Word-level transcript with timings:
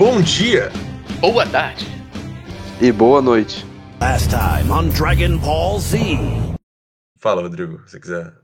bom 0.00 0.22
dia, 0.22 0.72
Boa 1.20 1.44
tarde. 1.44 1.84
E 2.80 2.90
boa 2.90 3.20
noite. 3.20 3.66
Last 4.00 4.30
time 4.30 4.72
on 4.72 4.88
Dragon 4.88 5.36
Ball 5.36 5.78
Z. 5.78 5.98
Fala, 7.18 7.42
Rodrigo, 7.42 7.86
se 7.86 8.00
quiser. 8.00 8.39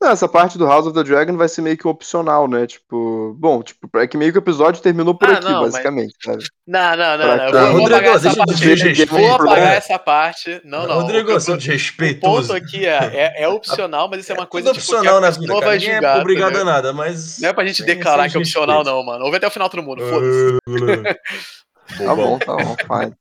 Não, 0.00 0.10
essa 0.10 0.28
parte 0.28 0.58
do 0.58 0.66
House 0.66 0.86
of 0.86 0.94
the 0.94 1.02
Dragon 1.02 1.36
vai 1.36 1.48
ser 1.48 1.62
meio 1.62 1.76
que 1.76 1.86
opcional, 1.88 2.46
né? 2.48 2.66
Tipo, 2.66 3.34
bom, 3.38 3.62
tipo, 3.62 3.88
é 3.98 4.06
que 4.06 4.16
meio 4.16 4.32
que 4.32 4.38
o 4.38 4.40
episódio 4.40 4.82
terminou 4.82 5.14
por 5.14 5.28
Ah, 5.28 5.32
aqui, 5.32 5.44
não, 5.44 5.62
mas- 5.62 5.72
basicamente, 5.72 6.14
sabe? 6.22 6.44
Não, 6.66 6.96
não, 6.96 7.18
não, 7.18 7.26
Pra 7.26 7.36
não. 7.36 7.44
Eu 7.44 7.52
vou, 7.52 7.80
Rodrigo, 7.80 7.94
apagar 7.94 8.16
essa 8.16 8.30
de 8.30 8.36
parte. 8.36 9.04
Vou 9.06 9.34
apagar 9.34 9.56
né? 9.58 9.76
essa 9.76 9.98
parte. 9.98 10.60
Não, 10.64 10.86
não. 10.86 11.00
Rodrigo, 11.00 11.32
o, 11.32 11.40
seu 11.40 11.54
o, 11.54 11.56
o 11.58 12.20
ponto 12.20 12.52
aqui 12.52 12.86
é, 12.86 13.10
é, 13.14 13.42
é 13.42 13.48
opcional, 13.52 14.08
mas 14.08 14.20
isso 14.20 14.32
é 14.32 14.34
uma 14.34 14.46
coisa 14.46 14.68
Tudo 14.68 14.80
tipo, 14.80 14.90
que 14.90 14.96
opcional 14.96 15.18
a 15.18 15.20
na 15.20 15.26
pessoa 15.28 15.46
vida, 15.46 15.54
vai 15.54 15.62
cara. 15.62 15.78
Ninguém 15.78 15.94
julgar, 15.94 16.16
é 16.16 16.20
obrigado 16.20 16.56
a 16.56 16.64
nada, 16.64 16.92
mas... 16.92 17.38
Não 17.40 17.48
é 17.48 17.52
pra 17.52 17.66
gente 17.66 17.82
declarar 17.82 18.28
que 18.30 18.36
é 18.36 18.40
opcional, 18.40 18.78
respeito. 18.78 18.96
não, 18.96 19.04
mano. 19.04 19.24
Ouve 19.24 19.36
até 19.36 19.46
o 19.46 19.50
final 19.50 19.68
todo 19.68 19.82
mundo. 19.82 20.02
Foda-se. 20.06 20.58
Tá 21.98 22.14
bom, 22.14 22.38
tá 22.38 22.54
bom, 22.54 22.76
fine. 22.76 23.12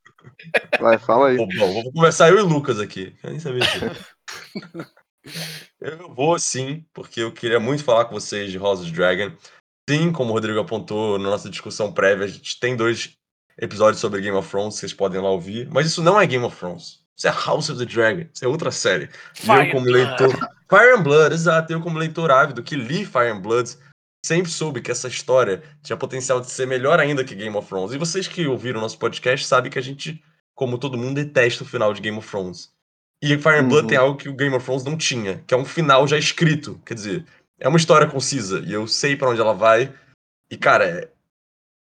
Vai, 0.79 0.99
fala 0.99 1.29
aí. 1.29 1.37
Bom, 1.37 1.47
bom, 1.47 1.73
vamos 1.73 1.91
conversar 1.91 2.29
eu 2.29 2.37
e 2.37 2.41
o 2.41 2.45
Lucas 2.45 2.79
aqui. 2.79 3.15
Quero 3.19 3.31
nem 3.33 3.39
saber 3.39 3.61
disso. 3.61 4.05
Eu 5.79 6.13
vou 6.13 6.37
sim, 6.39 6.85
porque 6.93 7.21
eu 7.21 7.31
queria 7.31 7.59
muito 7.59 7.83
falar 7.83 8.05
com 8.05 8.13
vocês 8.13 8.51
de 8.51 8.57
House 8.57 8.81
of 8.81 8.91
Dragon. 8.91 9.31
Sim, 9.89 10.11
como 10.11 10.31
o 10.31 10.33
Rodrigo 10.33 10.59
apontou 10.59 11.17
na 11.17 11.29
nossa 11.29 11.49
discussão 11.49 11.91
prévia, 11.91 12.25
a 12.25 12.27
gente 12.27 12.59
tem 12.59 12.75
dois 12.75 13.17
episódios 13.57 13.99
sobre 13.99 14.21
Game 14.21 14.37
of 14.37 14.49
Thrones, 14.49 14.75
vocês 14.75 14.93
podem 14.93 15.21
lá 15.21 15.29
ouvir. 15.29 15.67
Mas 15.71 15.87
isso 15.87 16.01
não 16.01 16.19
é 16.19 16.25
Game 16.25 16.45
of 16.45 16.55
Thrones. 16.55 16.99
Isso 17.17 17.27
é 17.27 17.31
House 17.31 17.69
of 17.69 17.77
the 17.77 17.85
Dragon. 17.85 18.25
Isso 18.33 18.45
é 18.45 18.47
outra 18.47 18.71
série. 18.71 19.09
Fire 19.33 19.67
eu, 19.67 19.71
como 19.71 19.87
and 19.87 19.91
Blood. 19.91 20.07
leitor. 20.07 20.49
Fire 20.69 20.93
and 20.95 21.03
Blood, 21.03 21.33
exato. 21.33 21.73
Eu, 21.73 21.81
como 21.81 21.99
leitor 21.99 22.31
ávido 22.31 22.63
que 22.63 22.75
li 22.75 23.05
Fire 23.05 23.27
and 23.27 23.41
Blood, 23.41 23.71
sempre 24.25 24.49
soube 24.51 24.81
que 24.81 24.91
essa 24.91 25.07
história 25.07 25.61
tinha 25.83 25.97
potencial 25.97 26.39
de 26.39 26.49
ser 26.49 26.65
melhor 26.65 26.99
ainda 26.99 27.23
que 27.23 27.35
Game 27.35 27.55
of 27.57 27.67
Thrones. 27.67 27.91
E 27.91 27.97
vocês 27.97 28.27
que 28.27 28.47
ouviram 28.47 28.79
nosso 28.79 28.97
podcast 28.97 29.45
sabem 29.45 29.69
que 29.71 29.79
a 29.79 29.81
gente, 29.81 30.23
como 30.55 30.77
todo 30.77 30.97
mundo, 30.97 31.15
detesta 31.15 31.63
o 31.63 31.67
final 31.67 31.93
de 31.93 31.99
Game 31.99 32.17
of 32.17 32.29
Thrones. 32.29 32.71
E 33.21 33.37
Fire 33.37 33.55
and 33.59 33.67
Blood 33.67 33.81
Uhum. 33.83 33.87
tem 33.87 33.97
algo 33.97 34.17
que 34.17 34.29
o 34.29 34.33
Game 34.33 34.55
of 34.55 34.63
Thrones 34.65 34.83
não 34.83 34.97
tinha, 34.97 35.43
que 35.45 35.53
é 35.53 35.57
um 35.57 35.65
final 35.65 36.07
já 36.07 36.17
escrito. 36.17 36.79
Quer 36.85 36.93
dizer, 36.93 37.25
é 37.59 37.67
uma 37.67 37.77
história 37.77 38.07
concisa 38.07 38.59
e 38.59 38.71
eu 38.71 38.87
sei 38.87 39.15
pra 39.15 39.29
onde 39.29 39.41
ela 39.41 39.53
vai. 39.53 39.93
E, 40.49 40.57
cara, 40.57 41.11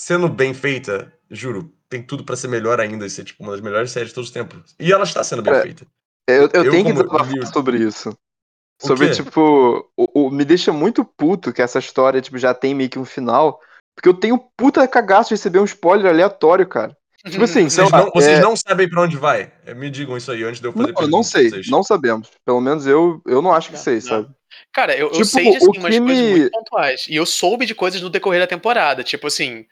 sendo 0.02 0.30
bem 0.30 0.53
feita, 0.53 1.11
juro, 1.30 1.72
tem 1.89 2.02
tudo 2.02 2.23
pra 2.23 2.36
ser 2.36 2.47
melhor 2.47 2.80
ainda 2.80 3.05
e 3.05 3.09
ser 3.09 3.25
tipo 3.25 3.44
uma 3.44 3.52
das 3.52 3.61
melhores 3.61 3.92
séries 3.92 4.09
de 4.09 4.16
todos 4.16 4.30
os 4.30 4.33
tempos. 4.33 4.75
E 4.80 4.92
ela 4.92 5.03
está 5.03 5.23
sendo 5.23 5.42
bem 5.42 5.53
É, 5.53 5.61
feita. 5.61 5.86
Eu, 6.27 6.50
eu, 6.53 6.64
Eu, 6.64 6.72
tenho 6.72 6.86
que 6.86 6.94
desabafar 6.94 7.47
sobre 7.53 7.77
isso. 7.77 8.09
O 8.81 8.88
Sobre, 8.88 9.09
quê? 9.09 9.16
tipo, 9.23 9.89
o, 9.95 10.27
o- 10.27 10.31
me 10.31 10.44
deixa 10.44 10.73
muito 10.73 11.05
puto 11.05 11.53
que 11.53 11.61
essa 11.61 11.80
história, 11.80 12.22
tipo, 12.22 12.38
já 12.38 12.53
tem 12.53 12.73
meio 12.73 12.89
que 12.89 12.99
um 12.99 13.05
final. 13.05 13.61
Porque 13.95 14.09
eu 14.09 14.14
tenho 14.14 14.38
puta 14.58 14.86
cagaço 14.88 15.30
de 15.30 15.36
receber 15.36 15.59
um 15.59 15.66
spoiler 15.66 16.11
aleatório, 16.11 16.67
cara. 16.67 16.95
Tipo 17.30 17.44
assim, 17.44 17.64
Vocês, 17.68 17.90
lá, 17.90 18.04
não, 18.04 18.12
vocês 18.14 18.38
é- 18.38 18.42
não 18.42 18.56
sabem 18.56 18.88
pra 18.90 19.02
onde 19.02 19.18
vai. 19.18 19.52
É, 19.66 19.73
Me 19.73 19.90
digam 19.90 20.16
isso 20.16 20.31
aí 20.31 20.44
antes 20.44 20.59
de 20.62 20.68
eu 20.68 20.73
fazer 20.73 20.92
Não, 20.94 21.02
eu 21.02 21.08
não 21.08 21.23
sei, 21.23 21.50
vocês. 21.50 21.67
não 21.70 21.82
sabemos. 21.84 22.30
Pelo 22.45 22.62
menos 22.62 22.86
eu, 22.86 23.22
eu 23.26 23.42
não 23.42 23.52
acho 23.52 23.70
que 23.70 23.76
Não, 23.76 23.82
sei, 23.84 23.95
não. 23.95 24.02
sabe? 24.02 24.28
Cara, 24.72 24.94
eu, 24.95 25.08
eu 25.08 25.12
Tipo, 25.12 25.26
sei 25.26 25.44
de 25.52 25.58
assim, 25.58 25.72
que 25.72 25.80
umas 25.80 25.98
coisas 25.98 26.20
muito 26.22 26.52
pontuais. 26.52 27.06
E 27.09 27.16
eu 27.16 27.26
soube 27.26 27.66
de 27.66 27.73
coisas 27.73 28.02
no 28.02 28.09
decorrer 28.09 28.40
da 28.42 28.48
temporada. 28.48 29.04
Tipo 29.04 29.28
assim, 29.28 29.66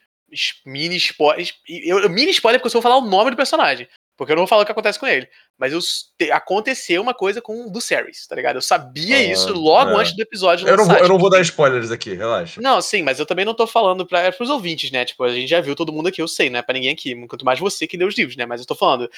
mini 0.66 0.96
spoiler. 0.98 1.48
Eu, 1.68 2.00
eu- 2.00 2.10
mini 2.10 2.32
spoiler 2.32 2.60
porque 2.60 2.68
eu 2.68 2.72
só 2.72 2.80
vou 2.82 2.92
falar 2.92 2.98
o 2.98 3.08
nome 3.10 3.30
do 3.32 3.38
personagem. 3.38 3.88
Porque 4.16 4.32
eu 4.32 4.36
não 4.36 4.42
vou 4.44 4.48
falar 4.48 4.62
o 4.62 4.66
que 4.66 4.72
acontece 4.72 5.00
com 5.00 5.08
ele. 5.08 5.28
Mas 5.58 5.74
eu, 5.74 5.80
te- 6.18 6.32
aconteceu 6.32 7.02
uma 7.02 7.14
coisa 7.14 7.42
com 7.42 7.66
o 7.66 7.70
do 7.72 7.82
Ceres, 7.82 8.28
tá 8.28 8.36
ligado? 8.36 8.58
Eu 8.58 8.62
sabia 8.62 9.18
Ah, 9.18 9.22
isso 9.24 9.52
logo 9.54 9.92
é. 9.92 9.96
antes 10.02 10.16
do 10.16 10.22
episódio 10.22 10.68
Eu 10.68 10.78
não, 10.78 10.86
vou, 10.86 10.94
eu 10.96 11.00
não 11.02 11.08
tipo 11.08 11.20
vou 11.20 11.30
dar 11.30 11.38
assim. 11.38 11.50
spoilers 11.50 11.90
aqui, 11.92 12.14
relaxa. 12.14 12.62
Não, 12.62 12.80
sim, 12.82 13.02
mas 13.02 13.20
eu 13.20 13.26
também 13.26 13.44
não 13.44 13.54
tô 13.56 13.66
falando 13.66 14.06
para 14.06 14.34
os 14.40 14.50
ouvintes, 14.50 14.92
né? 14.92 15.04
Tipo, 15.04 15.24
a 15.24 15.30
gente 15.34 15.48
já 15.50 15.60
viu 15.62 15.76
todo 15.76 15.92
mundo 15.92 16.08
aqui, 16.10 16.22
eu 16.22 16.28
sei, 16.28 16.50
não 16.50 16.60
é 16.60 16.62
pra 16.62 16.74
ninguém 16.74 16.92
aqui, 16.94 17.16
quanto 17.28 17.44
mais 17.46 17.60
você 17.60 17.88
que 17.88 17.98
lê 17.98 18.06
os 18.06 18.16
livros, 18.16 18.36
né? 18.38 18.46
Mas 18.46 18.62
eu 18.62 18.68
tô 18.68 18.76
falando, 18.76 19.10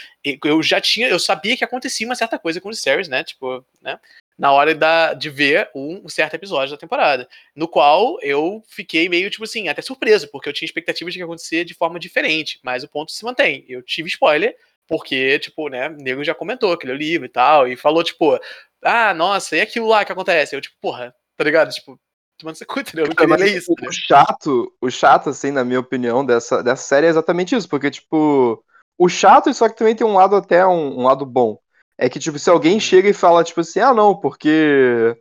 eu 0.44 0.64
já 0.64 0.80
tinha, 0.80 1.10
eu 1.10 1.20
sabia 1.20 1.58
que 1.58 1.64
acontecia 1.64 2.08
uma 2.08 2.16
certa 2.16 2.40
coisa 2.40 2.62
com 2.62 2.70
os 2.70 2.80
Series, 2.82 3.08
né? 3.10 3.24
Tipo, 3.24 3.66
né? 3.82 4.00
Na 4.38 4.52
hora 4.52 4.76
da, 4.76 5.14
de 5.14 5.30
ver 5.30 5.70
um, 5.74 6.02
um 6.06 6.10
certo 6.10 6.34
episódio 6.34 6.72
da 6.76 6.78
temporada, 6.78 7.28
no 7.56 7.70
qual 7.70 8.18
eu 8.22 8.62
fiquei 8.68 9.08
meio, 9.08 9.30
tipo 9.30 9.46
assim, 9.46 9.70
até 9.70 9.82
surpreso, 9.82 10.28
porque 10.30 10.50
eu 10.50 10.54
tinha 10.54 10.66
expectativas 10.66 11.14
de 11.14 11.20
que 11.20 11.24
acontecer 11.24 11.64
de 11.64 11.74
forma 11.74 11.98
diferente, 11.98 12.60
mas 12.62 12.84
o 12.84 12.88
ponto 12.90 13.14
se 13.14 13.24
mantém. 13.24 13.64
Eu 13.70 13.82
tive 13.82 14.10
spoiler, 14.10 14.54
porque, 14.88 15.40
tipo, 15.40 15.70
né, 15.70 15.90
o 15.90 15.98
nego 15.98 16.24
já 16.24 16.36
comentou 16.36 16.78
que 16.78 16.86
leu 16.86 16.96
o 16.96 17.00
livro 17.00 17.26
e 17.26 17.30
tal, 17.30 17.68
e 17.68 17.76
falou, 17.76 18.04
tipo, 18.04 18.40
ah, 18.84 19.14
nossa, 19.14 19.56
e 19.56 19.62
aquilo 19.62 19.88
lá 19.88 20.06
que 20.06 20.12
acontece? 20.12 20.56
Eu, 20.56 20.62
tipo, 20.62 20.76
porra, 20.82 21.14
tá 21.36 21.44
ligado? 21.44 21.72
Tipo, 21.72 22.00
tomando 22.38 22.56
essa 22.56 22.66
cuida, 22.66 22.90
eu 22.96 23.08
não 23.08 23.16
queria 23.16 23.36
ler 23.36 23.58
isso, 23.58 23.74
né? 23.80 23.88
o 23.88 23.92
chato, 23.92 24.74
o 24.82 24.90
chato, 24.90 25.30
assim, 25.30 25.52
na 25.52 25.64
minha 25.64 25.80
opinião, 25.80 26.26
dessa, 26.26 26.62
dessa 26.62 26.84
série 26.84 27.08
é 27.08 27.10
exatamente 27.10 27.56
isso, 27.56 27.68
porque, 27.68 27.90
tipo, 27.90 28.64
o 28.98 29.10
chato, 29.10 29.54
só 29.54 29.68
que 29.68 29.78
também 29.78 29.96
tem 29.96 30.06
um 30.06 30.16
lado 30.16 30.36
até 30.36 30.66
um, 30.66 31.00
um 31.00 31.04
lado 31.04 31.26
bom. 31.26 31.60
É 31.98 32.10
que, 32.10 32.20
tipo, 32.20 32.38
se 32.38 32.50
alguém 32.50 32.80
chega 32.80 33.10
e 33.10 33.14
fala, 33.14 33.44
tipo 33.44 33.62
assim, 33.62 33.80
ah, 33.80 33.94
não, 33.94 34.20
porque 34.20 35.16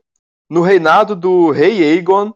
no 0.50 0.60
reinado 0.60 1.14
do 1.14 1.50
rei 1.50 1.82
Aegon, 1.82 2.34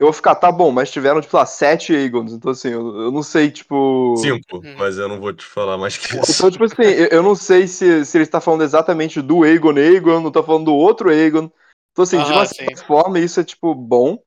eu 0.00 0.06
vou 0.06 0.14
ficar, 0.14 0.36
tá 0.36 0.52
bom, 0.52 0.72
mas 0.72 0.90
tiveram, 0.90 1.20
tipo, 1.22 1.36
lá, 1.36 1.46
sete 1.46 1.94
Aegons, 1.94 2.32
então, 2.34 2.52
assim, 2.52 2.70
eu, 2.70 2.80
eu 3.02 3.12
não 3.12 3.22
sei, 3.22 3.50
tipo... 3.52 3.76
Cinco, 4.14 4.64
Hum. 4.64 4.76
mas 4.76 4.98
eu 4.98 5.08
não 5.08 5.18
vou 5.20 5.32
te 5.32 5.44
falar 5.44 5.76
mais 5.78 5.96
que 5.98 6.16
isso. 6.16 6.28
Então, 6.28 6.50
tipo 6.50 6.64
assim, 6.64 6.82
eu, 6.82 7.06
eu 7.08 7.22
não 7.22 7.34
sei 7.34 7.66
se, 7.68 8.04
se 8.04 8.16
ele 8.16 8.24
está 8.24 8.40
falando 8.40 8.62
exatamente 8.64 9.22
do 9.22 9.42
Aegon 9.44 9.76
Aegon, 9.76 10.20
não 10.20 10.32
tá 10.32 10.42
falando 10.42 10.66
do 10.66 10.74
outro 10.74 11.10
Aegon. 11.10 11.50
Então, 11.92 12.02
assim, 12.04 12.20
de 12.20 12.32
Aham, 12.32 12.32
uma 12.32 12.46
sim. 12.46 12.66
certa 12.66 12.84
forma, 12.86 13.18
isso 13.18 13.40
é, 13.40 13.44
tipo, 13.44 13.74
bom. 13.74 14.18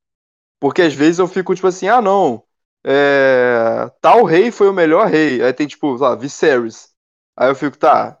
Porque 0.60 0.82
às 0.82 0.94
vezes 0.94 1.20
eu 1.20 1.28
fico, 1.28 1.54
tipo 1.54 1.68
assim, 1.68 1.88
ah, 1.88 2.02
não. 2.02 2.44
é, 2.84 3.90
tal 4.00 4.24
rei 4.24 4.50
foi 4.52 4.68
o 4.68 4.72
melhor 4.74 5.08
rei. 5.08 5.42
Aí 5.42 5.52
tem, 5.52 5.66
tipo, 5.68 5.96
sei 5.98 6.06
lá, 6.08 6.16
Viserys. 6.16 6.90
Aí 7.36 7.50
eu 7.50 7.56
fico, 7.56 7.78
tá. 7.78 8.18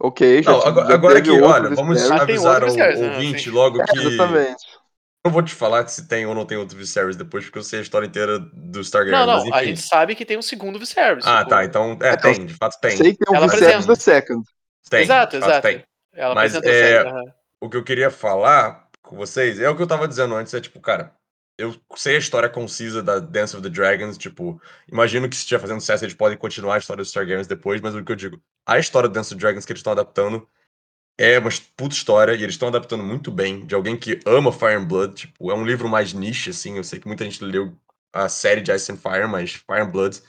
Ok, 0.00 0.42
já, 0.42 0.52
Não, 0.52 0.60
agora, 0.62 0.86
já 0.86 0.94
agora 0.94 1.22
que, 1.22 1.40
olha, 1.40 1.70
vamos 1.70 1.98
Viserys. 1.98 2.10
Ah, 2.10 2.18
avisar 2.18 2.64
Viserys, 2.66 2.76
né? 2.76 2.88
ouvinte 2.94 3.50
Sim. 3.50 3.50
logo 3.50 3.80
É, 3.80 3.84
que. 3.84 3.98
exatamente. 3.98 4.66
Não 5.26 5.32
vou 5.32 5.42
te 5.42 5.52
falar 5.52 5.88
se 5.88 6.06
tem 6.06 6.24
ou 6.24 6.36
não 6.36 6.46
tem 6.46 6.56
outro 6.56 6.78
Viserys 6.78 7.16
depois, 7.16 7.44
porque 7.44 7.58
eu 7.58 7.64
sei 7.64 7.80
a 7.80 7.82
história 7.82 8.06
inteira 8.06 8.38
do 8.38 8.80
Stargate. 8.80 9.10
Não, 9.10 9.26
mas 9.26 9.44
não, 9.44 9.54
a 9.54 9.64
gente 9.64 9.80
sabe 9.80 10.14
que 10.14 10.24
tem 10.24 10.38
um 10.38 10.42
segundo 10.42 10.78
Viserys. 10.78 11.26
Ah, 11.26 11.38
tipo, 11.38 11.50
tá. 11.50 11.64
Então, 11.64 11.98
é, 12.00 12.10
É, 12.10 12.16
tem, 12.16 12.46
de 12.46 12.54
fato 12.54 12.78
tem. 12.80 12.96
Sei 12.96 13.12
que 13.12 13.24
tem 13.24 13.34
um 13.34 13.36
Ela 13.36 13.48
Viserys 13.48 13.84
apresenta. 13.84 13.94
the 13.96 14.00
Second. 14.00 14.44
Tem, 14.88 15.02
exato, 15.02 15.36
de 15.36 15.40
fato 15.40 15.50
exato. 15.50 15.66
tem. 15.66 15.84
Ela 16.12 16.32
Mas, 16.32 16.54
é. 16.54 17.04
O 17.60 17.68
que 17.68 17.76
eu 17.76 17.82
queria 17.82 18.08
falar 18.08 18.86
com 19.02 19.16
vocês 19.16 19.58
é 19.58 19.68
o 19.68 19.74
que 19.74 19.82
eu 19.82 19.86
tava 19.88 20.06
dizendo 20.06 20.36
antes, 20.36 20.54
é 20.54 20.60
tipo, 20.60 20.78
cara, 20.78 21.12
eu 21.58 21.74
sei 21.96 22.14
a 22.14 22.18
história 22.20 22.48
concisa 22.48 23.02
da 23.02 23.18
Dance 23.18 23.56
of 23.56 23.64
the 23.64 23.68
Dragons, 23.68 24.16
tipo, 24.16 24.62
imagino 24.86 25.28
que 25.28 25.34
se 25.34 25.42
estiver 25.42 25.60
fazendo 25.60 25.80
sucesso 25.80 26.04
eles 26.04 26.14
podem 26.14 26.38
continuar 26.38 26.76
a 26.76 26.78
história 26.78 27.02
dos 27.02 27.10
Targaryens 27.10 27.48
depois, 27.48 27.80
mas 27.80 27.96
o 27.96 28.04
que 28.04 28.12
eu 28.12 28.16
digo, 28.16 28.40
a 28.64 28.78
história 28.78 29.08
do 29.08 29.12
Dance 29.12 29.34
of 29.34 29.40
the 29.40 29.40
Dragons 29.40 29.66
que 29.66 29.72
eles 29.72 29.80
estão 29.80 29.92
adaptando 29.92 30.48
é 31.18 31.38
uma 31.38 31.50
puta 31.76 31.94
história 31.94 32.32
e 32.32 32.42
eles 32.42 32.54
estão 32.54 32.68
adaptando 32.68 33.02
muito 33.02 33.30
bem, 33.30 33.64
de 33.66 33.74
alguém 33.74 33.96
que 33.96 34.20
ama 34.26 34.52
Fire 34.52 34.74
and 34.74 34.84
Blood, 34.84 35.14
tipo, 35.14 35.50
é 35.50 35.54
um 35.54 35.64
livro 35.64 35.88
mais 35.88 36.12
niche, 36.12 36.50
assim, 36.50 36.76
eu 36.76 36.84
sei 36.84 36.98
que 37.00 37.06
muita 37.06 37.24
gente 37.24 37.42
leu 37.42 37.74
a 38.12 38.28
série 38.28 38.60
de 38.60 38.72
Ice 38.72 38.92
and 38.92 38.96
Fire, 38.96 39.26
mas 39.26 39.52
Fire 39.54 39.80
and 39.80 39.90
Blood, 39.90 40.20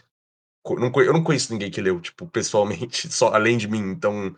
eu 0.66 1.14
não 1.14 1.24
conheço 1.24 1.52
ninguém 1.52 1.70
que 1.72 1.82
leu, 1.82 2.00
tipo, 2.00 2.28
pessoalmente, 2.28 3.08
só 3.12 3.34
além 3.34 3.58
de 3.58 3.68
mim, 3.68 3.80
então 3.92 4.36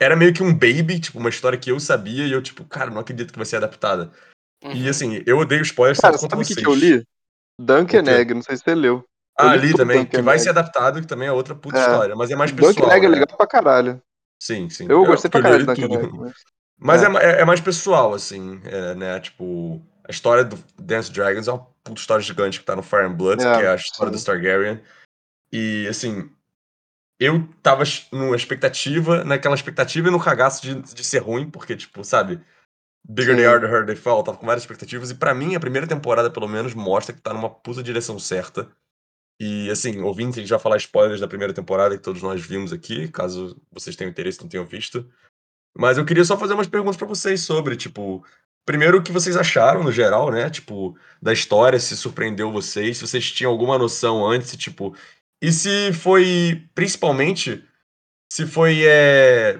era 0.00 0.16
meio 0.16 0.32
que 0.32 0.42
um 0.42 0.52
baby, 0.52 1.00
tipo, 1.00 1.18
uma 1.18 1.28
história 1.28 1.58
que 1.58 1.70
eu 1.70 1.78
sabia 1.78 2.26
e 2.26 2.32
eu, 2.32 2.40
tipo, 2.42 2.64
cara, 2.64 2.90
não 2.90 3.00
acredito 3.00 3.32
que 3.32 3.38
vai 3.38 3.46
ser 3.46 3.56
adaptada. 3.56 4.10
E 4.62 4.84
Uhum. 4.84 4.90
assim, 4.90 5.22
eu 5.26 5.38
odeio 5.38 5.62
spoilers 5.62 5.98
Cara, 5.98 6.18
sabe 6.18 6.42
o 6.42 6.44
que, 6.44 6.54
que 6.54 6.66
eu 6.66 6.74
li? 6.74 7.04
Duncan? 7.58 8.02
Egg, 8.06 8.34
não 8.34 8.42
sei 8.42 8.56
se 8.56 8.62
você 8.64 8.74
leu. 8.74 9.04
Eu 9.38 9.48
Ah, 9.48 9.56
li 9.56 9.68
li 9.68 9.74
também, 9.74 9.98
Duncan 10.04 10.18
que 10.18 10.22
vai 10.22 10.34
Egg. 10.36 10.44
ser 10.44 10.50
adaptado, 10.50 11.00
que 11.00 11.06
também 11.06 11.28
é 11.28 11.32
outra 11.32 11.54
puta 11.54 11.78
É. 11.78 11.80
história, 11.80 12.14
mas 12.16 12.30
é 12.30 12.36
mais 12.36 12.52
pessoal. 12.52 12.74
Duncan 12.74 12.94
Egg 12.94 13.06
é 13.06 13.08
né? 13.08 13.14
legal 13.18 13.36
pra 13.36 13.46
caralho. 13.46 14.02
Sim, 14.40 14.70
sim. 14.70 14.86
Eu 14.88 15.04
gostei 15.04 15.30
pra 15.30 15.40
eu 15.40 15.42
caralho. 15.42 15.66
Mas 16.78 17.02
É. 17.04 17.06
é, 17.06 17.38
é- 17.38 17.40
é 17.42 17.44
mais 17.44 17.60
pessoal, 17.60 18.14
assim, 18.14 18.60
é, 18.64 18.94
né? 18.94 19.20
Tipo, 19.20 19.82
a 20.02 20.10
história 20.10 20.42
do 20.44 20.56
Dance 20.78 21.12
Dragons 21.12 21.46
é 21.46 21.52
uma 21.52 21.66
puta 21.84 22.00
história 22.00 22.24
gigante 22.24 22.58
que 22.58 22.64
tá 22.64 22.74
no 22.74 22.82
Fire 22.82 23.04
and 23.04 23.14
Blood, 23.14 23.44
É, 23.44 23.56
que 23.56 23.62
é 23.62 23.68
a 23.68 23.74
história 23.74 24.12
sim. 24.12 24.18
do 24.18 24.24
Targaryen. 24.24 24.80
E, 25.52 25.86
assim, 25.88 26.30
eu 27.18 27.46
tava 27.62 27.84
numa 28.12 28.34
expectativa, 28.36 29.24
naquela 29.24 29.54
expectativa 29.54 30.08
e 30.08 30.10
no 30.10 30.18
cagaço 30.22 30.62
de, 30.62 30.74
de 30.80 31.04
ser 31.04 31.18
ruim, 31.18 31.50
porque, 31.50 31.76
tipo, 31.76 32.02
sabe, 32.02 32.40
Bigger 33.08 33.34
they 33.34 33.44
Sim. 33.44 33.50
are, 33.50 33.60
the 33.60 33.66
harder 33.66 33.86
they 33.86 33.96
fall, 33.96 34.22
tava 34.22 34.38
com 34.38 34.46
várias 34.46 34.62
expectativas, 34.62 35.10
e 35.10 35.14
pra 35.14 35.34
mim, 35.34 35.54
a 35.54 35.60
primeira 35.60 35.86
temporada, 35.86 36.30
pelo 36.30 36.48
menos, 36.48 36.74
mostra 36.74 37.14
que 37.14 37.20
tá 37.20 37.32
numa 37.34 37.50
puta 37.50 37.82
direção 37.82 38.18
certa. 38.18 38.70
E, 39.40 39.70
assim, 39.70 40.00
ouvindo, 40.02 40.34
a 40.34 40.40
gente 40.40 40.50
vai 40.50 40.58
falar 40.58 40.76
spoilers 40.76 41.18
da 41.18 41.26
primeira 41.26 41.54
temporada 41.54 41.96
que 41.96 42.02
todos 42.02 42.20
nós 42.20 42.42
vimos 42.44 42.74
aqui, 42.74 43.08
caso 43.08 43.56
vocês 43.72 43.96
tenham 43.96 44.10
interesse 44.10 44.38
não 44.42 44.48
tenham 44.48 44.66
visto. 44.66 45.10
Mas 45.74 45.96
eu 45.96 46.04
queria 46.04 46.24
só 46.24 46.36
fazer 46.36 46.52
umas 46.52 46.68
perguntas 46.68 46.98
pra 46.98 47.06
vocês 47.06 47.40
sobre, 47.40 47.74
tipo, 47.74 48.22
primeiro 48.66 48.98
o 48.98 49.02
que 49.02 49.10
vocês 49.10 49.38
acharam 49.38 49.82
no 49.82 49.90
geral, 49.90 50.30
né? 50.30 50.50
Tipo, 50.50 50.94
da 51.22 51.32
história, 51.32 51.80
se 51.80 51.96
surpreendeu 51.96 52.52
vocês, 52.52 52.98
se 52.98 53.06
vocês 53.06 53.32
tinham 53.32 53.50
alguma 53.50 53.78
noção 53.78 54.26
antes, 54.28 54.54
tipo, 54.58 54.94
e 55.42 55.50
se 55.50 55.90
foi, 55.94 56.68
principalmente, 56.74 57.64
se 58.30 58.46
foi, 58.46 58.84
é, 58.86 59.58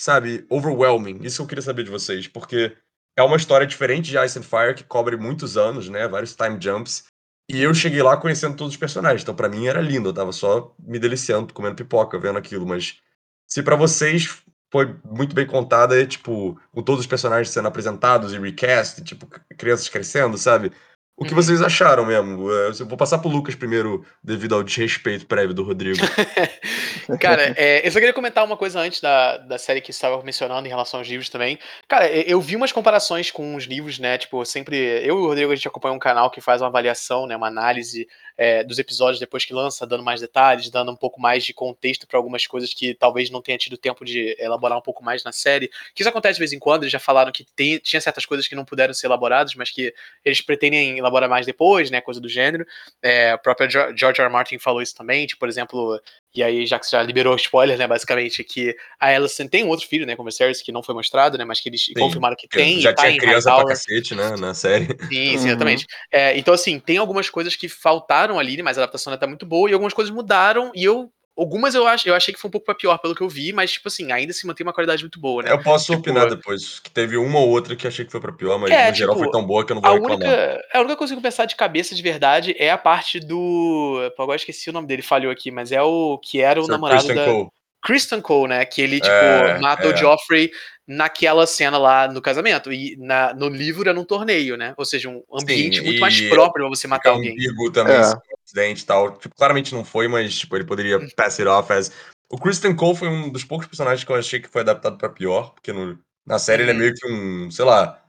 sabe, 0.00 0.44
overwhelming. 0.50 1.20
Isso 1.22 1.42
eu 1.42 1.46
queria 1.46 1.62
saber 1.62 1.84
de 1.84 1.90
vocês, 1.90 2.26
porque 2.26 2.76
é 3.16 3.22
uma 3.22 3.36
história 3.36 3.66
diferente 3.66 4.10
de 4.10 4.18
Ice 4.18 4.36
and 4.36 4.42
Fire, 4.42 4.74
que 4.74 4.82
cobre 4.82 5.16
muitos 5.16 5.56
anos, 5.56 5.88
né? 5.88 6.08
Vários 6.08 6.34
time 6.34 6.58
jumps. 6.60 7.04
E 7.48 7.62
eu 7.62 7.72
cheguei 7.72 8.02
lá 8.02 8.16
conhecendo 8.16 8.56
todos 8.56 8.74
os 8.74 8.78
personagens, 8.78 9.22
então 9.22 9.34
pra 9.34 9.48
mim 9.48 9.66
era 9.66 9.80
lindo, 9.80 10.08
eu 10.08 10.14
tava 10.14 10.32
só 10.32 10.74
me 10.80 10.98
deliciando, 10.98 11.54
comendo 11.54 11.76
pipoca, 11.76 12.18
vendo 12.18 12.38
aquilo, 12.38 12.66
mas 12.66 13.00
se 13.46 13.62
pra 13.62 13.76
vocês 13.76 14.42
foi 14.72 14.96
muito 15.04 15.34
bem 15.34 15.46
contada, 15.46 16.00
é 16.00 16.04
tipo, 16.04 16.60
com 16.72 16.82
todos 16.82 17.02
os 17.02 17.06
personagens 17.06 17.50
sendo 17.50 17.68
apresentados 17.68 18.32
e 18.32 18.38
recast, 18.38 19.02
tipo, 19.04 19.26
crianças 19.56 19.88
crescendo, 19.88 20.36
sabe? 20.36 20.72
O 21.18 21.24
que 21.24 21.30
Uhum. 21.30 21.36
vocês 21.42 21.62
acharam 21.62 22.04
mesmo? 22.04 22.50
Eh, 22.52 22.72
Eu 22.78 22.86
vou 22.86 22.96
passar 22.98 23.18
pro 23.18 23.30
Lucas 23.30 23.54
primeiro, 23.54 24.04
devido 24.22 24.54
ao 24.54 24.62
desrespeito 24.62 25.24
prévio 25.26 25.54
do 25.54 25.62
Rodrigo. 25.64 25.96
Cara, 27.20 27.54
é, 27.56 27.86
eu 27.86 27.90
só 27.90 27.98
queria 27.98 28.12
comentar 28.12 28.44
uma 28.44 28.56
coisa 28.56 28.80
antes 28.80 29.00
da, 29.00 29.38
da 29.38 29.58
série 29.58 29.80
que 29.80 29.92
você 29.92 29.96
estava 29.96 30.22
mencionando 30.22 30.66
em 30.66 30.70
relação 30.70 31.00
aos 31.00 31.08
livros 31.08 31.28
também. 31.30 31.58
Cara, 31.88 32.06
eu, 32.10 32.22
eu 32.22 32.40
vi 32.40 32.54
umas 32.56 32.72
comparações 32.72 33.30
com 33.30 33.54
os 33.54 33.64
livros, 33.64 33.98
né? 33.98 34.18
Tipo, 34.18 34.44
sempre. 34.44 34.76
Eu 34.76 35.16
e 35.16 35.22
o 35.22 35.26
Rodrigo, 35.26 35.52
a 35.52 35.54
gente 35.56 35.68
acompanha 35.68 35.94
um 35.94 35.98
canal 35.98 36.30
que 36.30 36.40
faz 36.40 36.60
uma 36.60 36.68
avaliação, 36.68 37.26
né? 37.26 37.36
Uma 37.36 37.48
análise 37.48 38.06
é, 38.36 38.62
dos 38.62 38.78
episódios 38.78 39.18
depois 39.18 39.44
que 39.44 39.54
lança, 39.54 39.86
dando 39.86 40.02
mais 40.02 40.20
detalhes, 40.20 40.70
dando 40.70 40.92
um 40.92 40.96
pouco 40.96 41.20
mais 41.20 41.44
de 41.44 41.54
contexto 41.54 42.06
para 42.06 42.18
algumas 42.18 42.46
coisas 42.46 42.72
que 42.74 42.94
talvez 42.94 43.30
não 43.30 43.40
tenha 43.40 43.56
tido 43.58 43.76
tempo 43.76 44.04
de 44.04 44.36
elaborar 44.38 44.78
um 44.78 44.82
pouco 44.82 45.02
mais 45.02 45.24
na 45.24 45.32
série. 45.32 45.70
Que 45.94 46.02
isso 46.02 46.08
acontece 46.08 46.34
de 46.34 46.40
vez 46.40 46.52
em 46.52 46.58
quando, 46.58 46.82
eles 46.82 46.92
já 46.92 46.98
falaram 46.98 47.32
que 47.32 47.44
tem, 47.56 47.78
tinha 47.78 48.00
certas 48.00 48.26
coisas 48.26 48.46
que 48.46 48.54
não 48.54 48.64
puderam 48.64 48.92
ser 48.92 49.06
elaboradas, 49.06 49.54
mas 49.54 49.70
que 49.70 49.94
eles 50.24 50.40
pretendem 50.40 50.98
elaborar 50.98 51.28
mais 51.28 51.46
depois, 51.46 51.90
né? 51.90 52.00
Coisa 52.00 52.20
do 52.20 52.28
gênero. 52.28 52.66
É, 53.02 53.34
o 53.34 53.38
próprio 53.38 53.70
George 53.70 54.20
R. 54.20 54.22
R. 54.22 54.28
Martin 54.30 54.58
falou 54.58 54.82
isso 54.82 54.94
também, 54.94 55.26
tipo, 55.26 55.40
por 55.40 55.48
exemplo, 55.48 56.00
e 56.36 56.42
aí, 56.42 56.66
já 56.66 56.78
que 56.78 56.86
você 56.86 56.96
já 56.96 57.02
liberou 57.02 57.32
o 57.34 57.36
spoiler, 57.36 57.78
né, 57.78 57.86
basicamente, 57.86 58.42
que 58.44 58.76
a 59.00 59.06
Alison 59.08 59.46
tem 59.48 59.64
um 59.64 59.68
outro 59.68 59.86
filho, 59.86 60.06
né, 60.06 60.16
com 60.16 60.22
o 60.22 60.24
Viserys, 60.26 60.62
que 60.62 60.72
não 60.72 60.82
foi 60.82 60.94
mostrado, 60.94 61.36
né, 61.38 61.44
mas 61.44 61.60
que 61.60 61.68
eles 61.68 61.86
confirmaram 61.98 62.36
que 62.36 62.48
tem, 62.48 62.80
Já 62.80 62.90
e 62.90 62.94
tá 62.94 63.02
tinha 63.02 63.12
em 63.12 63.18
criança 63.18 63.52
pra 63.54 63.64
cacete, 63.66 64.14
né, 64.14 64.36
na 64.36 64.54
série. 64.54 64.86
Sim, 65.10 65.38
sim, 65.38 65.48
Uhum. 65.48 65.50
exatamente. 65.50 65.86
É, 66.12 66.36
então, 66.36 66.52
assim, 66.52 66.80
tem 66.80 66.96
algumas 66.98 67.30
coisas 67.30 67.54
que 67.54 67.68
faltaram 67.68 68.38
ali, 68.40 68.56
né, 68.56 68.62
mas 68.62 68.76
a 68.76 68.82
adaptação 68.82 69.12
ainda 69.12 69.20
tá 69.20 69.26
muito 69.26 69.46
boa, 69.46 69.70
e 69.70 69.72
algumas 69.72 69.94
coisas 69.94 70.12
mudaram, 70.12 70.72
e 70.74 70.82
eu. 70.84 71.12
Algumas 71.36 71.74
eu, 71.74 71.86
acho, 71.86 72.08
eu 72.08 72.14
achei 72.14 72.32
que 72.32 72.40
foi 72.40 72.48
um 72.48 72.50
pouco 72.50 72.64
pra 72.64 72.74
pior 72.74 72.96
pelo 72.98 73.14
que 73.14 73.20
eu 73.20 73.28
vi, 73.28 73.52
mas, 73.52 73.72
tipo 73.72 73.88
assim, 73.88 74.10
ainda 74.10 74.32
se 74.32 74.46
mantém 74.46 74.66
uma 74.66 74.72
qualidade 74.72 75.02
muito 75.02 75.20
boa, 75.20 75.42
né? 75.42 75.52
Eu 75.52 75.62
posso 75.62 75.86
Tipo, 75.86 75.98
opinar 75.98 76.28
depois, 76.30 76.80
que 76.80 76.90
teve 76.90 77.16
uma 77.16 77.38
ou 77.38 77.48
outra 77.50 77.76
que 77.76 77.86
achei 77.86 78.04
que 78.06 78.10
foi 78.10 78.20
pra 78.20 78.32
pior, 78.32 78.58
mas 78.58 78.70
É, 78.70 78.88
no 78.88 78.94
geral 78.94 79.14
tipo, 79.14 79.24
foi 79.24 79.30
tão 79.38 79.46
boa 79.46 79.64
que 79.64 79.72
eu 79.72 79.74
não 79.74 79.82
vou 79.82 79.90
A 79.90 79.94
reclamar. 79.94 80.16
única, 80.18 80.64
a 80.72 80.78
única 80.80 80.96
coisa 80.96 81.14
que 81.14 81.18
eu 81.18 81.20
consigo 81.20 81.20
pensar 81.22 81.44
de 81.44 81.54
cabeça 81.56 81.94
de 81.94 82.02
verdade 82.02 82.54
é 82.58 82.70
a 82.70 82.78
parte 82.78 83.20
do. 83.20 84.10
Pô, 84.16 84.22
agora 84.22 84.36
eu 84.36 84.40
esqueci 84.40 84.70
o 84.70 84.72
nome 84.72 84.86
dele, 84.86 85.02
falhou 85.02 85.30
aqui, 85.30 85.50
mas 85.50 85.72
é 85.72 85.82
o 85.82 86.18
que 86.18 86.40
era 86.40 86.58
o 86.60 86.64
Sir 86.64 86.70
namorado 86.70 87.04
Kristen 87.04 87.16
da. 87.16 87.32
Cole. 87.32 87.48
Kristen 87.86 88.20
Cole, 88.20 88.48
né? 88.48 88.64
Que 88.64 88.82
ele, 88.82 89.00
tipo, 89.00 89.12
É, 89.14 89.58
mata 89.60 89.86
o 89.88 89.92
é. 89.92 89.96
Joffrey 89.96 90.50
naquela 90.88 91.46
cena 91.46 91.78
lá 91.78 92.06
no 92.08 92.20
casamento. 92.20 92.72
E 92.72 92.96
na, 92.98 93.32
no 93.34 93.48
livro 93.48 93.88
era 93.88 93.98
um 93.98 94.04
torneio, 94.04 94.56
né? 94.56 94.74
Ou 94.76 94.84
seja, 94.84 95.08
um 95.08 95.22
ambiente 95.32 95.80
muito 95.80 96.00
mais 96.00 96.20
próprio 96.28 96.64
pra 96.66 96.68
você 96.76 96.86
matar 96.86 97.10
alguém. 97.10 97.36
também, 97.72 97.94
É. 97.96 98.02
se 98.04 98.10
foi 98.12 98.20
um 98.20 98.38
acidente 98.44 98.82
e 98.82 98.86
tal. 98.86 99.16
Tipo, 99.18 99.34
claramente 99.34 99.74
não 99.74 99.84
foi, 99.84 100.06
mas 100.08 100.36
tipo, 100.38 100.56
ele 100.56 100.64
poderia 100.64 100.98
pass 101.16 101.38
it 101.40 101.48
off 101.48 101.72
as... 101.72 101.90
O 102.30 102.38
Kristen 102.38 102.74
Cole 102.74 102.96
foi 102.96 103.08
um 103.08 103.30
dos 103.30 103.44
poucos 103.44 103.68
personagens 103.68 104.02
que 104.04 104.10
eu 104.10 104.16
achei 104.16 104.40
que 104.40 104.48
foi 104.48 104.62
adaptado 104.62 104.98
pra 104.98 105.08
pior, 105.08 105.52
porque 105.54 105.72
no- 105.72 105.96
na 106.26 106.40
série 106.40 106.62
ele 106.64 106.70
é 106.72 106.74
Uhum. 106.74 106.80
meio 106.80 106.94
que 106.94 107.06
um, 107.08 107.50
sei 107.52 107.64
lá, 107.64 108.02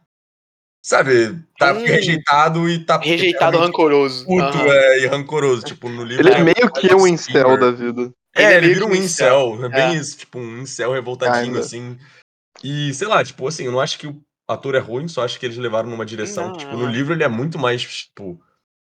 sabe, 0.83 1.39
tá 1.59 1.73
Um 1.73 1.85
rejeitado 1.85 2.68
e 2.69 2.83
tá 2.83 2.97
Rejeitado 2.97 3.57
rancoroso. 3.59 4.25
puto 4.25 4.41
Aham. 4.44 4.68
é, 4.71 5.00
e 5.01 5.06
rancoroso, 5.06 5.63
tipo, 5.63 5.88
no 5.89 6.03
livro... 6.03 6.27
Ele 6.27 6.35
é 6.35 6.44
meio 6.44 6.71
que 6.73 6.95
um 6.95 7.06
incel 7.06 7.59
da 7.59 7.69
vida. 7.71 8.12
É, 8.37 8.43
Ele 8.43 8.53
é 8.53 8.57
ele 8.57 8.73
vira 8.73 8.85
um 8.85 8.89
um 8.89 8.95
incel, 8.95 9.65
é 9.65 9.69
bem 9.69 9.95
É. 9.95 9.95
isso, 9.95 10.17
tipo, 10.17 10.39
um 10.39 10.59
incel 10.61 10.91
revoltadinho, 10.91 11.59
assim. 11.59 11.97
E, 12.63 12.93
sei 12.93 13.07
lá, 13.07 13.23
tipo, 13.23 13.47
assim, 13.47 13.65
eu 13.65 13.71
não 13.71 13.79
acho 13.79 13.97
que 13.99 14.07
o 14.07 14.21
ator 14.47 14.75
é 14.75 14.79
ruim, 14.79 15.07
só 15.07 15.23
acho 15.23 15.39
que 15.39 15.45
eles 15.45 15.57
levaram 15.57 15.89
numa 15.89 16.05
direção 16.05 16.45
Não, 16.45 16.51
que, 16.53 16.59
tipo, 16.59 16.71
não, 16.73 16.79
no 16.79 16.85
não. 16.85 16.91
livro 16.91 17.13
ele 17.13 17.23
é 17.23 17.27
muito 17.27 17.59
mais, 17.59 17.81
tipo, 17.81 18.39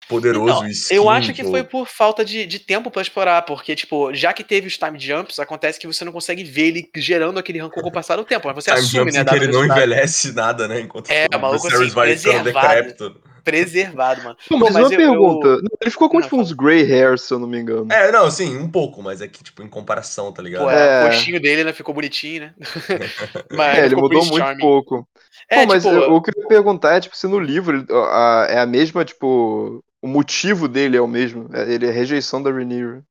poderoso 0.07 0.65
Então, 0.65 0.67
e 0.67 0.95
eu 0.95 1.09
acho 1.09 1.33
que 1.33 1.41
skin, 1.41 1.51
foi 1.51 1.63
por 1.63 1.87
falta 1.87 2.23
de, 2.25 2.45
de 2.45 2.59
tempo 2.59 2.91
pra 2.91 3.01
explorar, 3.01 3.41
porque, 3.43 3.75
tipo, 3.75 4.13
já 4.13 4.33
que 4.33 4.43
teve 4.43 4.67
os 4.67 4.77
time 4.77 4.99
jumps, 4.99 5.39
acontece 5.39 5.79
que 5.79 5.87
você 5.87 6.03
não 6.03 6.11
consegue 6.11 6.43
ver 6.43 6.67
ele 6.67 6.89
gerando 6.95 7.39
aquele 7.39 7.59
rancor 7.59 7.81
com 7.81 7.89
o 7.89 7.91
passar 7.91 8.15
do 8.17 8.25
tempo, 8.25 8.47
mas 8.47 8.55
você 8.55 8.71
Time 8.71 8.79
assume, 8.83 8.99
jumps 8.99 9.15
né, 9.15 9.21
em 9.21 9.23
da 9.23 9.31
que 9.31 9.37
ele 9.37 9.51
não 9.51 9.65
envelhece 9.65 10.31
nada, 10.33 10.67
né? 10.67 10.81
Enquanto 10.81 11.09
É, 11.09 11.27
o 11.33 11.39
maluco, 11.39 11.63
Viserys 11.63 11.87
assim, 11.87 11.95
vai 11.95 12.17
ficando 12.17 12.43
decrépito. 12.43 13.21
Preservado, 13.43 14.23
mano. 14.23 14.35
Pô, 14.47 14.57
Pô, 14.57 14.57
mas, 14.59 14.73
mas 14.73 14.83
uma 14.87 14.93
eu- 14.93 14.97
pergunta. 14.97 15.47
eu- 15.47 15.61
Não, 15.61 15.69
Ele 15.81 15.91
ficou 15.91 16.09
com 16.09 16.15
Não, 16.17 16.23
tipo 16.23 16.37
uns 16.39 16.51
grey 16.53 16.83
hairs, 16.83 17.23
se 17.23 17.33
eu 17.33 17.39
não 17.39 17.47
me 17.47 17.59
engano. 17.59 17.91
É, 17.91 18.11
não, 18.11 18.29
sim, 18.31 18.57
um 18.57 18.69
pouco, 18.69 19.01
mas 19.03 19.21
é 19.21 19.27
que, 19.27 19.43
tipo, 19.43 19.61
em 19.61 19.67
comparação, 19.67 20.31
tá 20.31 20.41
ligado? 20.41 20.63
Pô, 20.63 20.69
é, 20.71 21.01
É. 21.01 21.03
o 21.03 21.07
rostinho 21.07 21.39
dele, 21.41 21.63
né, 21.63 21.73
ficou 21.73 21.93
bonitinho, 21.93 22.41
né? 22.43 22.53
Mas 23.51 23.77
É, 23.79 23.85
ele 23.85 23.95
mudou 23.95 24.23
muito 24.25 24.37
Charming. 24.37 24.59
pouco. 24.61 25.07
É, 25.49 25.61
Pô, 25.61 25.67
mas 25.67 25.83
tipo, 25.83 25.95
eu- 25.95 26.13
o 26.13 26.21
que 26.21 26.31
eu 26.35 26.41
ia 26.43 26.47
perguntar 26.47 26.95
é, 26.95 27.01
tipo, 27.01 27.15
se 27.17 27.27
no 27.27 27.39
livro 27.39 27.85
a- 27.91 28.47
é 28.49 28.59
a 28.59 28.65
mesma, 28.65 29.03
tipo, 29.03 29.83
o 30.01 30.07
motivo 30.07 30.67
dele 30.67 30.95
é 30.97 31.01
o 31.01 31.07
mesmo. 31.07 31.49
É- 31.53 31.73
Ele 31.73 31.85
é 31.85 31.89
a 31.89 31.93
rejeição 31.93 32.41
da 32.41 32.49
Rhaenyra. 32.51 33.03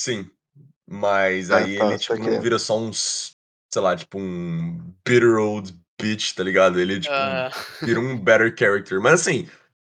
Sim. 0.00 0.28
Mas 0.88 1.50
Ah, 1.50 1.58
aí 1.58 1.76
tá, 1.78 1.84
ele, 1.86 1.98
tipo, 1.98 2.14
saquei. 2.16 2.32
não 2.34 2.40
vira 2.40 2.58
só 2.58 2.78
um, 2.78 2.90
s- 2.90 3.32
sei 3.72 3.82
lá, 3.82 3.94
tipo, 3.96 4.18
um 4.18 4.92
bitter 5.06 5.36
old 5.38 5.72
bitch, 6.00 6.32
tá 6.34 6.42
ligado? 6.42 6.80
Ele, 6.80 7.00
tipo, 7.00 7.12
ah, 7.14 7.50
vira 7.82 8.00
um 8.00 8.16
better 8.16 8.54
character. 8.56 9.00
Mas 9.00 9.20
assim, 9.20 9.48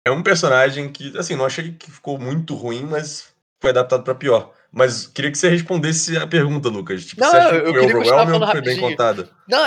é 0.06 0.12
um 0.12 0.24
personagem 0.24 0.92
que, 0.92 1.18
assim, 1.18 1.36
não 1.36 1.46
achei 1.46 1.74
que 1.74 1.92
ficou 1.92 2.20
muito 2.20 2.56
ruim, 2.56 2.84
mas 2.84 3.34
foi 3.62 3.72
adaptado 3.72 4.04
pra 4.04 4.16
pior. 4.16 4.54
Mas 4.76 5.08
queria 5.08 5.32
que 5.32 5.38
você 5.38 5.48
respondesse 5.48 6.18
a 6.18 6.28
pergunta, 6.28 6.68
Lucas. 6.68 7.06
Tipo, 7.06 7.22
Não, 7.22 7.32
você 7.32 7.38
acha 7.38 7.56
eu 7.56 7.60
que 7.60 7.64
foi 7.64 7.74
queria 7.80 7.94
continuar 7.96 8.22
overwhelming 8.24 8.46
ou 8.46 8.52
foi 8.52 8.62
bem 8.62 8.78
contada? 8.78 9.30
não, 9.48 9.66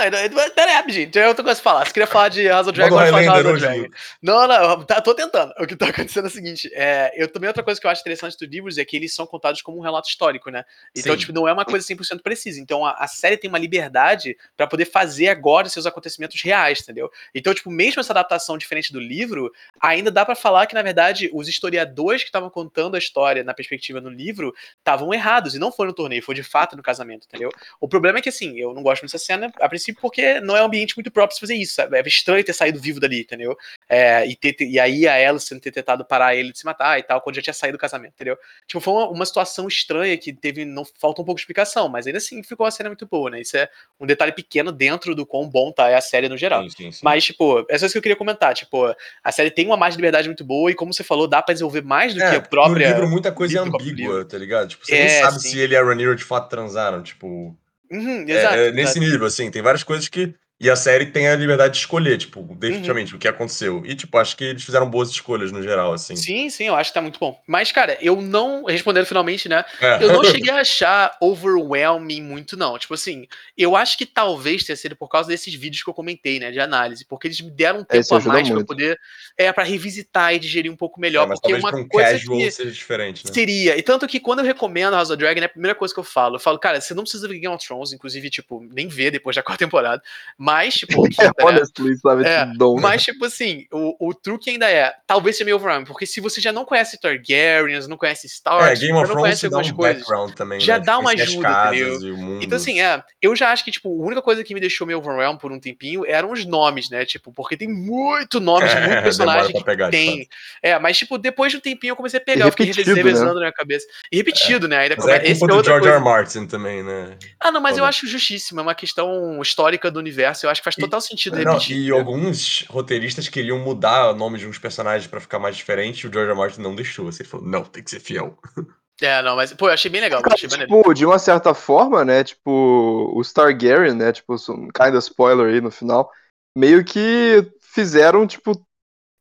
pera 0.53 0.69
aí, 0.69 0.75
rapidinho, 0.75 1.09
tem 1.09 1.25
outra 1.25 1.43
coisa 1.43 1.59
pra 1.59 1.71
falar. 1.71 1.85
Você 1.87 1.93
queria 1.93 2.05
falar 2.05 2.29
de 2.29 2.47
House 2.47 2.67
of 2.67 2.75
Dragon, 2.75 2.95
de 2.95 3.03
Highlander 3.05 3.33
House 3.33 3.45
of 3.47 3.59
Dragon. 3.59 3.87
Não, 4.21 4.47
não, 4.47 4.69
eu 4.71 4.85
tá- 4.85 5.01
tô 5.01 5.15
tentando. 5.15 5.51
O 5.59 5.65
que 5.65 5.75
tá 5.75 5.87
acontecendo 5.89 6.25
é 6.25 6.27
o 6.27 6.31
seguinte: 6.31 6.69
é, 6.75 7.11
eu 7.15 7.27
também 7.27 7.47
outra 7.47 7.63
coisa 7.63 7.81
que 7.81 7.87
eu 7.87 7.89
acho 7.89 8.01
interessante 8.01 8.37
dos 8.37 8.47
livros 8.47 8.77
é 8.77 8.85
que 8.85 8.95
eles 8.95 9.11
são 9.11 9.25
contados 9.25 9.63
como 9.63 9.79
um 9.79 9.81
relato 9.81 10.07
histórico, 10.07 10.51
né? 10.51 10.63
Então, 10.95 11.13
Sim. 11.13 11.19
tipo, 11.21 11.33
não 11.33 11.47
é 11.47 11.53
uma 11.53 11.65
coisa 11.65 11.83
100% 11.83 12.21
precisa. 12.21 12.61
Então, 12.61 12.85
a, 12.85 12.91
a 12.91 13.07
série 13.07 13.35
tem 13.35 13.49
uma 13.49 13.57
liberdade 13.57 14.37
pra 14.55 14.67
poder 14.67 14.85
fazer 14.85 15.29
agora 15.29 15.67
seus 15.69 15.87
acontecimentos 15.87 16.39
reais, 16.43 16.81
entendeu? 16.83 17.09
Então, 17.33 17.51
tipo, 17.51 17.71
mesmo 17.71 17.99
essa 17.99 18.13
adaptação 18.13 18.59
diferente 18.59 18.93
do 18.93 18.99
livro, 18.99 19.51
ainda 19.81 20.11
dá 20.11 20.23
pra 20.23 20.35
falar 20.35 20.67
que, 20.67 20.75
na 20.75 20.83
verdade, 20.83 21.31
os 21.33 21.47
historiadores 21.47 22.21
que 22.21 22.29
estavam 22.29 22.51
contando 22.51 22.93
a 22.93 22.99
história 22.99 23.43
na 23.43 23.55
perspectiva 23.55 23.99
no 23.99 24.09
livro 24.09 24.53
estavam 24.77 24.98
errados 25.13 25.55
e 25.55 25.59
não 25.59 25.71
foi 25.71 25.87
no 25.87 25.93
torneio, 25.93 26.21
foi 26.23 26.35
de 26.35 26.43
fato 26.43 26.75
no 26.75 26.83
casamento, 26.83 27.25
entendeu? 27.27 27.49
O 27.79 27.87
problema 27.87 28.19
é 28.19 28.21
que, 28.21 28.29
assim, 28.29 28.59
eu 28.59 28.73
não 28.73 28.83
gosto 28.83 29.01
dessa 29.03 29.17
cena, 29.17 29.51
a 29.59 29.69
princípio, 29.69 30.01
porque 30.01 30.39
não 30.41 30.55
é 30.55 30.61
um 30.61 30.65
ambiente 30.65 30.95
muito 30.97 31.09
próprio 31.11 31.35
pra 31.37 31.41
fazer 31.47 31.55
isso, 31.55 31.75
sabe? 31.75 31.97
É 31.97 32.01
estranho 32.07 32.43
ter 32.43 32.53
saído 32.53 32.79
vivo 32.79 32.99
dali, 32.99 33.21
entendeu? 33.21 33.57
É, 33.87 34.25
e, 34.27 34.35
ter- 34.35 34.55
e 34.61 34.79
aí 34.79 35.07
a 35.07 35.29
Alison 35.29 35.57
ter 35.59 35.71
tentado 35.71 36.03
parar 36.05 36.35
ele 36.35 36.51
de 36.51 36.59
se 36.59 36.65
matar 36.65 36.99
e 36.99 37.03
tal, 37.03 37.21
quando 37.21 37.35
já 37.35 37.41
tinha 37.41 37.53
saído 37.53 37.77
do 37.77 37.81
casamento, 37.81 38.13
entendeu? 38.13 38.37
Tipo, 38.67 38.79
foi 38.81 38.93
uma, 38.93 39.09
uma 39.09 39.25
situação 39.25 39.67
estranha 39.67 40.17
que 40.17 40.31
teve. 40.33 40.65
Não 40.65 40.83
falta 40.85 41.21
um 41.21 41.25
pouco 41.25 41.37
de 41.37 41.41
explicação, 41.41 41.87
mas 41.89 42.05
ainda 42.05 42.17
assim 42.17 42.43
ficou 42.43 42.65
a 42.65 42.71
cena 42.71 42.89
muito 42.89 43.05
boa, 43.05 43.29
né? 43.29 43.41
Isso 43.41 43.57
é 43.57 43.69
um 43.99 44.05
detalhe 44.05 44.31
pequeno 44.31 44.71
dentro 44.71 45.15
do 45.15 45.25
quão 45.25 45.47
bom 45.49 45.71
tá 45.71 45.95
a 45.97 46.01
série 46.01 46.29
no 46.29 46.37
geral. 46.37 46.63
Sim, 46.63 46.69
sim, 46.69 46.91
sim. 46.91 46.99
Mas, 47.03 47.23
tipo, 47.25 47.65
é 47.69 47.77
só 47.77 47.85
isso 47.85 47.93
que 47.93 47.97
eu 47.97 48.01
queria 48.01 48.15
comentar. 48.15 48.53
Tipo, 48.53 48.93
a 49.23 49.31
série 49.31 49.49
tem 49.51 49.65
uma 49.65 49.77
margem 49.77 49.95
de 49.97 50.01
liberdade 50.01 50.27
muito 50.27 50.43
boa 50.43 50.69
e, 50.71 50.75
como 50.75 50.93
você 50.93 51.03
falou, 51.03 51.27
dá 51.27 51.41
pra 51.41 51.53
desenvolver 51.53 51.83
mais 51.83 52.13
do 52.13 52.19
que 52.19 52.25
a 52.25 52.41
própria. 52.41 52.87
No 52.89 52.93
livro 52.95 53.09
muita 53.09 53.31
coisa 53.31 53.57
é 53.57 53.61
ambígua, 53.61 54.25
tá 54.25 54.37
ligado? 54.37 54.69
Tipo, 54.69 54.85
você 54.89 54.95
É, 54.95 54.99
nem 55.05 55.23
sabe 55.23 55.41
sim. 55.41 55.49
se 55.49 55.59
ele 55.59 55.73
e 55.73 55.77
a 55.77 55.83
Rhaenyra 55.83 56.15
de 56.15 56.23
fato 56.23 56.49
transaram, 56.49 57.01
tipo... 57.03 57.55
Uhum, 57.91 58.25
é- 58.27 58.31
exato. 58.31 58.55
é 58.55 58.71
nesse 58.71 58.99
nível, 58.99 59.25
assim, 59.25 59.49
tem 59.49 59.61
várias 59.61 59.83
coisas 59.83 60.07
que... 60.07 60.33
E 60.61 60.69
a 60.69 60.75
série 60.75 61.05
tem 61.05 61.29
a 61.29 61.35
liberdade 61.37 61.73
de 61.73 61.79
escolher, 61.79 62.17
tipo, 62.17 62.41
Uhum. 62.41 62.53
definitivamente, 62.55 63.15
o 63.15 63.17
que 63.17 63.27
aconteceu. 63.29 63.81
E, 63.85 63.95
tipo, 63.95 64.17
acho 64.17 64.35
que 64.35 64.43
eles 64.43 64.61
fizeram 64.63 64.89
boas 64.89 65.09
escolhas 65.09 65.53
no 65.53 65.63
geral, 65.63 65.93
assim. 65.93 66.17
Sim, 66.17 66.49
sim, 66.49 66.65
eu 66.67 66.75
acho 66.75 66.89
que 66.89 66.95
tá 66.95 67.01
muito 67.01 67.17
bom. 67.17 67.39
Mas, 67.47 67.71
cara, 67.71 67.97
eu 68.01 68.21
não. 68.21 68.65
Respondendo 68.65 69.05
finalmente, 69.05 69.47
né? 69.47 69.63
É. 69.79 70.03
Eu 70.03 70.11
não 70.11 70.23
cheguei 70.23 70.51
a 70.51 70.57
achar 70.59 71.15
overwhelming 71.21 72.21
muito, 72.21 72.57
não. 72.57 72.77
Tipo 72.77 72.93
assim, 72.93 73.25
eu 73.57 73.73
acho 73.75 73.97
que 73.97 74.05
talvez 74.05 74.63
tenha 74.65 74.75
sido 74.75 74.97
por 74.97 75.07
causa 75.07 75.29
desses 75.29 75.53
vídeos 75.53 75.81
que 75.81 75.89
eu 75.89 75.93
comentei, 75.93 76.39
né, 76.39 76.51
de 76.51 76.59
análise, 76.59 77.05
porque 77.05 77.27
eles 77.27 77.39
me 77.39 77.51
deram 77.51 77.79
um 77.79 77.83
tempo 77.85 78.01
isso 78.01 78.15
a 78.15 78.19
mais 78.19 78.41
pra 78.43 78.51
eu 78.51 78.55
muito. 78.55 78.67
poder, 78.67 78.99
é, 79.37 79.53
para 79.53 79.63
revisitar 79.63 80.33
e 80.33 80.39
digerir 80.39 80.69
um 80.71 80.75
pouco 80.75 80.99
melhor, 80.99 81.23
É, 81.23 81.27
mas 81.27 81.39
porque 81.39 81.53
uma 81.55 81.69
pra 81.71 81.79
um 81.79 81.87
coisa 81.87 82.11
casual 82.11 82.37
que 82.37 82.51
seja 82.51 82.71
diferente, 82.71 83.25
né? 83.25 83.33
seria, 83.33 83.77
e 83.77 83.81
tanto 83.81 84.05
que 84.07 84.19
quando 84.19 84.39
eu 84.39 84.45
recomendo 84.45 84.93
House 84.93 85.09
of 85.09 85.17
Dragon, 85.17 85.39
é 85.41 85.45
a 85.45 85.49
primeira 85.49 85.73
coisa 85.75 85.93
que 85.93 85.99
eu 85.99 86.03
falo, 86.03 86.35
eu 86.35 86.39
falo, 86.39 86.59
cara, 86.59 86.81
você 86.81 86.93
não 86.93 87.03
precisa 87.03 87.27
ver 87.29 87.39
Game 87.39 87.55
of 87.55 87.65
Thrones, 87.65 87.93
inclusive, 87.93 88.29
tipo, 88.29 88.61
nem 88.71 88.87
ver 88.89 89.11
depois 89.11 89.35
da 89.35 89.41
quarta 89.41 89.63
temporada, 89.63 90.01
mas, 90.37 90.48
tipo, 90.77 91.01
né? 91.03 91.09
Honestly, 91.41 91.97
sabe? 91.97 92.25
É, 92.25 92.45
tipo, 92.45 92.57
don't. 92.57 92.81
Mas, 92.81 93.03
tipo 93.03 93.25
assim, 93.25 93.65
o, 93.71 94.09
o 94.09 94.13
truque 94.13 94.49
ainda 94.49 94.69
é, 94.69 94.93
talvez 95.07 95.35
seja 95.35 95.45
meio 95.45 95.57
overwhelming, 95.57 95.85
porque 95.85 96.05
se 96.05 96.19
você 96.19 96.39
já 96.41 96.51
não 96.51 96.65
conhece 96.65 96.99
Targaryens, 96.99 97.87
não 97.87 97.97
conhece 97.97 98.27
Stark, 98.27 98.63
É, 98.71 98.75
Game 98.75 98.93
of 98.93 99.01
não 99.01 99.05
Thrones 99.07 99.21
conhece 99.21 99.45
algumas 99.45 99.69
um 99.69 99.75
coisas. 99.75 100.35
também, 100.35 100.59
Já 100.59 100.77
né? 100.77 100.85
dá 100.85 100.93
Tipo, 100.93 101.01
uma 101.01 101.11
ajuda, 101.11 101.69
entendeu? 101.75 102.39
Então, 102.41 102.55
assim, 102.57 102.81
é, 102.81 103.03
eu 103.21 103.35
já 103.35 103.51
acho 103.51 103.63
que, 103.63 103.71
tipo, 103.71 103.89
a 103.89 104.05
única 104.05 104.21
coisa 104.21 104.43
que 104.43 104.53
me 104.53 104.59
deixou 104.59 104.85
meio 104.87 104.99
overwhelmed 104.99 105.39
por 105.39 105.51
um 105.51 105.59
tempinho 105.59 106.05
eram 106.05 106.31
os 106.31 106.45
nomes, 106.45 106.89
né? 106.89 107.05
Tipo, 107.05 107.31
porque 107.31 107.55
tem 107.57 107.67
muito 107.67 108.39
nome 108.39 108.67
de 108.67 108.75
muito 108.81 109.03
personagem 109.03 109.53
que 109.53 109.63
pegar, 109.63 109.89
tem. 109.89 110.27
É, 110.61 110.77
mas, 110.79 110.97
tipo, 110.97 111.17
depois 111.17 111.51
de 111.51 111.57
um 111.57 111.61
tempinho 111.61 111.91
eu 111.91 111.95
comecei 111.95 112.19
a 112.19 112.23
pegar, 112.23 112.45
E 112.45 112.47
eu 112.47 112.51
fiquei 112.51 112.71
revezando 112.83 113.27
né? 113.29 113.33
na 113.35 113.39
minha 113.41 113.53
cabeça. 113.53 113.85
E 114.11 114.17
repetido, 114.17 114.67
né? 114.67 114.77
Ainda 114.79 114.95
Mas 114.95 115.05
come- 115.05 115.17
é 115.17 115.29
esse 115.29 115.39
culpa 115.39 115.45
é 115.45 115.53
do 115.53 115.57
outra 115.57 115.71
George 115.71 115.87
coisa. 115.89 115.97
R. 115.97 116.03
Martin 116.03 116.47
também, 116.47 116.83
né? 116.83 117.17
Ah, 117.39 117.51
não, 117.51 117.61
mas 117.61 117.73
eu 117.77 117.83
Foda. 117.83 117.89
acho 117.89 118.07
justíssimo, 118.07 118.59
é 118.59 118.63
uma 118.63 118.75
questão 118.75 119.41
histórica 119.41 119.89
do 119.91 119.99
universo 119.99 120.38
universo. 120.39 120.45
Eu 120.45 120.49
acho 120.49 120.61
que 120.61 120.65
faz 120.65 120.75
E- 120.77 120.81
total 120.81 121.01
sentido 121.01 121.37
Não, 121.37 121.53
repetir. 121.53 121.77
e 121.77 121.91
alguns 121.91 122.65
roteiristas 122.69 123.27
queriam 123.27 123.59
mudar 123.59 124.11
o 124.11 124.15
nome 124.15 124.37
de 124.39 124.47
uns 124.47 124.57
personagens 124.57 125.07
pra 125.07 125.19
ficar 125.19 125.39
mais 125.39 125.55
diferente, 125.55 126.01
e 126.01 126.07
o 126.07 126.13
George 126.13 126.31
R. 126.31 126.37
Martin 126.37 126.61
não 126.61 126.75
deixou. 126.75 127.07
Assim, 127.07 127.23
ele 127.23 127.29
falou, 127.29 127.45
não, 127.45 127.63
tem 127.63 127.83
que 127.83 127.89
ser 127.89 127.99
fiel. 127.99 128.37
É, 129.01 129.21
não, 129.21 129.37
mas, 129.37 129.53
pô, 129.53 129.69
eu 129.69 129.73
achei 129.73 129.89
bem 129.89 130.01
legal. 130.01 130.21
Achei 130.25 130.49
maneiro. 130.49 130.75
tipo, 130.75 130.93
de 130.93 131.05
uma 131.05 131.17
certa 131.17 131.53
forma, 131.53 132.03
né? 132.03 132.21
Tipo, 132.21 133.13
o 133.15 133.21
Targaryen, 133.23 133.93
né? 133.95 134.11
Tipo, 134.11 134.33
um 134.51 134.67
kind 134.67 134.93
of 134.93 134.97
spoiler 134.97 135.53
aí 135.53 135.61
no 135.61 135.71
final, 135.71 136.11
meio 136.53 136.83
que 136.83 137.49
fizeram, 137.61 138.27
tipo. 138.27 138.61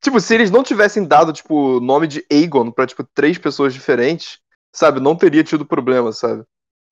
Tipo, 0.02 0.18
se 0.20 0.34
eles 0.34 0.50
não 0.50 0.64
tivessem 0.64 1.04
dado, 1.04 1.32
tipo, 1.32 1.76
o 1.76 1.80
nome 1.80 2.08
de 2.08 2.26
Aegon 2.28 2.72
pra, 2.72 2.88
tipo, 2.88 3.04
três 3.14 3.38
pessoas 3.38 3.72
diferentes, 3.72 4.40
sabe? 4.75 4.98
Não 4.98 5.14
teria 5.14 5.44
tido 5.44 5.64
problema, 5.64 6.10
sabe? 6.10 6.42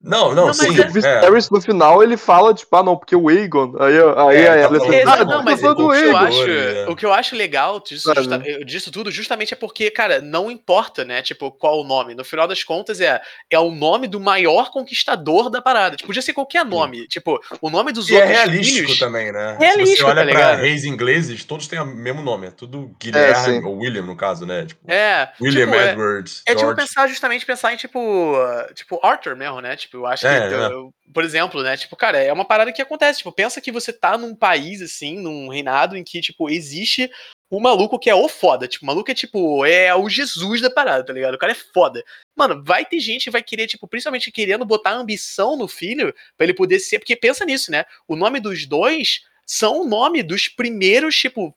Não, 0.03 0.33
não, 0.35 0.47
Não, 0.49 0.55
sim. 0.55 0.69
O 0.79 0.83
é. 0.83 0.87
Viserys 0.89 1.51
no 1.51 1.61
final 1.61 2.01
ele 2.03 2.17
fala, 2.17 2.55
tipo, 2.55 2.77
ah, 2.77 2.83
não, 2.83 2.97
porque 2.97 3.17
o 3.17 3.29
Aegon. 3.29 3.75
Aí, 3.81 3.95
aí 4.29 4.37
É, 4.45 4.65
a 4.65 4.69
tá 4.69 4.75
falando- 4.79 4.93
É, 4.95 5.03
ah, 5.03 5.25
não, 5.25 5.43
mas 5.43 5.61
do 5.61 5.71
o 5.71 5.75
que, 5.75 5.83
eu 5.83 5.91
Aegon. 5.91 6.17
acho, 6.19 6.51
é. 6.51 6.87
o 6.89 6.95
que 6.97 7.07
eu 7.07 7.13
acho 7.13 7.35
legal 7.35 7.81
disso, 7.81 8.13
justa- 8.15 8.39
disso 8.65 8.91
tudo, 8.93 9.11
justamente 9.11 9.53
é 9.55 9.57
porque, 9.57 9.91
cara, 9.91 10.21
não 10.21 10.49
importa, 10.51 11.05
né? 11.05 11.23
Tipo, 11.23 11.51
qual 11.51 11.81
o 11.81 11.85
nome. 11.85 12.15
No 12.15 12.25
final 12.25 12.47
das 12.47 12.63
contas, 12.63 13.01
é, 13.01 13.21
é 13.51 13.59
o 13.59 13.71
nome 13.73 14.07
do 14.07 14.21
maior 14.21 14.71
conquistador 14.71 15.51
da 15.51 15.61
parada. 15.61 15.97
Tipo, 15.97 16.07
podia 16.09 16.23
ser 16.23 16.35
qualquer 16.35 16.65
nome. 16.65 17.09
Tipo, 17.09 17.41
o 17.61 17.69
nome 17.71 17.91
dos 17.91 18.09
E 18.09 18.15
é 18.17 18.19
outros 18.21 18.37
realístico 18.37 18.81
filhos. 18.87 18.99
também, 19.01 19.33
né? 19.33 19.57
Realístico, 19.59 19.97
Se 19.97 20.03
você 20.15 20.21
olha 20.21 20.27
tá 20.27 20.33
pra 20.33 20.55
reis 20.57 20.85
ingleses, 20.85 21.43
todos 21.45 21.67
têm 21.67 21.81
o 21.81 21.87
mesmo 21.87 22.23
nome. 22.23 22.47
É 22.49 22.51
tudo. 22.51 22.95
Guilherme, 23.01 23.65
ou 23.65 23.79
William, 23.79 24.03
no 24.03 24.15
caso, 24.15 24.47
né? 24.47 24.67
Tipo, 24.67 24.81
É, 24.89 25.33
William 25.41 25.65
tipo, 25.67 25.77
é, 25.79 25.91
Edwards, 25.93 26.43
É 26.47 26.55
tipo 26.55 26.73
pensar 26.77 27.09
justamente 27.09 27.45
pensar 27.45 27.73
em 27.73 27.77
tipo, 27.77 27.99
uh, 27.99 28.73
tipo 28.75 29.01
Arthur 29.03 29.35
mesmo, 29.35 29.61
né? 29.61 29.75
Tipo, 29.87 29.99
eu 29.99 30.07
acho 30.07 30.27
É, 30.27 30.49
que, 30.49 30.55
é. 30.55 30.67
eu- 30.67 30.93
por 31.15 31.25
exemplo, 31.25 31.63
né? 31.63 31.77
Tipo, 31.77 31.97
cara, 31.97 32.19
é 32.19 32.33
uma 32.33 32.45
parada 32.45 32.73
que 32.73 32.83
acontece. 32.83 33.19
Tipo, 33.19 33.31
pensa 33.33 33.61
que 33.61 33.71
você 33.71 33.93
tá 33.93 34.19
num 34.19 34.35
país 34.35 34.83
assim, 34.83 35.17
num 35.17 35.49
reinado 35.49 35.97
em 35.97 36.03
que 36.03 36.21
tipo 36.21 36.51
existe 36.51 37.09
o 37.49 37.61
maluco 37.61 37.99
que 37.99 38.11
é 38.11 38.15
o 38.15 38.29
foda. 38.29 38.67
Tipo, 38.67 38.85
o 38.85 38.89
maluco 38.89 39.11
é 39.11 39.15
tipo, 39.15 39.65
é 39.65 39.95
o 39.95 40.09
Jesus 40.09 40.61
da 40.61 40.69
parada, 40.69 41.05
tá 41.07 41.13
ligado? 41.13 41.35
O 41.35 41.39
cara 41.39 41.53
é 41.53 41.57
foda. 41.73 42.03
Mano, 42.37 42.63
vai 42.65 42.85
ter 42.85 42.99
gente 42.99 43.25
que 43.25 43.31
vai 43.31 43.43
querer, 43.43 43.69
tipo, 43.69 43.87
principalmente 43.87 44.33
querendo 44.33 44.65
botar 44.65 44.91
ambição 44.93 45.57
no 45.57 45.69
filho 45.69 46.13
pra 46.37 46.45
ele 46.45 46.55
poder 46.55 46.81
ser, 46.81 46.99
porque 46.99 47.15
pensa 47.15 47.45
nisso, 47.45 47.71
né? 47.71 47.85
O 48.09 48.17
nome 48.17 48.41
dos 48.41 48.67
dois 48.67 49.21
são 49.47 49.83
o 49.83 49.85
nome 49.89 50.25
dos 50.25 50.49
primeiros, 50.49 51.17
tipo, 51.17 51.55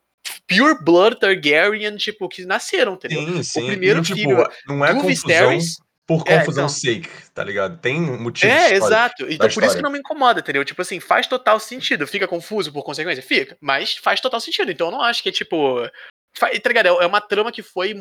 Pure 0.47 0.83
Blood 0.83 1.19
Targaryen, 1.19 1.97
tipo, 1.97 2.29
que 2.29 2.45
nasceram, 2.45 2.93
entendeu? 2.93 3.25
Sim, 3.25 3.43
sim. 3.43 3.65
primeiro 3.65 3.99
e, 3.99 4.03
tipo, 4.03 4.17
filho 4.17 4.47
não 4.67 4.85
é 4.85 4.93
do 4.93 5.01
confusão 5.01 5.07
Viserys 5.07 5.77
por 6.09 6.23
É, 6.25 6.39
confusão 6.39 6.63
então. 6.65 6.69
sake, 6.69 7.07
tá 7.35 7.43
ligado? 7.43 7.77
Tem 7.77 8.01
motivo 8.01 8.51
É, 8.51 8.73
exato. 8.73 9.27
Então 9.29 9.47
por 9.49 9.63
isso 9.63 9.75
que 9.75 9.81
não 9.83 9.91
me 9.91 9.99
incomoda, 9.99 10.39
entendeu? 10.39 10.65
Tipo 10.65 10.81
assim, 10.81 10.99
faz 10.99 11.27
total 11.27 11.59
sentido. 11.59 12.07
Fica 12.07 12.27
confuso 12.27 12.73
por 12.73 12.83
consequência? 12.83 13.21
Fica. 13.21 13.55
Mas 13.61 13.95
faz 13.95 14.19
total 14.19 14.39
sentido. 14.41 14.71
Então 14.71 14.87
eu 14.87 14.91
não 14.91 15.03
acho 15.03 15.21
que 15.21 15.29
é 15.29 15.31
tipo. 15.31 15.87
fa- 16.35 16.49
Tá 16.59 16.67
ligado? 16.69 16.87
É 16.99 17.05
uma 17.05 17.21
trama 17.21 17.51
que 17.51 17.61
foi 17.61 17.93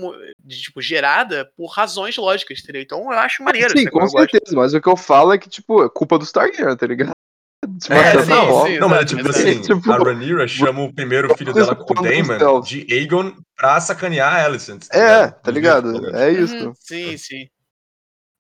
tipo, 0.48 0.80
gerada 0.80 1.50
por 1.54 1.66
razões 1.66 2.16
lógicas, 2.16 2.60
entendeu? 2.62 2.80
Então 2.80 3.12
eu 3.12 3.18
acho 3.18 3.42
maneiro. 3.42 3.76
Sim, 3.76 3.84
com 3.90 3.98
gosto. 4.00 4.16
certeza, 4.18 4.56
mas 4.56 4.72
o 4.72 4.80
que 4.80 4.88
eu 4.88 4.96
falo 4.96 5.34
é 5.34 5.38
que, 5.38 5.50
tipo, 5.50 5.84
é 5.84 5.90
culpa 5.90 6.18
dos 6.18 6.32
Targaryen, 6.32 6.76
tá 6.76 6.86
ligado? 6.86 7.12
É, 7.90 8.12
certa 8.12 8.24
não, 8.26 8.66
sim, 8.66 8.78
não, 8.78 8.88
mas 8.88 9.10
tipo 9.10 9.28
assim, 9.28 9.60
Tipo, 9.60 9.92
a 9.92 9.98
Rhaenyra 9.98 10.46
chama 10.46 10.80
o 10.84 10.92
primeiro 10.94 11.36
filho 11.36 11.52
dela 11.52 11.74
com 11.74 11.92
o 11.92 12.02
Daemon 12.02 12.60
de 12.60 12.86
Aegon 12.90 13.34
pra 13.56 13.80
sacanear 13.80 14.32
a 14.32 14.44
Alicent. 14.44 14.86
É, 14.92 15.26
tá 15.26 15.40
Nos 15.46 15.54
ligado? 15.54 15.90
livros, 15.90 16.10
pelo 16.10 16.12
menos. 16.12 16.20
É 16.38 16.40
isso. 16.40 16.66
Uhum, 16.68 16.72
sim, 16.78 17.16
sim. 17.18 17.48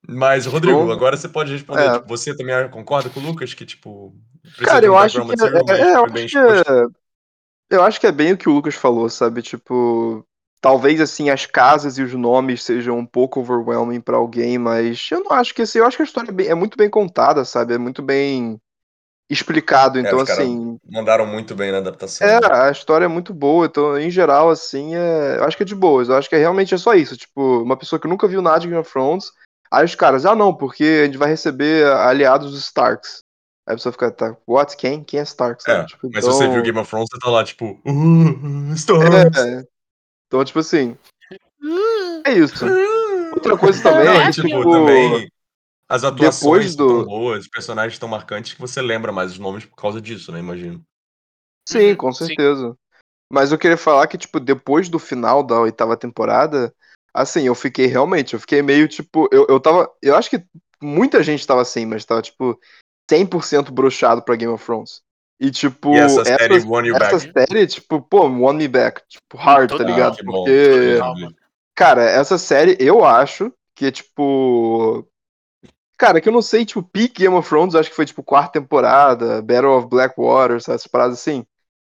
Mas, 0.06 0.46
Rodrigo, 0.46 0.78
Então, 0.78 0.92
agora 0.92 1.16
você 1.16 1.28
pode 1.28 1.52
responder. 1.52 1.84
é. 1.86 1.92
tipo, 1.94 2.08
você 2.08 2.36
também 2.36 2.68
concorda 2.70 3.10
com 3.10 3.20
o 3.20 3.22
Lucas 3.22 3.54
que, 3.54 3.66
tipo, 3.66 4.14
Cara, 4.64 4.84
eu 4.84 4.96
acho 4.96 5.24
que 5.24 5.32
é, 5.32 5.46
é, 5.80 5.94
eu 5.96 6.04
acho 6.04 6.28
que 6.28 6.38
é, 6.38 6.86
eu 7.70 7.82
acho 7.82 8.00
que 8.00 8.06
é 8.06 8.12
bem 8.12 8.32
o 8.32 8.38
que 8.38 8.48
o 8.48 8.52
Lucas 8.52 8.74
falou, 8.74 9.08
sabe? 9.08 9.42
Tipo, 9.42 10.24
talvez 10.60 11.00
assim 11.00 11.30
as 11.30 11.46
casas 11.46 11.98
e 11.98 12.02
os 12.02 12.12
nomes 12.14 12.62
sejam 12.62 12.98
um 12.98 13.06
pouco 13.06 13.40
overwhelming 13.40 14.00
pra 14.00 14.16
alguém, 14.16 14.58
mas 14.58 15.06
eu 15.10 15.22
não 15.22 15.32
acho 15.32 15.54
que 15.54 15.62
assim, 15.62 15.78
eu 15.78 15.86
acho 15.86 15.96
que 15.96 16.02
a 16.02 16.06
história 16.06 16.30
é, 16.30 16.32
bem- 16.32 16.48
é 16.48 16.54
muito 16.54 16.76
bem 16.76 16.88
contada, 16.88 17.44
sabe? 17.44 17.74
É 17.74 17.78
muito 17.78 18.02
bem 18.02 18.58
explicado, 19.30 19.98
É, 19.98 20.02
então 20.02 20.18
caras 20.24 20.38
assim, 20.38 20.78
mandaram 20.90 21.26
muito 21.26 21.54
bem 21.54 21.70
na 21.70 21.78
adaptação. 21.78 22.26
é, 22.26 22.40
né? 22.40 22.48
a 22.50 22.70
história 22.70 23.04
é 23.04 23.08
muito 23.08 23.34
boa, 23.34 23.66
então 23.66 23.98
em 23.98 24.10
geral 24.10 24.48
assim, 24.48 24.94
é, 24.94 25.36
eu 25.38 25.44
acho 25.44 25.56
que 25.56 25.62
é 25.62 25.66
de 25.66 25.74
boas, 25.74 26.08
eu 26.08 26.16
acho 26.16 26.28
que 26.30 26.34
é, 26.34 26.38
realmente 26.38 26.72
é 26.74 26.78
só 26.78 26.94
isso, 26.94 27.14
tipo, 27.16 27.62
uma 27.62 27.76
pessoa 27.76 28.00
que 28.00 28.08
nunca 28.08 28.26
viu 28.26 28.40
nada 28.40 28.60
de 28.60 28.68
Game 28.68 28.80
of 28.80 28.90
Thrones, 28.90 29.30
aí 29.70 29.84
os 29.84 29.94
caras, 29.94 30.24
ah 30.26 30.34
não, 30.34 30.54
porque 30.54 30.84
a 31.02 31.04
gente 31.06 31.18
vai 31.18 31.28
receber 31.28 31.86
aliados 31.92 32.52
dos 32.52 32.60
Starks. 32.64 33.22
Aí 33.66 33.74
a 33.74 33.76
pessoa 33.76 33.92
fica, 33.92 34.10
tá, 34.10 34.36
what? 34.46 34.76
Quem? 34.76 35.04
Quem 35.04 35.20
é 35.20 35.22
Stark? 35.24 35.62
É, 35.70 35.84
Tipo, 35.84 36.08
mas 36.12 36.24
se 36.24 36.30
você 36.30 36.44
então- 36.44 36.54
viu 36.54 36.62
Game 36.62 36.78
of 36.78 36.88
Thrones, 36.88 37.08
você 37.12 37.18
tá 37.18 37.30
lá, 37.30 37.44
tipo, 37.44 37.78
uh, 37.84 38.72
Stars. 38.74 39.36
É. 39.36 39.64
Então, 40.26 40.44
tipo 40.44 40.58
assim. 40.58 40.96
É 42.24 42.32
isso. 42.32 42.64
Outra 43.34 43.56
coisa 43.58 43.82
também 43.82 44.04
Não, 44.06 44.20
é 44.20 44.26
que, 44.26 44.32
tipo, 44.32 44.48
tipo, 44.48 44.70
também 44.70 45.30
as 45.88 46.04
atuações 46.04 46.74
do- 46.76 46.86
tão 46.88 47.04
boas, 47.04 47.40
os 47.40 47.48
personagens 47.48 47.98
tão 47.98 48.08
marcantes 48.08 48.52
que 48.54 48.60
você 48.60 48.80
lembra 48.82 49.10
mais 49.12 49.32
os 49.32 49.38
nomes 49.38 49.64
por 49.64 49.76
causa 49.76 50.00
disso, 50.00 50.30
né? 50.32 50.38
Imagino. 50.38 50.82
Sim, 51.68 51.90
Uhum, 51.90 51.96
com 51.96 52.12
sim. 52.12 52.26
certeza. 52.26 52.74
Mas 53.30 53.52
eu 53.52 53.58
queria 53.58 53.76
falar 53.76 54.06
que, 54.06 54.16
tipo, 54.16 54.40
depois 54.40 54.88
do 54.88 54.98
final 54.98 55.42
da 55.42 55.60
oitava 55.60 55.96
temporada, 55.96 56.74
assim, 57.20 57.42
eu 57.42 57.54
fiquei 57.54 57.86
realmente, 57.86 58.34
eu 58.34 58.40
fiquei 58.40 58.62
meio, 58.62 58.88
tipo, 58.88 59.28
eu, 59.32 59.46
eu 59.48 59.60
tava. 59.60 59.90
Eu 60.02 60.16
acho 60.16 60.30
que 60.30 60.42
muita 60.80 61.22
gente 61.22 61.46
tava 61.46 61.62
assim, 61.62 61.86
mas 61.86 62.04
tava, 62.04 62.22
tipo, 62.22 62.58
100% 63.10 63.70
bruxado 63.70 64.22
pra 64.22 64.36
Game 64.36 64.52
of 64.52 64.64
Thrones. 64.64 65.02
E, 65.40 65.50
tipo, 65.50 65.94
E 65.94 65.98
essa 65.98 66.24
série 66.24 66.58
won 66.60 66.82
you 66.84 66.96
essa 66.96 67.18
back. 67.18 67.32
série, 67.32 67.66
tipo, 67.66 68.00
pô, 68.00 68.26
won 68.28 68.54
me 68.54 68.66
back. 68.66 69.02
Tipo, 69.08 69.36
hard, 69.36 69.70
tá 69.70 69.84
ligado? 69.84 70.16
Porque. 70.24 70.98
bom. 71.00 71.30
Cara, 71.76 72.02
essa 72.02 72.36
série, 72.38 72.76
eu 72.80 73.04
acho 73.04 73.52
que 73.74 73.92
tipo. 73.92 75.06
Cara, 75.96 76.20
que 76.20 76.28
eu 76.28 76.32
não 76.32 76.42
sei, 76.42 76.64
tipo, 76.64 76.82
Peak 76.82 77.14
Game 77.22 77.34
of 77.34 77.48
Thrones, 77.48 77.74
acho 77.74 77.90
que 77.90 77.96
foi 77.96 78.06
tipo 78.06 78.22
quarta 78.22 78.60
temporada, 78.60 79.42
Battle 79.42 79.76
of 79.78 79.88
Blackwater, 79.88 80.56
essas 80.56 80.86
paradas 80.86 81.18
assim. 81.18 81.44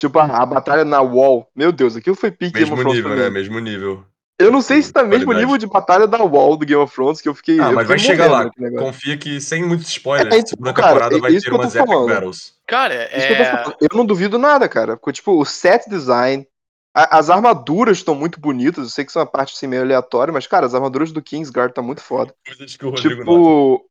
Tipo, 0.01 0.19
a, 0.19 0.25
a 0.25 0.47
batalha 0.47 0.85
na 0.85 1.01
Wall. 1.01 1.49
Meu 1.55 1.71
Deus, 1.73 1.97
aquilo 1.97 2.17
foi 2.17 2.31
Peak 2.31 2.53
Game 2.53 2.65
Mesmo 2.71 2.75
of 2.75 2.83
Thrones 2.83 2.97
nível, 2.97 3.11
pra 3.13 3.23
né? 3.23 3.29
mim. 3.29 3.35
Mesmo 3.35 3.59
nível. 3.61 4.05
Eu 4.39 4.51
não 4.51 4.61
sei 4.63 4.83
se 4.83 4.93
tá 4.93 5.03
mesmo 5.05 5.27
Qualidade. 5.27 5.45
nível 5.47 5.59
de 5.59 5.67
batalha 5.67 6.07
da 6.07 6.19
Wall 6.19 6.57
do 6.57 6.67
Game 6.67 6.83
of 6.83 6.93
Thrones, 6.93 7.21
que 7.21 7.29
eu 7.29 7.35
fiquei. 7.35 7.61
Ah, 7.61 7.67
eu 7.69 7.73
mas 7.75 7.87
vai 7.87 7.99
chegar 7.99 8.29
lá. 8.31 8.51
Confia 8.79 9.17
que 9.17 9.41
sem 9.41 9.63
muitos 9.63 9.89
spoilers, 9.89 10.35
É, 10.35 10.39
então, 10.39 10.49
segunda 10.49 10.73
cara, 10.73 10.89
temporada 10.89 11.17
é 11.17 11.21
vai 11.21 11.37
ter 11.39 11.53
umas 11.53 11.75
epic 11.77 11.87
battles. 11.89 12.55
Cara, 12.67 13.17
Isso 13.17 13.27
que 13.27 13.33
eu 13.35 13.37
tô 13.65 13.71
é. 13.71 13.77
Eu 13.93 13.97
não 13.97 14.05
duvido 14.07 14.39
nada, 14.39 14.69
cara. 14.69 14.97
Porque, 14.97 15.13
tipo, 15.13 15.39
o 15.39 15.45
set 15.45 15.89
design, 15.89 16.45
a- 16.95 17.19
as 17.19 17.31
armaduras 17.31 17.99
estão 17.99 18.15
muito 18.17 18.41
bonitas. 18.41 18.85
Eu 18.85 18.91
sei 18.91 19.05
que 19.05 19.13
são 19.13 19.21
uma 19.21 19.27
parte 19.31 19.55
assim 19.55 19.67
meio 19.69 19.83
aleatória, 19.83 20.33
mas, 20.33 20.47
cara, 20.47 20.67
as 20.67 20.75
armaduras 20.75 21.13
do 21.13 21.23
Kingsguard 21.23 21.73
tá 21.73 21.83
muito 21.83 22.01
foda. 22.03 22.35
O 22.83 22.89
Rodrigo 22.89 22.89
nota. 22.89 23.03
Tipo, 23.21 23.85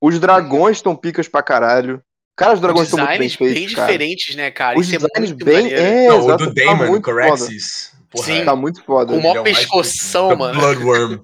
os 0.00 0.18
dragões 0.18 0.78
estão 0.78 0.96
picas 0.96 1.28
pra 1.28 1.42
caralho. 1.42 2.00
Cara, 2.34 2.54
os 2.54 2.60
dragões 2.60 2.88
estão 2.88 2.98
muito 3.04 3.10
bem 3.18 3.28
designs 3.28 3.34
feitos, 3.36 3.54
bem 3.54 3.74
cara. 3.74 3.86
diferentes, 3.92 4.36
né, 4.36 4.50
cara? 4.50 4.78
Os 4.78 4.86
Isso 4.86 4.94
é 4.96 4.98
designs 4.98 5.30
muito 5.32 5.44
bem. 5.44 5.62
maneiro. 5.64 5.80
É, 5.82 6.08
Não, 6.08 6.16
o 6.16 6.24
exato, 6.24 6.46
do 6.46 6.54
tá 6.54 6.64
Damon, 6.64 6.86
muito 6.86 7.04
foda. 7.04 7.20
Porra, 8.12 8.24
Sim. 8.26 8.44
Tá 8.44 8.54
muito 8.54 8.84
foda. 8.84 9.14
É 9.14 9.18
o 9.18 9.22
mais 9.22 9.42
pescoção, 9.42 10.28
the 10.28 10.36
mano. 10.36 10.60
Bloodworm. 10.60 11.18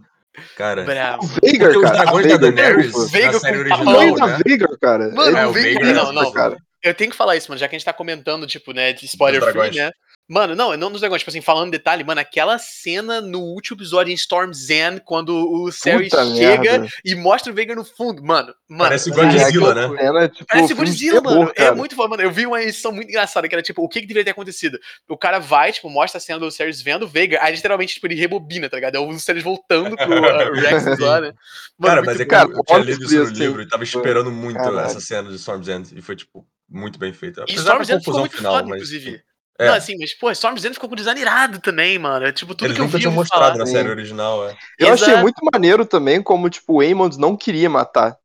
Cara. 0.57 0.85
Bravo. 0.85 1.25
O 1.25 1.27
Veigar, 1.43 1.73
cara. 1.73 1.91
dragões 2.05 2.27
a 2.27 2.29
da 2.37 2.39
Veigar, 2.39 2.39
Daenerys. 2.39 3.11
Veigar 3.11 3.33
com 3.41 3.47
O 3.47 3.59
original, 3.59 4.15
da 4.15 4.27
né? 4.29 4.39
Veigar, 4.47 4.79
cara. 4.81 5.13
Mano, 5.15 5.37
É, 5.37 5.47
o 5.47 5.51
o 5.51 5.53
Veigar. 5.53 5.83
Veigar- 5.85 6.05
Não, 6.05 6.13
não. 6.13 6.33
cara. 6.33 6.57
Eu 6.89 6.95
tenho 6.95 7.11
que 7.11 7.17
falar 7.17 7.37
isso, 7.37 7.51
mano, 7.51 7.59
já 7.59 7.69
que 7.69 7.77
a 7.77 7.79
gente 7.79 7.85
tá 7.85 7.93
comentando, 7.93 8.47
tipo, 8.47 8.73
né, 8.73 8.93
de 8.93 9.07
spoiler 9.07 9.43
free, 9.53 9.77
né? 9.77 9.91
Mano, 10.31 10.55
não, 10.55 10.77
não 10.77 10.93
dos 10.93 11.01
dragões, 11.01 11.23
tipo 11.23 11.31
assim, 11.31 11.41
falando 11.41 11.71
detalhe, 11.71 12.05
mano, 12.05 12.21
aquela 12.21 12.59
cena 12.59 13.19
no 13.19 13.41
último 13.41 13.79
episódio 13.79 14.11
em 14.13 14.15
Storm's 14.15 14.69
End, 14.69 15.01
quando 15.03 15.31
o 15.31 15.71
Puta 15.71 16.27
chega 16.37 16.73
merda. 16.73 16.89
e 17.03 17.15
mostra 17.15 17.51
o 17.51 17.55
Veigar 17.55 17.75
no 17.75 17.83
fundo, 17.83 18.23
mano, 18.23 18.55
mano. 18.69 18.91
Parece 18.91 19.09
o 19.09 19.15
Godzilla, 19.15 19.75
né? 19.75 19.97
cena, 19.97 20.29
tipo, 20.29 20.47
Parece 20.47 20.69
de 20.69 20.75
Godzilla, 20.75 21.23
terror, 21.23 21.39
mano. 21.39 21.53
É 21.57 21.71
muito 21.71 21.97
foda, 21.97 22.11
mano. 22.11 22.23
Eu 22.23 22.31
vi 22.31 22.45
uma 22.45 22.63
edição 22.63 22.93
muito 22.93 23.09
engraçada, 23.09 23.49
que 23.49 23.55
era 23.55 23.63
tipo, 23.63 23.83
o 23.83 23.89
que, 23.89 24.03
que 24.03 24.07
deveria 24.07 24.27
ter 24.27 24.33
acontecido? 24.33 24.79
O 25.09 25.17
cara 25.17 25.39
vai, 25.39 25.73
tipo, 25.73 25.89
mostra 25.89 26.19
a 26.19 26.21
cena 26.21 26.39
do 26.39 26.51
Ceres 26.51 26.83
vendo 26.83 27.05
o 27.05 27.09
Veigar, 27.09 27.43
aí 27.43 27.55
literalmente, 27.55 27.95
tipo, 27.95 28.07
ele 28.07 28.15
rebobina, 28.15 28.69
tá 28.69 28.77
ligado? 28.77 28.97
É 28.97 29.01
o 29.01 29.19
Ceres 29.19 29.43
voltando 29.43 29.97
pro 29.97 30.13
uh, 30.13 30.53
Rex 30.53 30.99
lá, 30.99 31.23
né? 31.23 31.33
Mano, 31.79 31.95
Cara, 31.95 32.03
mas 32.05 32.21
é 32.21 32.25
que 32.25 32.31
Cara, 32.31 32.51
eu, 32.51 32.55
eu 32.55 32.65
tinha 32.65 32.79
lido 32.81 33.03
isso 33.03 33.25
no 33.25 33.31
livro 33.31 33.63
e 33.63 33.67
tava 33.67 33.83
esperando 33.83 34.31
muito 34.31 34.59
caralho. 34.59 34.81
essa 34.81 35.01
cena 35.01 35.31
de 35.31 35.37
Storm's 35.37 35.69
End. 35.69 35.99
E 35.99 36.03
foi, 36.03 36.17
tipo, 36.17 36.47
muito 36.69 36.99
bem 36.99 37.13
feita. 37.13 37.41
E 37.41 37.43
Apesar 37.45 37.63
Storm's 37.63 37.89
da 37.89 37.95
End 37.95 38.05
ficou 38.05 38.21
muito 38.21 38.37
final, 38.37 38.53
foda, 38.55 38.69
mas. 38.69 38.77
inclusive. 38.77 39.23
É, 39.61 39.67
Não, 39.67 39.75
assim, 39.75 39.97
mas, 39.99 40.15
pô, 40.15 40.31
Storm's 40.31 40.65
End 40.65 40.75
ficou 40.75 40.89
com 40.89 40.95
design 40.95 41.21
irado 41.21 41.59
também, 41.59 41.99
mano. 41.99 42.25
É, 42.27 42.31
Tipo, 42.33 42.55
tudo 42.55 42.67
eles 42.67 42.77
que 42.77 42.83
eu 42.83 42.87
vi 42.89 42.99
tinham 43.01 43.13
mostrado 43.13 43.45
falar. 43.45 43.59
na 43.59 43.67
série 43.67 43.89
original, 43.89 44.49
é. 44.49 44.57
Eu 44.79 44.93
achei 44.93 45.09
Exato. 45.09 45.23
muito 45.23 45.45
maneiro 45.53 45.85
também 45.85 46.23
como, 46.23 46.49
tipo, 46.49 46.75
o 46.75 46.81
Aemond 46.81 47.19
não 47.19 47.37
queria 47.37 47.69
matar. 47.69 48.17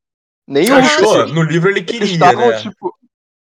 Nem 0.48 0.70
o 0.70 0.76
Achou? 0.76 1.28
No 1.30 1.42
livro 1.42 1.70
ele 1.70 1.80
Eles 1.80 1.92
queria, 1.92 2.14
estavam, 2.14 2.50
né? 2.50 2.62
tipo. 2.62 2.94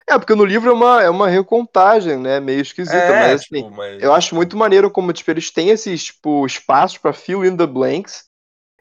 É, 0.09 0.19
porque 0.19 0.35
no 0.35 0.45
livro 0.45 0.71
é 0.71 0.73
uma, 0.73 1.03
é 1.03 1.11
uma 1.11 1.29
recontagem, 1.29 2.19
né? 2.19 2.39
Meio 2.39 2.61
esquisita, 2.61 2.95
é, 2.97 3.21
mas 3.21 3.41
assim, 3.41 3.63
tipo, 3.65 3.71
mas... 3.71 4.03
eu 4.03 4.13
acho 4.13 4.35
muito 4.35 4.57
maneiro 4.57 4.91
como, 4.91 5.13
tipo, 5.13 5.31
eles 5.31 5.51
têm 5.51 5.71
esses, 5.71 6.05
tipo, 6.05 6.45
espaços 6.47 6.99
pra 6.99 7.13
fill 7.13 7.45
in 7.45 7.57
the 7.57 7.67
blanks. 7.67 8.25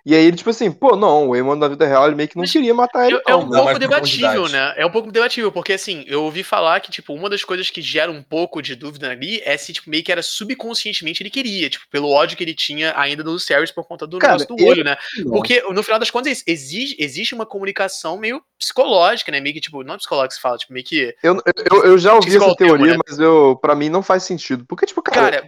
E 0.06 0.14
aí 0.14 0.26
ele, 0.26 0.36
tipo 0.36 0.50
assim, 0.50 0.70
pô, 0.70 0.98
não, 0.98 1.30
o 1.30 1.36
Eamon 1.36 1.56
na 1.56 1.70
vida 1.70 1.88
real 1.88 2.08
ele 2.08 2.16
meio 2.16 2.28
que 2.28 2.36
não 2.36 2.42
Mas 2.42 2.52
queria 2.52 2.74
matar 2.74 3.08
ele, 3.08 3.22
É, 3.26 3.32
é 3.32 3.36
um 3.36 3.40
mano. 3.40 3.52
Não, 3.52 3.64
pouco 3.64 3.80
debatível, 3.80 4.50
né? 4.50 4.74
É 4.76 4.86
um 4.86 4.92
pouco 4.92 5.12
debatível, 5.12 5.50
porque 5.50 5.72
assim, 5.72 6.04
eu 6.08 6.24
ouvi 6.24 6.44
falar 6.44 6.82
que, 6.82 6.92
tipo, 6.92 7.14
uma 7.14 7.30
das 7.30 7.44
coisas 7.46 7.70
que 7.70 7.82
gera 7.82 8.12
um 8.12 8.22
pouco 8.22 8.62
de 8.62 8.76
dúvida 8.76 9.10
ali 9.10 9.42
é 9.46 9.56
se, 9.56 9.72
tipo, 9.72 9.90
meio 9.90 10.04
que 10.04 10.12
era 10.12 10.22
subconscientemente 10.22 11.24
ele 11.24 11.30
queria, 11.30 11.70
tipo, 11.70 11.86
pelo 11.90 12.10
ódio 12.10 12.36
que 12.36 12.44
ele 12.44 12.54
tinha 12.54 12.94
ainda 12.98 13.24
do 13.24 13.40
Series 13.40 13.72
por 13.72 13.88
conta 13.88 14.06
do 14.06 14.20
Cara, 14.20 14.34
negócio 14.34 14.56
do 14.56 14.66
olho, 14.66 14.84
né? 14.84 14.98
Não. 15.20 15.32
Porque, 15.32 15.62
no 15.62 15.82
final 15.82 16.00
das 16.00 16.12
contas, 16.12 16.44
exige, 16.46 16.98
existe 17.00 17.34
uma 17.34 17.46
comunicação 17.46 18.18
meio 18.18 18.42
psicológica, 18.60 19.32
né? 19.32 19.40
Meio 19.40 19.56
que, 19.56 19.62
tipo, 19.62 19.84
não 19.84 19.98
psicológica 19.98 20.30
que 20.30 20.36
se 20.36 20.42
fala, 20.42 20.58
tipo, 20.58 20.74
meio 20.74 20.86
que. 20.86 21.16
Eu, 21.24 21.42
eu, 21.72 21.86
eu 21.86 21.98
já 21.98 22.14
ouvi 22.14 22.36
essa 22.36 22.46
o 22.46 22.56
termo, 22.56 22.76
teoria, 22.76 22.98
né? 22.98 23.00
mas 23.08 23.20
eu, 23.20 23.58
pra 23.62 23.74
mim 23.74 23.88
não 23.88 24.04
faz 24.04 24.24
sentido. 24.24 24.66
Porque, 24.68 24.86
tipo, 24.86 25.02
cara, 25.02 25.32
Cara, 25.32 25.48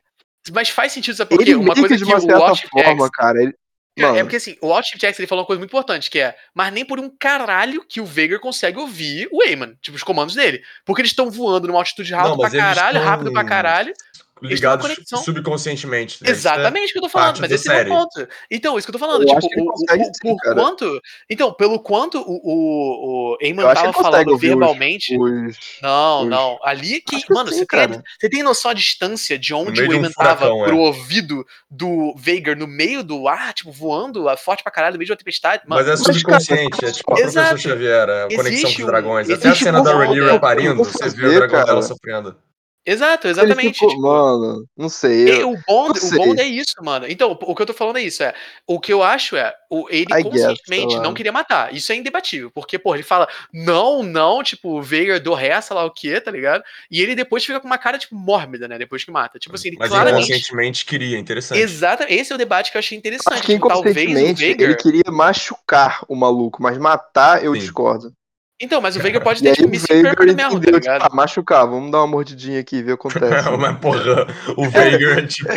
mas 0.53 0.69
faz 0.69 0.93
sentido, 0.93 1.15
sabe 1.15 1.29
por 1.29 1.39
quê? 1.39 1.51
ele 1.51 1.55
Uma 1.55 1.73
coisa 1.73 1.89
que 1.89 1.97
de 1.97 2.05
que 2.05 2.09
uma 2.09 2.17
o 2.17 2.21
certa 2.21 2.39
Watch 2.39 2.67
forma, 2.69 3.09
cara, 3.11 3.41
ele... 3.41 3.53
Cara, 3.97 4.09
Mano, 4.09 4.19
é 4.19 4.23
porque 4.23 4.35
assim, 4.35 4.57
o 4.61 4.73
Outchip 4.73 4.99
Jackson 4.99 5.21
ele 5.21 5.27
falou 5.27 5.43
uma 5.43 5.47
coisa 5.47 5.59
muito 5.59 5.71
importante, 5.71 6.09
que 6.09 6.19
é, 6.19 6.35
mas 6.53 6.73
nem 6.73 6.83
por 6.83 6.99
um 6.99 7.09
caralho 7.09 7.83
que 7.87 8.01
o 8.01 8.05
Vader 8.05 8.41
consegue 8.41 8.77
ouvir 8.77 9.29
o 9.31 9.41
Eamon, 9.41 9.73
tipo, 9.81 9.95
os 9.95 10.03
comandos 10.03 10.35
dele. 10.35 10.61
Porque 10.83 11.01
eles 11.01 11.11
estão 11.11 11.31
voando 11.31 11.67
numa 11.67 11.79
altitude 11.79 12.11
Não, 12.11 12.37
pra 12.37 12.51
caralho, 12.51 12.99
tão 12.99 13.07
rápido 13.07 13.31
pra 13.31 13.45
caralho. 13.45 13.93
Ligados 14.41 14.85
subconscientemente. 15.23 16.21
né? 16.21 16.29
É- 16.29 16.31
Exatamente 16.31 16.89
o 16.89 16.93
que 16.93 16.97
eu 16.97 17.03
tô 17.03 17.09
falando, 17.09 17.39
mas 17.39 17.51
esse 17.51 17.71
é 17.71 17.83
o 17.83 17.87
ponto. 17.87 18.27
Então, 18.51 18.77
isso 18.77 18.85
que 18.85 18.89
eu 18.95 18.99
tô 18.99 19.05
falando, 19.05 19.21
Eu 19.23 19.27
tipo, 19.27 19.47
que 19.47 19.59
ele 19.59 19.67
o, 19.69 19.77
sim, 19.77 20.11
por 20.21 20.37
cara. 20.37 20.55
quanto. 20.55 21.01
Então, 21.29 21.53
pelo 21.53 21.79
quanto 21.79 22.19
o, 22.19 22.41
o, 22.43 23.33
o 23.33 23.37
Eamon 23.41 23.67
que 23.69 23.73
tava 23.75 23.93
falando 23.93 24.27
ouvir 24.29 24.47
os- 24.47 24.57
verbalmente. 24.57 25.17
os... 25.17 25.57
Não, 25.81 26.23
os- 26.23 26.29
não. 26.29 26.59
Ali 26.63 27.01
que. 27.01 27.15
Acho 27.15 27.25
que 27.27 27.33
mano, 27.33 27.49
sim, 27.49 27.59
você, 27.59 27.65
tem 27.65 28.01
você 28.19 28.29
tem 28.29 28.43
noção 28.43 28.71
a 28.71 28.73
distância 28.73 29.39
de 29.39 29.53
onde 29.53 29.81
o 29.81 29.87
de 29.87 29.95
um 29.95 29.99
Eamon 29.99 30.11
tava 30.11 30.45
é. 30.47 30.63
pro 30.65 30.77
ouvido 30.79 31.45
do 31.71 32.13
Vader 32.17 32.57
no 32.57 32.67
meio 32.67 33.03
do 33.03 33.27
ar, 33.29 33.53
tipo, 33.53 33.71
voando, 33.71 34.25
forte 34.37 34.63
pra 34.63 34.71
caralho, 34.71 34.93
no 34.93 34.99
meio 34.99 35.05
de 35.07 35.11
uma 35.13 35.17
tempestade? 35.17 35.63
Mano, 35.65 35.81
Mas 35.81 35.87
é 35.99 36.03
cara, 36.03 36.13
subconsciente, 36.13 36.85
é 36.85 36.91
tipo 36.91 37.13
a 37.13 37.19
Exato. 37.21 37.49
professor 37.49 37.69
Xavier, 37.69 38.09
a 38.09 38.23
conexão 38.23 38.47
Existe 38.47 38.75
com 38.75 38.81
os 38.81 38.87
dragões. 38.87 39.29
Até 39.29 39.47
a 39.49 39.55
cena 39.55 39.81
da 39.81 39.95
Rhaenyra 39.95 40.39
parindo, 40.39 40.75
Vou 40.75 40.85
você 40.85 41.05
vê 41.05 41.09
fazer, 41.09 41.25
o 41.27 41.33
dragão 41.47 41.65
dela 41.65 41.81
sofrendo. 41.81 42.35
Exato, 42.85 43.27
Ele 43.27 43.31
exatamente. 43.31 43.73
ficou- 43.73 43.89
tipo, 43.89 44.01
Mano, 44.01 44.65
não 44.77 44.89
sei. 44.89 45.41
Eu... 45.41 45.51
o 45.51 45.57
bom, 45.67 45.87
não 45.87 45.91
o 45.91 45.97
sei. 45.97 46.17
bom 46.17 46.33
é 46.37 46.43
isso, 46.45 46.73
mano. 46.83 47.05
Então, 47.09 47.37
o 47.41 47.55
que 47.55 47.61
eu 47.61 47.65
tô 47.65 47.73
falando 47.73 47.97
é 47.97 48.01
isso, 48.01 48.21
é. 48.23 48.33
O 48.67 48.79
que 48.79 48.93
eu 48.93 49.01
acho 49.03 49.35
é, 49.35 49.53
o, 49.69 49.87
ele 49.89 50.05
I 50.13 50.23
guess, 50.23 50.23
conscientemente 50.23 50.95
lá. 50.95 51.01
não 51.03 51.13
queria 51.13 51.31
matar. 51.31 51.73
Isso 51.73 51.91
é 51.91 51.95
indebatível. 51.95 52.51
Porque, 52.51 52.77
pô, 52.77 52.93
ele 52.93 53.03
fala, 53.03 53.27
não, 53.53 54.03
não, 54.03 54.43
tipo, 54.43 54.81
Vader 54.81 55.21
do 55.21 55.33
ré, 55.33 55.59
sei 55.61 55.75
lá 55.75 55.83
o 55.85 55.91
que, 55.91 56.19
tá 56.21 56.31
ligado? 56.31 56.63
E 56.89 57.01
ele 57.01 57.15
depois 57.15 57.43
fica 57.43 57.59
com 57.59 57.67
uma 57.67 57.77
cara, 57.77 57.97
tipo, 57.97 58.15
mórbida, 58.15 58.67
né? 58.67 58.77
Depois 58.77 59.03
que 59.03 59.11
mata. 59.11 59.39
Tipo 59.39 59.55
assim, 59.55 59.69
ele 59.69 59.77
Mas 59.79 59.89
claramente. 59.89 60.25
inconscientemente 60.25 60.85
queria, 60.85 61.17
interessante. 61.17 61.59
Exato, 61.59 62.03
esse 62.07 62.31
é 62.31 62.35
o 62.35 62.37
debate 62.37 62.71
que 62.71 62.77
eu 62.77 62.79
achei 62.79 62.97
interessante. 62.97 63.33
Acho 63.33 63.43
que 63.43 63.53
tipo, 63.53 63.67
talvez 63.67 63.95
o 63.95 63.99
inconscientemente 63.99 64.47
Vader. 64.51 64.69
ele 64.69 64.75
queria 64.77 65.11
machucar 65.11 66.01
o 66.07 66.15
maluco, 66.15 66.61
mas 66.61 66.77
matar 66.77 67.43
eu 67.43 67.53
Sim. 67.53 67.59
discordo. 67.59 68.13
Então, 68.61 68.79
mas 68.79 68.95
o 68.95 68.99
Vader 68.99 69.21
pode 69.21 69.41
ter, 69.43 69.53
tipo, 69.53 69.67
o 69.67 69.69
misinterpretado 69.69 70.15
Vader 70.17 70.35
mesmo, 70.35 70.49
tá 70.51 70.55
entendeu, 70.57 70.79
tipo, 70.79 70.93
ligado? 70.93 71.11
ah, 71.11 71.15
machucar, 71.15 71.67
vamos 71.67 71.91
dar 71.91 71.97
uma 71.99 72.07
mordidinha 72.07 72.59
aqui 72.61 72.77
e 72.77 72.83
ver 72.83 72.93
o 72.93 72.97
que 72.97 73.07
acontece. 73.09 73.49
Mas, 73.57 73.77
porra, 73.79 74.27
o 74.55 74.69
Vader 74.69 75.17
é 75.19 75.21
tipo. 75.27 75.49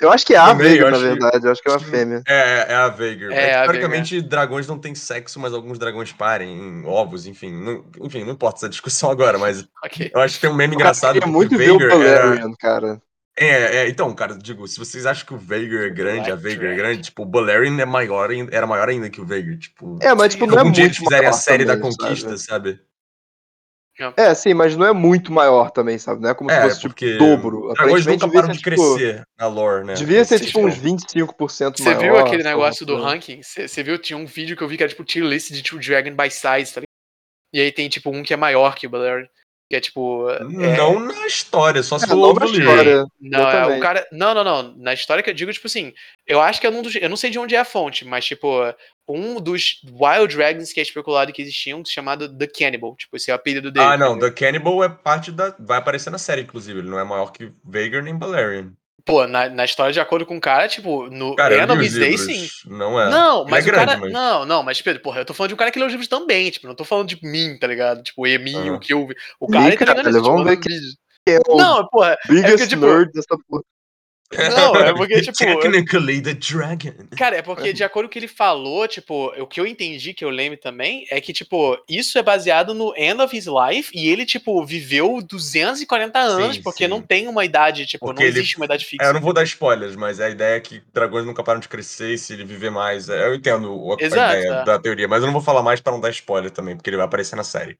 eu 0.00 0.10
acho 0.10 0.24
que 0.24 0.34
é 0.34 0.38
a 0.38 0.46
Também, 0.46 0.68
eu 0.76 0.86
Veiga, 0.86 0.90
na 0.90 0.96
que- 0.96 1.02
verdade, 1.04 1.46
eu 1.46 1.52
acho 1.52 1.62
que 1.62 1.68
é 1.68 1.72
uma 1.72 1.78
fêmea. 1.80 2.22
É, 2.26 2.72
é 2.72 2.74
a 2.74 2.88
Vader. 2.88 3.30
É, 3.32 3.48
É, 3.50 3.62
teoricamente, 3.64 4.22
dragões 4.22 4.66
não 4.66 4.78
têm 4.78 4.94
sexo, 4.94 5.38
mas 5.38 5.52
alguns 5.52 5.78
dragões 5.78 6.10
parem 6.10 6.56
em 6.56 6.86
ovos, 6.86 7.26
enfim. 7.26 7.52
Não, 7.52 7.84
enfim, 8.02 8.24
não 8.24 8.32
importa 8.32 8.60
essa 8.60 8.68
discussão 8.70 9.10
agora, 9.10 9.36
mas 9.36 9.66
Ok. 9.84 10.10
eu 10.14 10.20
acho 10.22 10.36
que 10.36 10.40
tem 10.40 10.50
um 10.50 10.54
meme 10.54 10.76
O 10.76 10.78
cara 10.78 10.90
engraçado 10.90 11.12
queria 11.12 11.28
muito 11.30 11.54
o 11.54 11.58
ver 11.58 11.70
o 11.72 11.78
Valerian, 11.78 12.52
cara. 12.58 13.02
É, 13.40 13.76
é, 13.76 13.88
então, 13.88 14.12
cara, 14.14 14.36
digo, 14.36 14.66
se 14.66 14.78
vocês 14.78 15.06
acham 15.06 15.24
que 15.24 15.32
o 15.34 15.38
Vader 15.38 15.82
é 15.86 15.90
grande, 15.90 16.30
a 16.30 16.34
Vader 16.34 16.72
é 16.72 16.74
grande, 16.74 17.02
tipo, 17.02 17.22
o 17.22 17.26
Balerion 17.26 17.78
é 17.78 17.84
maior, 17.84 18.30
ainda- 18.30 18.54
era 18.54 18.66
maior 18.66 18.88
ainda 18.88 19.08
que 19.08 19.20
o 19.20 19.24
Vader, 19.24 19.56
tipo... 19.56 19.96
É, 20.02 20.12
mas 20.14 20.32
tipo, 20.32 20.44
se 20.44 20.50
não 20.50 20.56
é 20.56 20.60
algum 20.60 20.72
dia 20.72 20.84
muito 20.84 20.96
eles 20.96 21.08
fizerem 21.08 21.28
a 21.28 21.32
série 21.32 21.64
da 21.64 21.76
também, 21.76 21.92
conquista, 21.96 22.36
sabe? 22.36 22.80
É, 24.16 24.32
sim, 24.32 24.54
mas 24.54 24.76
não 24.76 24.86
é 24.86 24.92
muito 24.92 25.32
maior 25.32 25.70
também, 25.72 25.98
sabe? 25.98 26.22
Não 26.22 26.30
é 26.30 26.34
como 26.34 26.48
se 26.48 26.56
É, 26.56 26.62
fosse 26.62 26.80
tipo 26.80 26.94
porque 26.94 27.16
dobro. 27.18 27.72
dragões 27.72 27.78
Aparentemente 28.04 28.22
nunca 28.22 28.32
param 28.32 28.46
ser, 28.46 28.52
de 28.52 28.58
tipo, 28.58 28.94
crescer 28.94 29.22
na 29.36 29.46
lore, 29.48 29.84
né? 29.84 29.94
Devia 29.94 30.24
ser 30.24 30.38
tipo 30.40 30.60
uns 30.60 30.76
25% 30.76 31.78
Você 31.78 31.82
maior. 31.84 32.00
viu 32.00 32.16
aquele 32.16 32.44
negócio 32.44 32.86
do 32.86 32.96
ranking? 32.96 33.40
Você 33.42 33.82
viu? 33.82 33.98
Tinha 33.98 34.16
um 34.16 34.24
vídeo 34.26 34.56
que 34.56 34.62
eu 34.62 34.68
vi 34.68 34.76
que 34.76 34.84
era 34.84 34.90
tipo 34.90 35.04
tier 35.04 35.24
list 35.24 35.50
de 35.52 35.62
tipo 35.62 35.80
Dragon 35.80 36.10
by 36.14 36.30
size, 36.30 36.72
tá 36.74 36.80
ligado? 36.80 36.86
E 37.52 37.60
aí 37.60 37.72
tem 37.72 37.88
tipo 37.88 38.10
um 38.10 38.22
que 38.22 38.32
é 38.32 38.36
maior 38.36 38.76
que 38.76 38.86
o 38.86 38.90
Balerion. 38.90 39.26
Que 39.68 39.76
é 39.76 39.80
tipo. 39.80 40.30
é- 40.30 40.44
Não 40.44 40.98
na 40.98 41.26
história, 41.26 41.82
só 41.82 41.98
se 41.98 42.06
É, 42.06 42.08
for 42.08 42.42
história. 42.44 43.04
Não, 43.20 43.50
é, 43.50 43.76
o 43.76 43.80
cara. 43.80 44.06
Não, 44.10 44.32
não, 44.32 44.42
não. 44.42 44.74
Na 44.78 44.94
história 44.94 45.22
que 45.22 45.28
eu 45.28 45.34
digo, 45.34 45.52
tipo 45.52 45.66
assim, 45.66 45.92
eu 46.26 46.40
acho 46.40 46.60
que 46.60 46.66
é 46.66 46.70
um 46.70 46.80
dos. 46.80 46.94
Eu 46.94 47.08
não 47.08 47.16
sei 47.16 47.28
de 47.30 47.38
onde 47.38 47.54
é 47.54 47.58
a 47.58 47.64
fonte, 47.66 48.04
mas, 48.06 48.24
tipo, 48.24 48.48
um 49.06 49.40
dos 49.40 49.82
Wild 49.84 50.34
Dragons 50.36 50.72
que 50.72 50.80
é 50.80 50.82
especulado 50.82 51.32
que 51.32 51.42
existiam, 51.42 51.82
chamado 51.84 52.34
The 52.34 52.46
Cannibal. 52.46 52.96
Tipo, 52.96 53.16
esse 53.16 53.30
é 53.30 53.34
o 53.34 53.36
apelido 53.36 53.70
dele. 53.70 53.86
Ah, 53.86 53.96
não, 53.96 54.12
entendeu? 54.12 54.32
The 54.32 54.46
Cannibal 54.46 54.84
é 54.84 54.88
parte 54.88 55.32
da... 55.32 55.54
Vai 55.58 55.78
aparecer 55.78 56.10
na 56.10 56.18
série, 56.18 56.42
inclusive, 56.42 56.78
ele 56.80 56.88
não 56.90 56.98
é 56.98 57.04
maior 57.04 57.32
que 57.32 57.52
Vader 57.64 58.02
nem 58.02 58.16
Balerion. 58.16 58.70
Pô, 59.08 59.26
na, 59.26 59.48
na 59.48 59.64
história, 59.64 59.90
de 59.90 59.98
acordo 60.00 60.26
com 60.26 60.36
o 60.36 60.40
cara, 60.40 60.68
tipo, 60.68 61.08
no 61.08 61.34
Cara, 61.34 61.54
eu 61.54 61.62
End 61.62 61.72
of 61.72 61.80
li 61.80 61.86
His 61.86 61.92
os 61.94 61.98
Day, 61.98 62.10
livros, 62.10 62.26
sim. 62.60 62.68
não 62.68 63.00
é. 63.00 63.08
Não, 63.08 63.40
Ele 63.40 63.50
mas 63.50 63.66
é 63.66 63.70
o 63.70 63.74
cara. 63.74 63.96
mas- 63.96 64.12
Não, 64.12 64.44
não, 64.44 64.62
mas, 64.62 64.82
Pedro, 64.82 65.00
porra, 65.02 65.20
eu 65.20 65.24
tô 65.24 65.32
falando 65.32 65.48
de 65.48 65.54
um 65.54 65.56
cara 65.56 65.70
que 65.70 65.78
lê 65.78 65.86
os 65.86 65.90
livros 65.92 66.08
também, 66.08 66.50
tipo, 66.50 66.66
não 66.66 66.74
tô 66.74 66.84
falando 66.84 67.08
de 67.08 67.18
mim, 67.22 67.56
tá 67.58 67.66
ligado? 67.66 68.02
Tipo, 68.02 68.26
e 68.26 68.36
mim, 68.36 68.54
Aham. 68.54 68.74
o 68.74 68.78
que 68.78 68.92
eu 68.92 69.06
vi. 69.06 69.14
O 69.40 69.48
cara, 69.48 69.66
ele 69.68 69.76
tá 69.78 69.86
cara, 69.86 69.98
ligado 70.02 70.22
vamos 70.22 70.40
tipo, 70.40 70.44
ver 70.44 70.56
no 70.56 70.60
que- 70.60 71.30
é 71.30 71.38
o 71.48 71.56
Não, 71.56 71.88
porra, 71.88 72.18
biggest 72.28 72.50
porque, 72.50 72.66
tipo, 72.68 72.84
nerd 72.86 73.10
dessa 73.12 73.36
porra. 73.48 73.62
Não, 74.30 74.76
é 74.76 74.92
porque, 74.92 75.20
tipo, 75.22 75.32
Technically 75.38 76.20
the 76.20 76.34
Dragon. 76.34 76.92
Cara, 77.16 77.36
é 77.36 77.42
porque 77.42 77.72
de 77.72 77.82
acordo 77.82 78.06
com 78.06 78.10
o 78.10 78.12
que 78.12 78.18
ele 78.18 78.28
falou, 78.28 78.86
tipo, 78.86 79.26
o 79.40 79.46
que 79.46 79.58
eu 79.60 79.66
entendi, 79.66 80.12
que 80.12 80.24
eu 80.24 80.28
lembro 80.30 80.58
também, 80.58 81.06
é 81.10 81.20
que, 81.20 81.32
tipo, 81.32 81.78
isso 81.88 82.18
é 82.18 82.22
baseado 82.22 82.74
no 82.74 82.94
end 82.96 83.20
of 83.22 83.34
his 83.36 83.46
life 83.46 83.90
e 83.94 84.08
ele, 84.08 84.26
tipo, 84.26 84.64
viveu 84.66 85.22
240 85.22 86.18
anos, 86.18 86.56
Sim, 86.56 86.62
porque 86.62 86.84
sim. 86.84 86.90
não 86.90 87.00
tem 87.00 87.26
uma 87.26 87.44
idade, 87.44 87.86
tipo, 87.86 88.04
Porque 88.06 88.22
não 88.22 88.28
ele- 88.28 88.38
existe 88.38 88.56
uma 88.56 88.66
idade 88.66 88.84
fixa. 88.84 89.04
É, 89.04 89.08
eu 89.08 89.14
não 89.14 89.20
vou 89.20 89.32
dar 89.32 89.44
spoilers, 89.44 89.96
mas 89.96 90.20
a 90.20 90.28
ideia 90.28 90.56
é 90.56 90.60
que 90.60 90.82
dragões 90.92 91.24
nunca 91.24 91.42
param 91.42 91.60
de 91.60 91.68
crescer 91.68 92.12
e 92.14 92.18
se 92.18 92.32
ele 92.34 92.44
viver 92.44 92.70
mais. 92.70 93.08
é, 93.08 93.26
Eu 93.26 93.34
entendo 93.34 93.92
a, 93.98 94.02
Exato, 94.04 94.36
ideia 94.36 94.52
é. 94.52 94.64
da 94.64 94.78
teoria, 94.78 95.08
mas 95.08 95.20
eu 95.20 95.26
não 95.26 95.32
vou 95.32 95.42
falar 95.42 95.62
mais 95.62 95.80
pra 95.80 95.92
não 95.92 96.00
dar 96.00 96.10
spoiler 96.10 96.50
também, 96.50 96.76
porque 96.76 96.90
ele 96.90 96.96
vai 96.96 97.06
aparecer 97.06 97.34
na 97.36 97.44
série. 97.44 97.78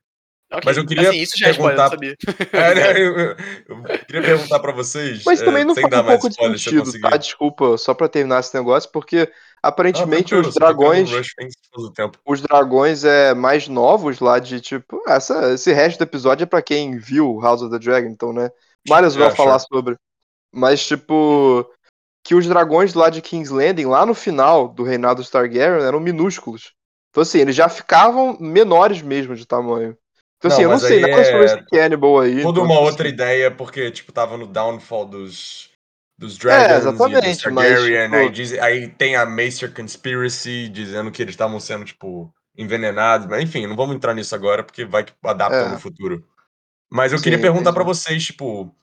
Ok, 0.51 0.63
mas 0.65 0.77
eu 0.79 0.87
queria 0.87 1.11
Assim, 1.11 1.19
isso 1.19 1.33
já 1.37 1.49
é 1.49 1.51
spoiler, 1.51 1.77
eu 1.79 1.83
não 1.83 1.91
sabia. 1.91 2.17
É, 2.53 2.75
né, 2.75 2.93
eu, 2.93 3.19
eu- 3.19 3.37
eu 3.69 3.99
queria 4.07 4.23
perguntar 4.23 4.59
pra 4.61 4.73
vocês. 4.73 5.23
Mas 5.27 5.43
é, 5.43 5.45
também 5.45 5.65
não 5.65 5.75
sem 5.75 5.83
faz 5.89 6.03
um 6.03 6.07
pouco 6.07 6.29
de 6.31 6.35
sentido, 6.37 7.01
tá? 7.01 7.17
Desculpa, 7.19 7.77
só 7.77 7.93
pra 7.93 8.09
terminar 8.09 8.41
esse 8.41 8.55
negócio, 8.55 8.91
porque 8.91 9.31
Ah, 9.63 9.69
aparentemente 9.69 10.29
tranquilo, 10.31 10.49
os 10.49 10.55
dragões. 10.55 11.11
rush 11.11 11.35
things 11.37 11.55
todo 11.71 11.85
o 11.89 11.93
tempo. 11.93 12.19
Os 12.27 12.41
dragões 12.41 13.05
é 13.05 13.35
mais 13.35 13.69
novos 13.69 14.21
lá 14.21 14.39
de 14.39 14.59
tipo. 14.61 15.03
Essa, 15.07 15.53
esse 15.53 15.71
resto 15.73 15.99
do 15.99 16.05
episódio 16.05 16.45
é 16.45 16.47
pra 16.47 16.63
quem 16.63 16.97
viu 16.97 17.39
House 17.41 17.61
of 17.61 17.71
the 17.71 17.79
Dragon, 17.79 18.09
então, 18.09 18.33
né? 18.33 18.51
Marius 18.89 19.15
vai 19.17 19.29
É, 19.29 19.35
falar 19.35 19.59
sure. 19.59 19.69
sobre. 19.71 19.97
Mas, 20.53 20.87
tipo. 20.87 21.71
Que 22.25 22.35
os 22.35 22.47
dragões 22.47 22.93
lá 22.95 23.09
de 23.11 23.21
King's 23.23 23.49
Landing, 23.51 23.87
lá 23.87 24.05
no 24.05 24.15
final 24.15 24.69
do 24.69 24.83
reinado 24.83 25.21
dos 25.23 25.31
Targaryen, 25.31 25.83
eram 25.83 25.99
minúsculos. 26.01 26.73
Então, 27.11 27.23
assim, 27.23 27.39
eles 27.39 27.57
já 27.57 27.69
ficavam 27.71 28.37
menores 28.39 29.01
mesmo 29.01 29.35
de 29.35 29.47
tamanho. 29.47 29.97
Então, 30.39 30.51
Não, 30.51 30.55
assim, 30.57 30.63
eu 30.63 30.69
não 30.69 30.75
mas 30.77 30.83
sei 30.83 31.05
aí 31.05 31.11
nada 31.11 31.25
sobre 31.25 31.43
é 31.43 31.45
esse 31.47 31.63
Cannibal 31.71 32.21
aí. 32.21 32.43
Toda 32.43 32.51
então, 32.51 32.65
uma 32.65 32.75
tipo 32.75 32.85
outra 32.87 33.07
assim, 33.07 33.15
ideia, 33.15 33.51
porque, 33.51 33.91
tipo, 33.91 34.13
tava 34.13 34.37
no 34.37 34.47
downfall 34.47 35.05
dos, 35.07 35.71
dos 36.17 36.39
Dragons 36.39 36.71
e 36.71 36.73
dos 36.73 37.01
exatamente, 37.01 37.51
mas, 37.51 37.69
Targaryen, 37.73 38.05
tipo- 38.05 38.17
aí, 38.17 38.31
diz- 38.31 38.53
aí 38.59 38.89
tem 38.89 39.17
a 39.17 39.27
Maester 39.27 39.75
Conspiracy, 39.75 40.69
dizendo 40.69 41.11
que 41.11 41.21
eles 41.21 41.33
estavam 41.35 41.59
sendo, 41.59 41.85
tipo, 41.85 42.33
envenenados, 42.57 43.27
mas 43.27 43.43
enfim, 43.43 43.67
não 43.67 43.75
vamos 43.77 43.97
entrar 43.97 44.15
nisso 44.15 44.35
agora, 44.35 44.63
porque 44.63 44.85
vai 44.85 45.05
que 45.05 45.13
adaptam 45.25 45.67
É. 45.67 45.71
no 45.71 45.79
futuro. 45.79 46.25
Mas 46.91 47.13
eu 47.13 47.21
queria 47.21 47.39
Sim, 47.39 47.43
perguntar 47.43 47.73
pra 47.73 47.83
entendi. 47.83 47.99
vocês, 47.99 48.25
tipo, 48.25 48.75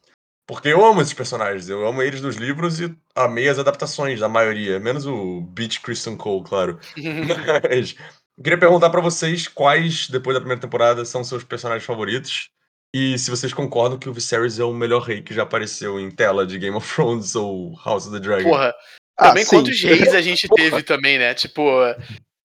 porque 0.48 0.68
eu 0.68 0.86
amo 0.86 1.02
esses 1.02 1.14
personagens, 1.14 1.70
eu 1.70 1.88
amo 1.88 2.02
eles 2.04 2.22
nos 2.22 2.36
livros 2.36 2.80
e 2.80 2.96
amei 3.16 3.50
as 3.50 3.58
adaptações, 3.60 4.22
a 4.22 4.30
maioria, 4.30 4.80
menos 4.80 5.06
o 5.06 5.42
Beach 5.42 5.80
Christian 5.82 6.16
Cole, 6.18 6.44
claro. 6.44 6.80
Mas 7.64 7.96
eu 8.38 8.44
queria 8.44 8.60
perguntar 8.60 8.90
pra 8.90 9.02
vocês 9.02 9.48
quais, 9.48 10.08
depois 10.10 10.34
da 10.36 10.40
primeira 10.42 10.62
temporada, 10.62 11.06
são 11.06 11.24
seus 11.24 11.44
personagens 11.44 11.86
favoritos. 11.86 12.50
E 12.94 13.18
se 13.20 13.30
vocês 13.30 13.54
concordam 13.54 13.98
que 14.00 14.08
o 14.08 14.14
Viserys 14.14 14.58
é 14.58 14.64
o 14.64 14.74
melhor 14.74 15.02
rei 15.02 15.22
que 15.22 15.34
já 15.34 15.44
apareceu 15.44 16.00
em 16.00 16.10
tela 16.10 16.46
de 16.48 16.58
Game 16.58 16.76
of 16.78 16.94
Thrones 16.94 17.36
ou 17.36 17.76
House 17.84 18.06
of 18.08 18.14
the 18.16 18.20
Dragon. 18.22 18.50
Porra, 18.50 18.74
Ah, 19.18 19.28
também 19.30 19.44
sim. 19.44 19.50
quantos 19.58 19.82
reis 19.82 20.14
a 20.14 20.22
gente 20.22 20.48
Porra. 20.48 20.64
teve 20.64 20.84
também, 20.84 21.18
né? 21.20 21.34
Tipo, 21.34 21.62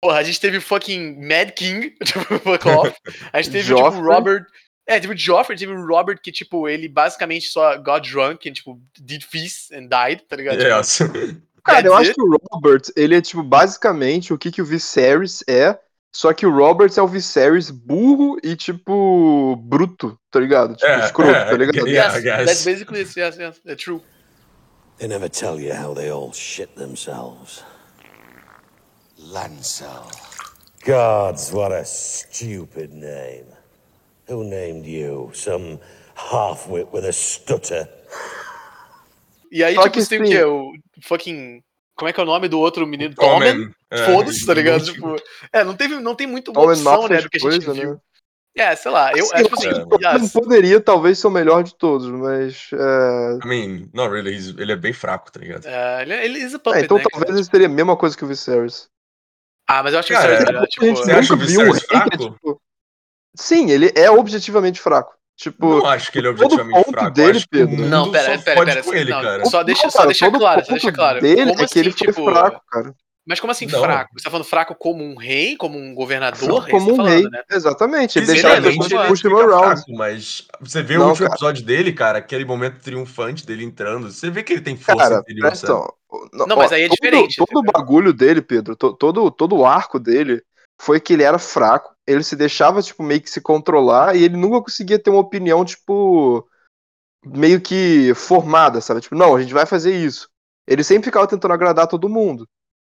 porra, 0.03 0.19
a 0.19 0.23
gente 0.25 0.41
teve 0.41 0.57
o 0.57 0.63
fucking 0.63 1.21
Mad 1.27 1.51
King, 1.53 1.95
tipo, 2.05 2.21
fuck 2.41 2.69
off. 2.69 2.97
A 3.33 3.41
gente 3.41 3.53
teve, 3.53 3.65
tipo, 3.69 3.79
Joffrey. 3.79 4.03
Robert. 4.03 4.45
É, 4.89 4.99
teve 4.99 5.15
o 5.15 5.17
Joffrey, 5.17 5.57
teve 5.57 5.73
o 5.73 5.87
Robert, 5.87 6.19
que, 6.21 6.33
tipo, 6.33 6.69
ele 6.69 6.89
basicamente 6.89 7.47
só 7.47 7.77
got 7.77 8.01
drunk 8.11 8.49
and, 8.49 8.55
tipo, 8.55 8.81
did 8.99 9.23
feast 9.23 9.71
and 9.73 9.87
died, 9.87 10.23
tá 10.29 10.35
ligado? 10.35 10.59
Tipo, 10.59 10.69
Yes. 10.69 10.99
Cara, 11.65 11.87
eu 11.87 11.93
That's 11.93 12.09
acho 12.09 12.15
que 12.15 12.23
o 12.23 12.39
Robert, 12.53 12.83
ele 12.97 13.17
é, 13.17 13.21
tipo, 13.21 13.43
basicamente 13.43 14.33
o 14.33 14.39
que, 14.39 14.51
que 14.51 14.63
o 14.63 14.65
Viserys 14.65 15.43
é, 15.49 15.79
só 16.13 16.33
que 16.33 16.45
o 16.45 16.55
Robert 16.55 16.91
é 16.97 17.03
o 17.03 17.07
Viserys 17.07 17.71
burro 17.71 18.37
e, 18.43 18.57
tipo, 18.57 19.57
bruto, 19.57 20.19
tá 20.31 20.41
ligado? 20.41 20.75
Tipo, 20.75 20.91
É, 20.91 21.05
escroto, 21.07 21.31
é, 21.31 21.45
tá 21.45 21.57
ligado? 21.57 21.89
yeah. 21.89 22.17
Yes, 22.17 22.47
that's 22.47 22.65
basically 22.65 23.01
it, 23.01 23.19
yes, 23.19 23.37
yes, 23.37 23.61
é 23.65 23.77
true. 23.77 24.03
They 24.99 25.09
never 25.09 25.31
tell 25.31 25.59
you 25.61 25.73
how 25.73 25.95
they 25.95 26.11
all 26.11 26.33
shit 26.33 26.75
themselves. 26.75 27.65
Lancel. 29.19 30.11
Gods, 30.85 31.53
what 31.53 31.73
a 31.73 31.85
stupid 31.85 32.93
name. 32.93 33.47
Who 34.29 34.45
named 34.45 34.87
you? 34.87 35.31
Some 35.33 35.79
half-wit 36.15 36.93
with 36.93 37.05
a 37.05 37.13
stutter. 37.13 37.89
E 39.51 39.65
aí, 39.65 39.75
Só 39.75 39.83
tipo, 39.83 39.95
que 39.95 40.03
você 40.03 40.19
tem 40.19 40.21
o 40.21 40.29
quê? 40.31 40.45
O 40.45 40.73
fucking. 41.03 41.63
Como 41.97 42.09
é 42.09 42.13
que 42.13 42.21
é 42.21 42.23
o 42.23 42.27
nome 42.27 42.49
do 42.49 42.59
outro 42.59 42.87
menino? 42.87 43.15
Tomen. 43.15 43.53
Tomen, 43.53 43.75
é, 43.91 44.07
Foda-se, 44.07 44.47
tá 44.47 44.55
ligado? 44.55 44.85
Tipo, 44.85 45.17
é, 45.53 45.65
não, 45.65 45.75
teve, 45.77 45.97
não 46.01 46.15
tem 46.15 46.27
muito 46.27 46.53
Tomen 46.53 46.71
opção, 46.71 47.03
né, 47.03 47.09
fez 47.09 47.25
do 47.25 47.31
que 47.31 47.37
a 47.37 47.51
gente 47.51 47.65
coisa, 47.67 47.81
viu. 47.81 47.95
né? 47.95 48.01
É, 48.57 48.75
sei 48.75 48.91
lá, 48.91 49.13
eu 49.13 49.25
acho 49.33 49.45
tipo 49.45 49.55
acho 49.59 49.69
assim, 49.69 49.81
o 49.83 49.87
Tomen 49.89 50.23
yes, 50.23 50.33
poderia 50.33 50.81
talvez 50.81 51.19
ser 51.19 51.27
o 51.27 51.31
melhor 51.31 51.63
de 51.63 51.75
todos, 51.75 52.07
mas. 52.09 52.71
é, 52.73 53.39
I 53.45 53.49
mean, 53.49 53.89
not 53.93 54.11
really, 54.13 54.35
he's- 54.35 54.55
ele 54.59 54.73
é 54.73 54.77
bem 54.77 54.93
fraco, 54.93 55.31
tá 55.31 55.41
ligado? 55.41 55.67
é, 55.67 56.03
ele, 56.03 56.15
ele 56.15 56.39
is 56.39 56.55
a 56.55 56.57
é, 56.57 56.59
puppet, 56.59 56.85
então 56.85 56.97
né? 56.99 57.05
talvez 57.11 57.35
ele 57.37 57.45
seria 57.45 57.67
a 57.67 57.71
mesma 57.71 57.97
coisa 57.97 58.17
que 58.17 58.25
o 58.25 58.29
Viserys. 58.29 58.89
Ah, 59.69 59.83
mas 59.83 59.93
eu 59.93 60.01
acho 60.01 60.09
que 60.09 60.15
Cara, 60.15 60.33
isso 60.35 60.43
é 60.43 60.45
a 60.49 60.53
melhor, 60.53 60.67
tipo... 60.67 60.87
Você 60.87 61.13
acha 61.13 61.35
o 61.35 61.37
Viserys 61.37 61.79
que 61.85 61.95
é, 61.95 61.99
fraco? 61.99 62.17
tipo- 62.35 62.63
Sim, 63.37 63.71
ele 63.71 63.93
é 63.95 64.11
objetivamente 64.11 64.81
fraco. 64.81 65.17
Tipo, 65.41 65.79
Não 65.79 65.87
acho 65.87 66.13
que 66.13 66.19
ele 66.19 66.29
é 66.29 66.35
todo 66.35 66.45
objetivamente 66.45 66.91
fraco. 66.91 67.11
dele, 67.13 67.31
acho 67.39 67.49
que 67.49 67.63
o 67.63 67.69
Pedro- 67.69 67.87
Não, 67.87 68.11
pera, 68.13 68.37
só 68.39 68.45
pera, 68.45 68.57
fode 68.59 68.71
pera, 68.73 68.83
com 68.83 68.95
ele, 68.95 69.11
não, 69.11 69.23
cara. 69.23 69.45
Só 69.47 69.63
deixa, 69.63 69.85
Não, 69.85 69.91
só 69.91 70.05
deixa 70.05 70.31
claro, 70.31 70.65
só 70.67 70.73
deixa 70.73 70.93
claro. 70.93 71.21
Dele 71.23 71.37
Como 71.53 71.63
é 71.63 71.67
que 71.67 71.79
ele 71.79 71.89
assim, 71.89 71.99
foi 71.99 72.07
tipo... 72.09 72.25
fraco, 72.25 72.61
cara. 72.71 72.95
Mas 73.27 73.41
como 73.41 73.51
assim 73.51 73.67
Não. 73.67 73.81
fraco? 73.81 74.11
Você 74.19 74.25
tá 74.25 74.31
falando 74.31 74.47
fraco 74.47 74.75
como 74.75 75.03
um 75.03 75.17
rei, 75.17 75.57
como 75.57 75.79
um 75.79 75.95
governador? 75.95 76.67
É 76.69 76.71
Como 76.71 76.93
um 76.93 76.97
tá 76.99 77.09
rei. 77.09 77.23
né? 77.23 77.43
Exatamente. 77.51 78.19
Ele 78.19 78.27
pessoas 78.27 78.57
ele 78.59 78.67
ele 78.69 79.45
fraco, 79.45 79.93
mas 79.95 80.47
você 80.61 80.83
vê 80.83 80.97
o 80.97 81.01
Não, 81.01 81.09
último 81.09 81.27
cara. 81.27 81.37
episódio 81.37 81.65
dele, 81.65 81.93
cara, 81.93 82.19
aquele 82.19 82.45
momento 82.45 82.81
triunfante 82.83 83.47
dele 83.47 83.65
entrando, 83.65 84.11
você 84.13 84.29
vê 84.31 84.43
que 84.43 84.53
ele 84.53 84.63
tem 84.63 84.77
força 84.77 84.97
Cara, 85.09 85.21
interior, 85.21 85.47
presta 85.49 85.67
atenção. 85.73 85.95
Não, 86.47 86.57
mas 86.57 86.73
aí 86.73 86.83
é 86.83 86.89
todo- 86.89 86.97
diferente, 86.97 87.37
Todo, 87.37 87.59
o 87.61 87.73
bagulho 87.73 88.13
dele, 88.13 88.43
Pedro, 88.43 88.75
to- 88.77 88.93
todo, 88.95 89.31
todo 89.31 89.57
o 89.57 89.65
arco 89.65 89.99
dele 89.99 90.43
foi 90.81 90.99
que 90.99 91.13
ele 91.13 91.23
era 91.23 91.39
fraco, 91.39 91.95
ele 92.07 92.23
se 92.23 92.35
deixava, 92.35 92.81
tipo, 92.83 93.03
meio 93.03 93.21
que 93.21 93.29
se 93.29 93.41
controlar 93.41 94.17
e 94.17 94.25
ele 94.25 94.37
nunca 94.37 94.63
conseguia 94.63 94.99
ter 94.99 95.11
uma 95.11 95.21
opinião, 95.21 95.63
tipo, 95.63 96.49
meio 97.25 97.61
que 97.61 98.15
formada, 98.15 98.81
sabe? 98.81 99.03
Tipo, 99.03 99.15
não, 99.15 99.37
a 99.37 99.43
gente 99.43 99.53
vai 99.53 99.67
fazer 99.67 99.95
isso. 99.95 100.27
Ele 100.67 100.83
sempre 100.83 101.05
ficava 101.05 101.27
tentando 101.27 101.53
agradar 101.53 101.87
todo 101.87 102.09
mundo. 102.09 102.49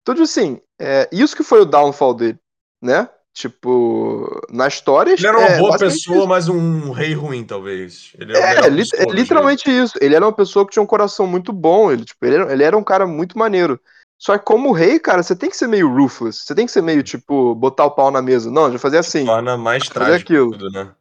Então, 0.03 0.14
tipo 0.14 0.23
assim, 0.23 0.61
é, 0.81 1.09
isso 1.12 1.35
que 1.35 1.42
foi 1.42 1.61
o 1.61 1.64
downfall 1.64 2.14
dele, 2.14 2.38
né? 2.81 3.09
Tipo, 3.35 4.29
na 4.49 4.68
história. 4.68 5.14
Ele 5.14 5.27
era 5.27 5.38
uma 5.38 5.49
é 5.49 5.59
boa 5.59 5.77
pessoa, 5.77 6.18
isso. 6.18 6.29
mas 6.29 6.49
um 6.49 6.92
rei 6.92 7.14
ruim, 7.14 7.45
talvez. 7.45 8.12
Ele 8.16 8.37
É, 8.37 8.68
li- 8.68 8.85
é 8.95 9.05
literalmente 9.07 9.68
isso. 9.68 9.95
Ele 10.01 10.14
era 10.14 10.25
uma 10.25 10.33
pessoa 10.33 10.64
que 10.64 10.73
tinha 10.73 10.83
um 10.83 10.87
coração 10.87 11.27
muito 11.27 11.53
bom. 11.53 11.90
Ele, 11.90 12.05
tipo, 12.05 12.25
ele, 12.25 12.37
era, 12.37 12.53
ele 12.53 12.62
era 12.62 12.79
um 12.79 12.85
cara 12.85 13.07
muito 13.07 13.37
maneiro. 13.37 13.81
Só 14.23 14.39
que 14.39 14.45
como 14.45 14.71
rei, 14.71 15.01
cara, 15.01 15.21
você 15.21 15.35
tem 15.35 15.51
que 15.51 15.57
ser 15.57 15.67
meio 15.67 15.93
ruthless. 15.93 16.45
Você 16.45 16.55
tem 16.55 16.65
que 16.65 16.71
ser 16.71 16.81
meio, 16.81 17.03
tipo, 17.03 17.57
botar 17.57 17.87
o 17.87 17.91
pau 17.91 18.09
na 18.09 18.23
mesa. 18.23 18.53
Não, 18.53 18.71
já 18.71 18.79
fazer 18.79 18.99
assim. 18.99 19.27
Torna 19.27 19.57
mais 19.57 19.89
trágico 19.89 20.33
aquilo. 20.33 20.53
tudo, 20.53 20.71
né? 20.71 20.95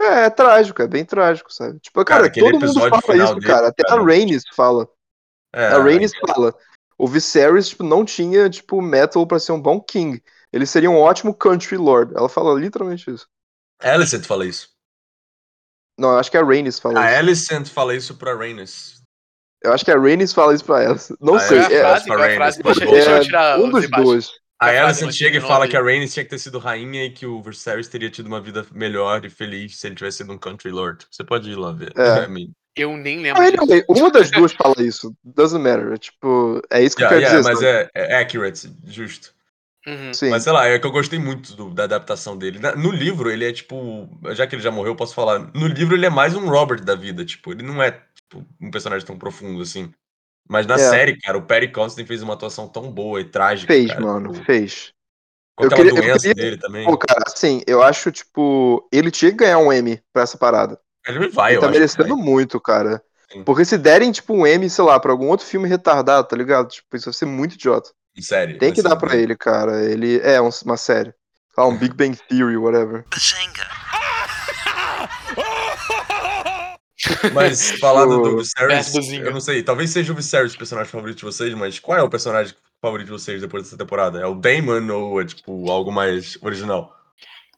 É, 0.00 0.24
é 0.24 0.30
trágico, 0.30 0.82
é 0.82 0.88
bem 0.88 1.04
trágico, 1.04 1.52
sabe? 1.52 1.78
Tipo, 1.78 2.04
cara, 2.04 2.28
Cara, 2.28 2.50
todo 2.50 2.58
mundo 2.58 2.80
fala 2.90 3.16
isso, 3.16 3.34
dele, 3.36 3.46
cara. 3.46 3.68
Até 3.68 3.84
cara. 3.84 4.02
a 4.02 4.04
Rhaenys 4.04 4.42
fala. 4.52 4.88
É, 5.54 5.66
a 5.68 5.78
Rhaenys 5.78 6.10
fala. 6.26 6.52
O 6.98 7.06
Viserys, 7.06 7.68
tipo, 7.68 7.84
não 7.84 8.04
tinha, 8.04 8.50
tipo, 8.50 8.82
metal 8.82 9.24
pra 9.28 9.38
ser 9.38 9.52
um 9.52 9.62
bom 9.62 9.80
king. 9.80 10.20
Ele 10.52 10.66
seria 10.66 10.90
um 10.90 10.98
ótimo 10.98 11.32
country 11.32 11.76
lord. 11.76 12.14
Ela 12.16 12.28
fala 12.28 12.58
literalmente 12.58 13.08
isso. 13.08 13.28
Alicent 13.80 14.24
fala 14.24 14.44
isso. 14.44 14.70
Não, 15.96 16.18
acho 16.18 16.32
que 16.32 16.36
a 16.36 16.44
Rhaenys 16.44 16.80
fala 16.80 16.98
A 16.98 17.10
isso. 17.10 17.18
Alicent 17.20 17.68
fala 17.68 17.94
isso 17.94 18.16
pra 18.16 18.34
Rhaenys. 18.34 18.95
Eu 19.66 19.72
acho 19.72 19.84
que 19.84 19.90
a 19.90 19.98
Rhaenys 19.98 20.32
fala 20.32 20.54
isso 20.54 20.64
pra 20.64 20.82
ela. 20.82 20.96
Não 21.20 21.34
Ah, 21.34 21.40
sei. 21.40 21.58
É 21.58 21.60
é- 21.60 21.64
a 21.64 21.68
frase? 22.00 22.10
É 22.10 22.14
a 22.14 22.16
Rhaenys, 22.16 22.36
frase? 22.36 22.60
mas 22.64 22.76
Deixa, 22.78 22.90
deixa 22.92 23.10
eu 23.10 23.16
é, 23.16 23.20
tirar 23.20 23.58
um 23.60 23.64
os 23.66 23.70
dos 23.72 23.90
dois. 23.90 24.30
A 24.58 24.66
A 24.66 24.68
frase 24.70 24.84
Alicent 24.84 25.04
não 25.06 25.12
chega 25.12 25.38
e 25.38 25.40
fala 25.40 25.68
que 25.68 25.76
a 25.76 25.82
Rhaenys 25.82 26.14
tinha 26.14 26.24
que 26.24 26.30
ter 26.30 26.38
sido 26.38 26.58
rainha 26.58 27.04
e 27.04 27.10
que 27.10 27.26
o 27.26 27.42
Viserys 27.42 27.88
teria 27.88 28.08
tido 28.10 28.26
uma 28.26 28.40
vida 28.40 28.64
melhor 28.72 29.22
e 29.24 29.28
feliz 29.30 29.78
se 29.78 29.86
ele 29.86 29.94
tivesse 29.96 30.18
sido 30.18 30.32
um 30.32 30.38
country 30.38 30.70
lord. 30.70 31.04
Você 31.10 31.22
pode 31.24 31.50
ir 31.50 31.56
lá 31.56 31.72
ver. 31.72 31.92
É. 31.96 32.26
Eu 32.78 32.94
nem 32.94 33.20
lembro 33.22 33.40
anyway, 33.42 33.82
uma 33.88 34.10
das 34.10 34.30
duas 34.30 34.52
fala 34.52 34.74
isso. 34.80 35.14
Doesn't 35.24 35.62
matter. 35.62 35.94
é 35.94 35.96
Tipo, 35.96 36.60
é 36.70 36.82
isso 36.82 36.94
que 36.94 37.02
yeah, 37.02 37.16
eu 37.16 37.20
quero 37.22 37.34
yeah, 37.42 37.50
dizer. 37.54 37.88
mas 37.94 37.94
é, 37.96 38.14
é 38.14 38.18
accurate, 38.20 38.70
justo. 38.84 39.34
Uhum. 39.86 40.12
Sim. 40.12 40.28
Mas 40.28 40.42
sei 40.42 40.52
lá, 40.52 40.66
é 40.66 40.78
que 40.78 40.86
eu 40.86 40.90
gostei 40.90 41.18
muito 41.18 41.54
do- 41.56 41.70
da 41.72 41.84
adaptação 41.84 42.36
dele. 42.36 42.58
Na- 42.58 42.74
no 42.76 42.90
livro, 42.90 43.30
ele 43.30 43.46
é 43.46 43.52
tipo. 43.52 44.08
Já 44.34 44.46
que 44.46 44.54
ele 44.56 44.62
já 44.62 44.70
morreu, 44.70 44.92
eu 44.92 44.96
posso 44.96 45.14
falar. 45.14 45.38
No 45.54 45.66
livro, 45.68 45.94
ele 45.96 46.04
é 46.04 46.10
mais 46.10 46.34
um 46.34 46.48
Robert 46.50 46.84
da 46.84 46.94
vida. 46.94 47.24
Tipo, 47.24 47.52
ele 47.52 47.62
não 47.62 47.82
é 47.82 47.92
tipo, 47.92 48.15
um 48.60 48.70
personagem 48.70 49.06
tão 49.06 49.18
profundo 49.18 49.62
assim. 49.62 49.92
Mas 50.48 50.66
na 50.66 50.74
É. 50.74 50.78
série, 50.78 51.18
cara, 51.18 51.36
o 51.38 51.42
Perry 51.42 51.72
Constantine 51.72 52.06
fez 52.06 52.22
uma 52.22 52.34
atuação 52.34 52.68
tão 52.68 52.90
boa 52.90 53.20
e 53.20 53.24
trágica. 53.24 53.72
Fez, 53.72 53.88
cara, 53.88 54.00
mano, 54.00 54.32
tipo, 54.32 54.44
fez. 54.44 54.92
Com 55.56 55.64
Eu 55.64 55.68
aquela 55.68 55.84
queria- 55.84 55.98
eu 55.98 56.04
doença 56.04 56.28
queria- 56.28 56.34
dele 56.44 56.58
também. 56.58 56.84
Pô, 56.84 56.96
cara, 56.98 57.24
assim, 57.26 57.62
eu 57.66 57.82
acho, 57.82 58.12
tipo, 58.12 58.86
ele 58.92 59.10
tinha 59.10 59.30
que 59.30 59.38
ganhar 59.38 59.58
um 59.58 59.72
M 59.72 60.00
pra 60.12 60.22
essa 60.22 60.36
parada. 60.38 60.78
Ele 61.06 61.28
vai, 61.30 61.52
ele 61.52 61.56
eu 61.58 61.60
tá 61.62 61.68
merecendo 61.68 62.14
vai. 62.16 62.24
muito, 62.24 62.60
cara. 62.60 63.02
Sim. 63.32 63.42
Porque 63.42 63.64
se 63.64 63.76
derem, 63.78 64.12
tipo, 64.12 64.34
um 64.34 64.46
M, 64.46 64.68
sei 64.70 64.84
lá, 64.84 65.00
pra 65.00 65.10
algum 65.12 65.28
outro 65.28 65.46
filme 65.46 65.68
retardado, 65.68 66.28
tá 66.28 66.36
ligado? 66.36 66.68
Tipo, 66.68 66.96
isso 66.96 67.06
vai 67.06 67.14
ser 67.14 67.26
muito 67.26 67.54
idiota. 67.54 67.90
Em 68.16 68.22
série. 68.22 68.58
Tem 68.58 68.72
que 68.72 68.82
dar 68.82 68.96
pra 68.96 69.10
bem- 69.10 69.20
ele, 69.20 69.36
cara. 69.36 69.82
Ele 69.84 70.20
é 70.20 70.40
um- 70.40 70.50
uma 70.64 70.76
série. 70.76 71.12
Lá, 71.56 71.66
um 71.66 71.76
Big 71.76 71.94
Bang 71.94 72.16
Theory, 72.28 72.56
whatever. 72.56 73.04
Mas 77.32 77.72
falando 77.72 78.22
do 78.22 78.38
Viserys, 78.38 78.94
eu 79.12 79.32
não 79.32 79.40
sei, 79.40 79.62
talvez 79.62 79.90
seja 79.90 80.12
o 80.12 80.16
Viserys 80.16 80.54
o 80.54 80.58
personagem 80.58 80.90
favorito 80.90 81.18
de 81.18 81.24
vocês, 81.24 81.52
mas 81.54 81.78
qual 81.78 81.98
é 81.98 82.02
o 82.02 82.08
personagem 82.10 82.54
favorito 82.80 83.06
de 83.06 83.12
vocês 83.12 83.40
depois 83.40 83.64
dessa 83.64 83.76
temporada? 83.76 84.20
É 84.20 84.26
o 84.26 84.34
Daemon 84.34 84.88
ou 84.92 85.20
é 85.20 85.24
tipo 85.24 85.70
algo 85.70 85.90
mais 85.92 86.38
original? 86.42 86.94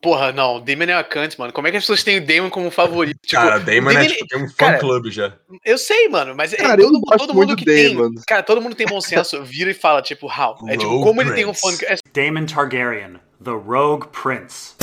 Porra, 0.00 0.30
não, 0.30 0.58
o 0.58 0.61
Damon 0.61 0.84
é 0.84 0.94
a 0.94 1.02
Kant, 1.02 1.37
mano. 1.40 1.52
Como 1.52 1.66
é 1.66 1.72
que 1.72 1.76
as 1.76 1.82
pessoas 1.82 2.04
têm 2.04 2.18
o 2.18 2.24
Damon 2.24 2.50
como 2.50 2.70
favorito? 2.70 3.18
Tipo, 3.20 3.42
cara, 3.42 3.58
Daemon 3.58 3.90
é 3.90 3.94
Daemon- 3.94 4.08
tipo, 4.11 4.26
tem 4.28 4.42
um 4.44 4.48
fã 4.48 4.54
cara, 4.56 4.78
clube 4.78 5.11
já. 5.11 5.32
eu 5.64 5.76
sei, 5.76 6.08
mano, 6.08 6.37
mas 6.37 6.52
é 6.52 6.56
Cara, 6.56 6.80
eu 6.80 6.87
todo, 6.87 7.00
gosto 7.00 7.18
todo 7.18 7.34
muito 7.34 7.48
mundo 7.48 7.56
do 7.58 7.64
que 7.64 7.64
Daemon. 7.64 8.11
tem. 8.14 8.22
Cara, 8.28 8.42
todo 8.44 8.61
mundo 8.61 8.76
tem 8.76 8.87
bom 8.87 9.00
senso, 9.00 9.42
vira 9.42 9.72
e 9.72 9.74
fala, 9.74 10.00
tipo, 10.00 10.26
how? 10.26 10.56
É 10.68 10.76
tipo, 10.76 10.88
Rogue 10.88 11.02
como 11.04 11.20
ele 11.20 11.32
tem 11.32 11.46
um 11.46 11.52
fã. 11.52 11.66
Prince. 11.76 11.84
É 11.87 11.96
Daemon 12.14 12.46
Targaryen, 12.46 13.14
the 13.42 13.50
Rogue 13.50 14.06
Prince. 14.12 14.74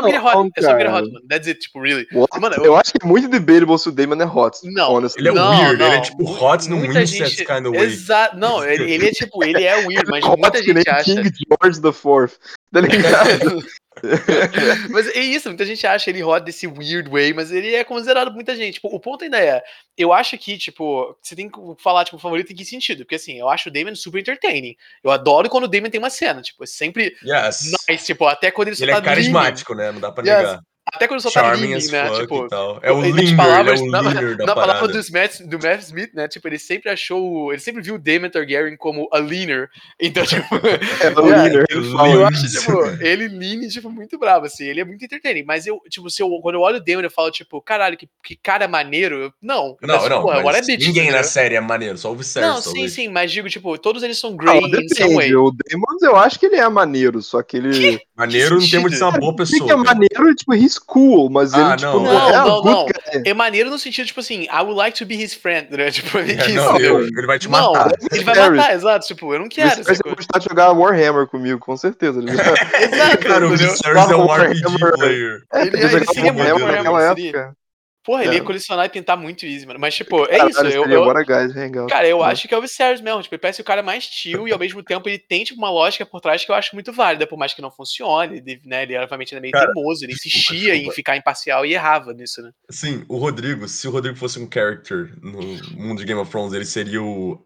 É 0.00 0.20
hot. 0.20 0.34
Não, 0.34 0.50
É 0.56 0.62
só 0.62 0.70
ele 0.72 0.82
é 0.82 0.84
cara. 0.86 0.96
hot, 0.98 1.12
mano. 1.12 1.26
That's 1.28 1.48
it, 1.48 1.60
tipo, 1.60 1.80
really. 1.80 2.06
What? 2.12 2.40
Mano, 2.40 2.56
eu- 2.56 2.64
eu... 2.64 2.76
acho 2.76 2.92
que 2.92 2.98
é 3.02 3.06
muito 3.06 3.28
debatable 3.28 3.78
se 3.78 3.88
o 3.88 3.92
Damon 3.92 4.20
é 4.22 4.26
hot. 4.26 4.58
Não, 4.64 4.92
honestly. 4.94 5.20
Ele 5.22 5.28
é 5.28 5.32
Não, 5.32 5.50
weird, 5.50 5.74
ele 5.82 5.82
é 5.92 5.94
não. 5.96 6.02
tipo 6.02 6.24
hot 6.44 6.68
num 6.70 6.78
muita 6.78 7.02
incest 7.02 7.36
gente. 7.36 7.46
kind 7.46 7.66
of 7.66 7.76
way. 7.76 7.86
Exato. 7.86 8.36
Não, 8.36 8.64
ele, 8.64 8.90
ele 8.92 9.08
é 9.08 9.10
tipo, 9.10 9.44
ele 9.44 9.64
é 9.64 9.76
weird, 9.86 10.04
mas 10.10 10.24
Hot 10.24 10.40
muita 10.40 10.62
gente 10.62 10.88
acha. 10.88 11.04
King 11.04 11.30
George 11.62 11.78
IV. 11.80 12.38
Tá 12.72 12.80
ligado? 12.80 13.64
mas 14.90 15.08
é 15.08 15.20
isso, 15.20 15.48
muita 15.48 15.64
gente 15.64 15.86
acha 15.86 16.10
ele 16.10 16.22
hot 16.22 16.44
desse 16.44 16.66
weird 16.66 17.08
way, 17.10 17.32
mas 17.32 17.50
ele 17.50 17.74
é 17.74 17.84
considerado 17.84 18.28
por 18.28 18.34
muita 18.34 18.54
gente. 18.56 18.74
Tipo, 18.74 18.88
o 18.88 19.00
ponto 19.00 19.24
ainda 19.24 19.38
é, 19.38 19.62
eu 19.96 20.12
acho 20.12 20.36
que, 20.38 20.58
tipo, 20.58 21.16
você 21.22 21.34
tem 21.36 21.48
que 21.48 21.58
falar, 21.78 22.04
tipo, 22.04 22.18
favorito 22.18 22.52
em 22.52 22.56
que 22.56 22.64
sentido? 22.64 23.04
Porque 23.04 23.14
assim, 23.16 23.38
eu 23.38 23.48
acho 23.48 23.68
o 23.68 23.72
Damon 23.72 23.94
super 23.94 24.18
entertaining. 24.20 24.76
Eu 25.02 25.10
adoro 25.10 25.48
quando 25.48 25.64
o 25.64 25.68
Damon 25.68 25.90
tem 25.90 25.98
uma 25.98 26.10
cena, 26.10 26.42
tipo, 26.42 26.62
é 26.64 26.66
sempre 26.66 27.14
Yes. 27.24 27.72
nice, 27.88 28.06
tipo, 28.06 28.26
até 28.26 28.50
quando 28.50 28.68
ele 28.68 28.76
só 28.76 28.84
Ele 28.84 28.92
tá 28.92 28.98
é 28.98 29.02
carismático, 29.02 29.74
né? 29.74 29.92
Não 29.92 30.00
dá 30.00 30.10
pra 30.10 30.24
Yes. 30.24 30.36
negar. 30.36 30.60
Até 30.92 31.08
quando 31.08 31.20
só 31.20 31.30
tá 31.30 31.40
Charming 31.40 31.68
leaning, 31.74 31.86
né? 31.90 32.10
Tipo. 32.20 32.46
É 32.82 32.92
o 32.92 33.00
leaner, 33.00 33.36
palavras- 33.36 33.80
é 33.80 33.82
o 33.84 33.86
na- 33.90 34.02
da 34.36 34.46
na 34.46 34.54
palavra 34.54 34.86
do 34.88 34.98
Matt, 35.12 35.40
do 35.40 35.58
Matt 35.58 35.80
Smith, 35.80 36.10
né? 36.14 36.28
Tipo, 36.28 36.46
ele 36.48 36.58
sempre 36.58 36.90
achou. 36.90 37.50
Ele 37.52 37.60
sempre 37.60 37.82
viu 37.82 37.94
o 37.94 37.98
Damon 37.98 38.28
Targaryen 38.28 38.76
como 38.76 39.08
a 39.12 39.18
leaner. 39.18 39.68
Então, 39.98 40.24
tipo. 40.26 40.44
É 41.02 41.08
o 41.10 41.26
é, 41.32 41.36
leaner. 41.36 41.64
ele 41.70 41.80
ele 41.86 41.92
fala 41.92 42.08
eu 42.10 42.18
lean. 42.18 42.28
acho, 42.28 42.46
isso. 42.46 42.60
tipo, 42.60 42.82
ele 43.02 43.28
lean, 43.28 43.66
tipo, 43.68 43.90
muito 43.90 44.18
bravo, 44.18 44.46
assim. 44.46 44.64
Ele 44.64 44.80
é 44.80 44.84
muito 44.84 45.04
entertaining. 45.04 45.42
Mas 45.44 45.66
eu, 45.66 45.80
tipo, 45.88 46.08
se 46.10 46.22
eu, 46.22 46.28
quando 46.42 46.56
eu 46.56 46.60
olho 46.60 46.76
o 46.76 46.84
Damon, 46.84 47.00
eu 47.02 47.10
falo, 47.10 47.30
tipo, 47.30 47.60
caralho, 47.62 47.96
que, 47.96 48.08
que 48.22 48.36
cara 48.36 48.68
maneiro. 48.68 49.16
Eu- 49.16 49.32
não. 49.42 49.76
eu 49.80 49.88
Não, 49.88 49.94
penso, 49.96 50.08
não, 50.10 50.22
porra, 50.22 50.42
mas 50.42 50.66
bitch, 50.66 50.86
ninguém 50.86 51.10
na 51.10 51.22
série 51.22 51.54
é 51.54 51.60
maneiro, 51.60 51.96
só 51.96 52.12
o 52.12 52.14
Viserys. 52.14 52.48
Não, 52.48 52.60
sim, 52.60 52.88
sim, 52.88 53.08
mas 53.08 53.32
digo, 53.32 53.48
tipo, 53.48 53.76
todos 53.78 54.02
eles 54.02 54.18
são 54.18 54.32
Ah, 54.40 54.60
grey 54.60 54.60
in 54.84 54.88
some 54.94 55.14
way. 55.14 55.34
O 55.34 55.50
Damon, 55.50 55.96
eu 56.02 56.16
acho 56.16 56.38
que 56.38 56.46
ele 56.46 56.56
é 56.56 56.68
maneiro, 56.68 57.22
só 57.22 57.42
que 57.42 57.56
ele. 57.56 58.00
Maneiro 58.16 58.56
no 58.60 58.68
termo 58.70 58.88
de 58.90 58.96
ser 58.96 59.04
uma 59.04 59.12
boa 59.18 59.30
Ele 59.30 59.36
pessoa. 59.38 59.66
que 59.66 59.72
é 59.72 59.76
maneiro, 59.76 60.34
tipo, 60.34 60.54
he's 60.74 60.78
cool, 60.78 61.30
mas 61.30 61.54
Ah, 61.54 61.60
ele, 61.68 61.76
tipo, 61.76 61.92
não, 61.92 62.02
não, 62.02 62.12
não, 62.12 62.28
é 62.28 62.32
não, 62.32 62.62
não. 62.64 62.86
É 63.24 63.34
maneiro 63.34 63.70
no 63.70 63.78
sentido, 63.78 64.06
tipo 64.06 64.20
assim, 64.20 64.42
I 64.44 64.58
would 64.60 64.74
like 64.74 64.96
to 64.98 65.06
be 65.06 65.14
his 65.14 65.32
friend, 65.34 65.68
né? 65.70 65.90
Tipo, 65.92 66.18
que 66.22 66.32
É, 66.32 66.48
não, 66.52 66.78
eu- 66.78 67.00
ele 67.06 67.26
vai 67.26 67.38
te 67.38 67.48
Não, 67.48 67.72
matar. 67.72 67.92
ele 68.12 68.24
vai 68.24 68.50
matar, 68.50 68.74
exato. 68.74 69.06
Tipo, 69.06 69.32
eu 69.34 69.38
não 69.40 69.48
quero. 69.48 69.84
Você 69.84 69.94
vai 70.04 70.14
gostar 70.14 70.38
de 70.38 70.44
jogar 70.48 70.72
Warhammer 70.72 71.26
comigo, 71.26 71.58
com 71.58 71.76
certeza. 71.76 72.18
Ele 72.20 72.30
Exato, 72.32 73.18
Cara, 73.18 73.46
o? 73.46 73.50
Viserys 73.50 73.80
é 73.84 74.16
um 74.16 74.26
Warhammer. 74.26 74.56
RPG 74.56 74.78
player. 74.96 75.42
É, 75.52 75.62
Ele- 75.62 75.76
ele 75.76 75.88
jogar 75.88 76.06
seria 76.14 76.32
muito 76.32 76.48
Warhammer 76.50 76.76
naquela 76.76 77.08
seria. 77.08 77.28
época. 77.30 77.56
Porra, 78.04 78.22
ele 78.24 78.32
É. 78.32 78.34
ia 78.36 78.44
colecionar 78.44 78.84
e 78.84 78.88
pintar 78.90 79.16
muito 79.16 79.46
easy, 79.46 79.66
mano. 79.66 79.80
Mas, 79.80 79.94
tipo, 79.94 80.26
é 80.30 80.46
isso. 80.48 80.60
Eu, 80.60 80.84
eu- 80.84 81.04
Bora 81.04 81.24
Guys 81.24 81.56
Hangout. 81.56 81.90
cara, 81.90 82.06
eu 82.06 82.18
Nossa. 82.18 82.30
acho 82.32 82.46
que 82.48 82.54
é 82.54 82.58
o 82.58 82.60
Viserys 82.60 83.00
mesmo. 83.00 83.22
Tipo, 83.22 83.34
ele 83.34 83.40
parece 83.40 83.60
o 83.60 83.64
cara 83.64 83.82
mais 83.82 84.06
tio 84.06 84.46
e 84.46 84.52
ao 84.52 84.58
mesmo 84.58 84.82
tempo 84.82 85.08
ele 85.08 85.18
tem, 85.18 85.42
tipo, 85.42 85.58
uma 85.58 85.70
lógica 85.70 86.04
por 86.04 86.20
trás 86.20 86.44
que 86.44 86.50
eu 86.50 86.54
acho 86.54 86.74
muito 86.74 86.92
válida, 86.92 87.26
por 87.26 87.38
mais 87.38 87.54
que 87.54 87.62
não 87.62 87.70
funcione. 87.70 88.36
Ele, 88.38 88.60
né, 88.64 88.82
ele 88.82 88.96
obviamente 88.98 89.34
ainda 89.34 89.40
é 89.40 89.42
meio 89.42 89.52
Cara, 89.52 89.72
teimoso, 89.72 90.04
ele 90.04 90.12
desculpa, 90.12 90.36
insistia 90.38 90.70
em 90.70 90.78
desculpa. 90.78 90.94
ficar 90.96 91.16
imparcial 91.16 91.64
e 91.64 91.72
errava 91.72 92.12
nisso, 92.12 92.42
né? 92.42 92.50
Sim, 92.70 93.04
o 93.08 93.16
Rodrigo, 93.16 93.66
se 93.68 93.88
o 93.88 93.90
Rodrigo 93.90 94.16
fosse 94.18 94.38
um 94.38 94.48
character 94.52 95.12
no 95.22 95.40
mundo 95.76 95.98
de 95.98 96.04
Game 96.04 96.20
of 96.20 96.30
Thrones, 96.30 96.52
ele 96.52 96.66
seria 96.66 97.02
o 97.02 97.42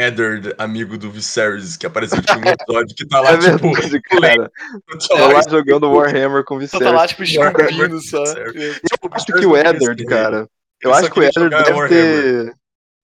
Eddard, 0.00 0.54
amigo 0.58 0.96
do 0.98 1.10
Viserys, 1.10 1.76
que 1.76 1.86
apareceu 1.86 2.20
tipo, 2.22 2.38
em 2.38 2.42
um 2.42 2.48
episódio 2.52 2.96
que 2.96 3.06
tá 3.06 3.20
lá, 3.20 3.30
É 3.32 3.38
tipo, 3.38 3.72
verdade, 3.72 4.00
cara. 4.02 4.50
tá 4.50 4.50
Eu 5.16 5.26
lá, 5.28 5.32
lá 5.34 5.42
jogando 5.48 5.90
Warhammer 5.92 6.44
com 6.44 6.60
Só 6.66 6.78
tá 6.78 6.90
lá, 6.90 7.06
tipo, 7.06 7.22
Viserys. 7.22 7.52
esculpindo 7.58 8.00
só. 8.00 8.22
Viserys. 8.24 8.80
Eu 9.02 9.10
acho 9.12 9.26
que 9.26 9.46
o 9.46 9.56
Eddard, 9.56 10.04
cara. 10.06 10.48
Eu 10.82 10.94
acho 10.94 11.10
que 11.10 11.20
o 11.20 11.22
Eddard 11.22 11.50
deve 11.50 11.72
Warhammer. 11.72 11.88
ter. 12.46 12.54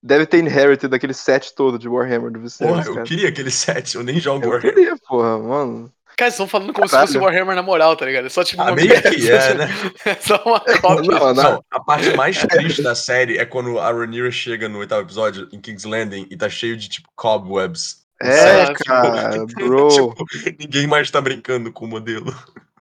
Deve 0.02 0.26
ter 0.26 0.38
inherited 0.38 0.88
daquele 0.88 1.12
set 1.14 1.52
todo 1.54 1.78
de 1.78 1.88
Warhammer 1.88 2.30
do 2.30 2.38
Porra, 2.38 2.42
Viserys, 2.42 2.86
eu 2.86 2.94
cara. 2.94 3.06
queria 3.06 3.28
aquele 3.28 3.50
set, 3.50 3.96
eu 3.96 4.04
nem 4.04 4.20
jogo 4.20 4.44
Eu 4.44 4.50
Warhammer. 4.50 4.74
queria, 4.74 4.96
porra, 5.08 5.38
mano. 5.38 5.92
Cara, 6.16 6.30
vocês 6.30 6.34
estão 6.34 6.48
falando 6.48 6.72
como 6.72 6.86
se 6.88 6.92
Caralho. 6.92 7.08
fosse 7.08 7.18
Warhammer 7.18 7.54
na 7.54 7.62
moral, 7.62 7.94
tá 7.94 8.06
ligado? 8.06 8.26
É 8.26 8.28
só 8.30 8.42
tipo 8.42 8.62
Ah, 8.62 8.66
uma 8.66 8.74
meio 8.76 8.88
que 9.02 9.30
é, 9.30 9.54
né? 9.54 9.68
É 10.06 10.14
só 10.20 10.42
uma 10.46 10.60
cópia. 10.60 11.02
Não, 11.10 11.34
não. 11.34 11.34
Não, 11.34 11.64
a 11.70 11.80
parte 11.80 12.10
mais 12.16 12.38
triste 12.38 12.82
da 12.82 12.94
série 12.94 13.36
é 13.36 13.44
quando 13.44 13.78
a 13.78 13.92
Rhaenyra 13.92 14.30
chega 14.30 14.68
no 14.68 14.78
oitavo 14.78 15.02
episódio, 15.02 15.46
em 15.52 15.60
King's 15.60 15.84
Landing, 15.84 16.26
e 16.30 16.36
tá 16.36 16.48
cheio 16.48 16.76
de, 16.76 16.88
tipo, 16.88 17.08
cobwebs. 17.14 18.06
É, 18.22 18.32
Sério, 18.32 18.74
cara, 18.86 19.44
bro. 19.54 19.88
Tipo, 19.88 20.24
ninguém 20.58 20.86
mais 20.86 21.10
tá 21.10 21.20
brincando 21.20 21.70
com 21.70 21.84
o 21.84 21.88
modelo. 21.88 22.34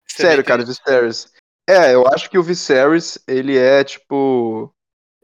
Sério, 0.06 0.44
cara, 0.44 0.62
Viserys. 0.62 1.32
É, 1.66 1.94
eu 1.94 2.06
acho 2.08 2.28
que 2.28 2.36
o 2.36 2.42
Viserys, 2.42 3.18
ele 3.26 3.56
é, 3.56 3.82
tipo. 3.82 4.70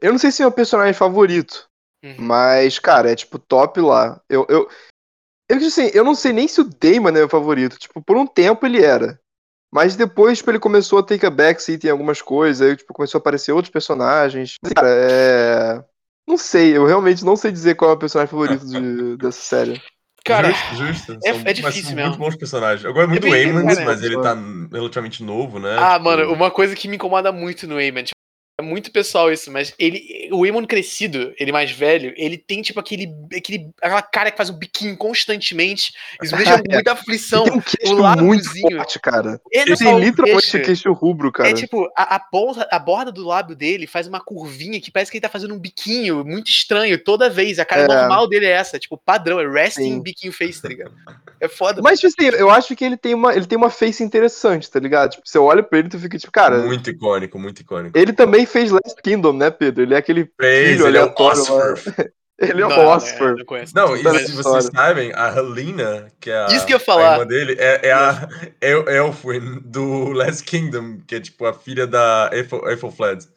Eu 0.01 0.11
não 0.11 0.17
sei 0.17 0.31
se 0.31 0.41
é 0.41 0.45
o 0.45 0.49
meu 0.49 0.55
personagem 0.55 0.93
favorito, 0.93 1.67
Uhum. 2.03 2.15
mas, 2.17 2.79
cara, 2.79 3.11
é, 3.11 3.15
tipo, 3.15 3.37
top 3.37 3.79
lá. 3.81 4.19
Eu, 4.29 4.47
eu, 4.49 4.67
eu, 5.49 5.57
assim, 5.57 5.89
eu 5.93 6.03
não 6.03 6.15
sei 6.15 6.31
nem 6.31 6.47
se 6.47 6.61
o 6.61 6.63
Daemon 6.63 7.09
é 7.09 7.11
meu 7.13 7.29
favorito. 7.29 7.77
Tipo, 7.77 8.01
por 8.01 8.15
um 8.17 8.25
tempo 8.27 8.65
ele 8.65 8.83
era. 8.83 9.19
Mas 9.71 9.95
depois, 9.95 10.37
tipo, 10.39 10.49
ele 10.51 10.59
começou 10.59 10.99
a 10.99 11.03
take 11.03 11.25
a 11.25 11.29
backseat 11.29 11.85
em 11.85 11.89
algumas 11.91 12.21
coisas, 12.21 12.67
aí, 12.67 12.75
tipo, 12.75 12.93
começou 12.93 13.19
a 13.19 13.21
aparecer 13.21 13.51
outros 13.51 13.71
personagens. 13.71 14.55
Cara, 14.75 14.87
é. 14.89 15.83
Não 16.27 16.37
sei, 16.37 16.75
eu 16.77 16.85
realmente 16.85 17.23
não 17.25 17.35
sei 17.35 17.51
dizer 17.51 17.75
qual 17.75 17.91
é 17.91 17.93
o 17.93 17.97
personagem 17.97 18.29
favorito 18.31 18.65
de- 18.65 19.17
dessa 19.17 19.41
série. 19.41 19.81
Cara, 20.25 20.51
justo, 20.51 20.75
justo. 20.75 21.17
é- 21.23 21.33
São- 21.33 21.41
é 21.45 21.53
difícil 21.53 21.95
mesmo. 21.95 22.09
muito 22.09 22.19
bons 22.19 22.35
personagens. 22.35 22.83
Eu 22.83 22.93
gosto 22.93 23.09
muito 23.09 23.21
do 23.21 23.31
bem- 23.31 23.45
Aemond, 23.47 23.73
cara, 23.73 23.85
mas 23.85 24.03
ele 24.03 24.15
é. 24.17 24.21
tá 24.21 24.37
relativamente 24.71 25.23
novo, 25.23 25.59
né? 25.59 25.75
Ah, 25.79 25.93
Tipo, 25.93 26.03
mano, 26.05 26.33
uma 26.33 26.51
coisa 26.51 26.75
que 26.75 26.87
me 26.87 26.97
incomoda 26.97 27.31
muito 27.31 27.65
no 27.67 27.79
Eamon, 27.79 28.03
tipo, 28.03 28.18
é 28.59 28.61
muito 28.61 28.91
pessoal 28.91 29.31
isso, 29.31 29.49
mas 29.49 29.73
ele, 29.79 30.29
o 30.33 30.45
Eamon 30.45 30.65
crescido, 30.65 31.33
ele 31.39 31.49
mais 31.51 31.71
velho, 31.71 32.13
ele 32.17 32.37
tem 32.37 32.61
tipo 32.61 32.77
aquele, 32.77 33.09
aquele 33.35 33.69
aquela 33.81 34.01
cara 34.01 34.31
que 34.31 34.37
faz 34.37 34.49
um 34.49 34.57
biquinho 34.57 34.97
constantemente, 34.97 35.93
isso 36.21 36.35
me 36.35 36.43
deixa 36.43 36.61
com 36.61 36.67
muita 36.73 36.91
aflição. 36.91 37.43
Ele 37.43 37.51
tem 37.51 37.57
um 37.57 37.61
queixo 37.61 37.95
o 37.95 38.21
muito 38.21 38.61
forte, 38.61 38.99
cara. 38.99 39.41
Ele 39.49 39.77
tem 39.77 39.87
o 39.87 39.97
literalmente 39.97 40.51
queixo, 40.51 40.65
queixo 40.65 40.91
rubro, 40.91 41.31
cara. 41.31 41.49
É 41.49 41.53
tipo, 41.53 41.89
a, 41.97 42.15
a, 42.17 42.27
borda, 42.31 42.67
a 42.69 42.77
borda 42.77 43.11
do 43.13 43.25
lábio 43.25 43.55
dele 43.55 43.87
faz 43.87 44.07
uma 44.07 44.19
curvinha 44.19 44.81
que 44.81 44.91
parece 44.91 45.09
que 45.09 45.17
ele 45.17 45.21
tá 45.21 45.29
fazendo 45.29 45.53
um 45.53 45.59
biquinho 45.59 46.25
muito 46.25 46.49
estranho 46.49 47.01
toda 47.01 47.29
vez. 47.29 47.59
A 47.59 47.65
cara 47.65 47.83
É. 47.83 47.87
normal 47.87 48.27
dele 48.27 48.45
é 48.45 48.51
essa, 48.51 48.77
tipo, 48.77 48.97
padrão, 48.97 49.39
é 49.39 49.47
resting 49.47 49.83
Sim. 49.83 50.01
biquinho 50.01 50.33
face, 50.33 50.61
tá 50.61 50.67
ligado? 50.67 50.91
É 51.41 51.47
foda. 51.47 51.81
Mas, 51.81 51.99
tipo 51.99 52.13
assim, 52.19 52.35
eu 52.37 52.49
acho 52.49 52.75
que 52.75 52.83
ele 52.83 52.97
tem 52.97 53.13
uma, 53.13 53.33
ele 53.33 53.45
tem 53.45 53.57
uma 53.57 53.69
face 53.69 54.03
interessante, 54.03 54.69
tá 54.69 54.79
ligado? 54.79 55.11
Tipo, 55.11 55.23
você 55.27 55.37
olha 55.37 55.63
pra 55.63 55.79
ele 55.79 55.87
e 55.87 55.91
tu 55.91 55.99
fica 55.99 56.17
tipo, 56.17 56.31
cara, 56.31 56.57
Muito 56.59 56.89
icônico, 56.89 57.39
muito 57.39 57.61
icônico. 57.61 57.97
ele 57.97 58.11
também 58.13 58.45
fez 58.45 58.71
Last 58.71 59.01
Kingdom, 59.01 59.33
né, 59.33 59.49
Pedro? 59.49 59.83
Ele 59.83 59.93
é 59.93 59.97
aquele 59.97 60.29
Fez, 60.39 60.71
filho 60.77 60.87
ele 60.87 60.97
é 60.97 61.03
o. 61.05 61.13
Oscar. 61.17 61.73
Ele 62.41 62.61
é 62.61 62.65
o 62.65 62.69
Não, 62.69 62.85
Oscar. 62.87 63.35
é, 63.37 63.65
não. 63.75 63.85
Não, 63.85 63.95
e 63.97 63.99
se 63.99 64.31
vocês 64.31 64.37
história. 64.37 64.61
sabem, 64.73 65.11
a 65.13 65.27
Helena, 65.37 66.09
que 66.21 66.31
é 66.31 66.37
a, 66.37 66.45
Isso 66.45 66.65
que 66.65 66.73
eu 66.73 66.79
falar. 66.79 67.15
irmã 67.15 67.27
dele, 67.27 67.57
é, 67.59 67.89
é 67.89 67.91
a 67.91 68.29
El 68.61 68.87
Elfwin 68.87 69.59
do 69.65 70.13
Last 70.13 70.45
Kingdom, 70.45 70.99
que 71.05 71.15
é 71.15 71.19
tipo 71.19 71.45
a 71.45 71.51
filha 71.53 71.85
da 71.85 72.29
Ethelfled. 72.31 73.27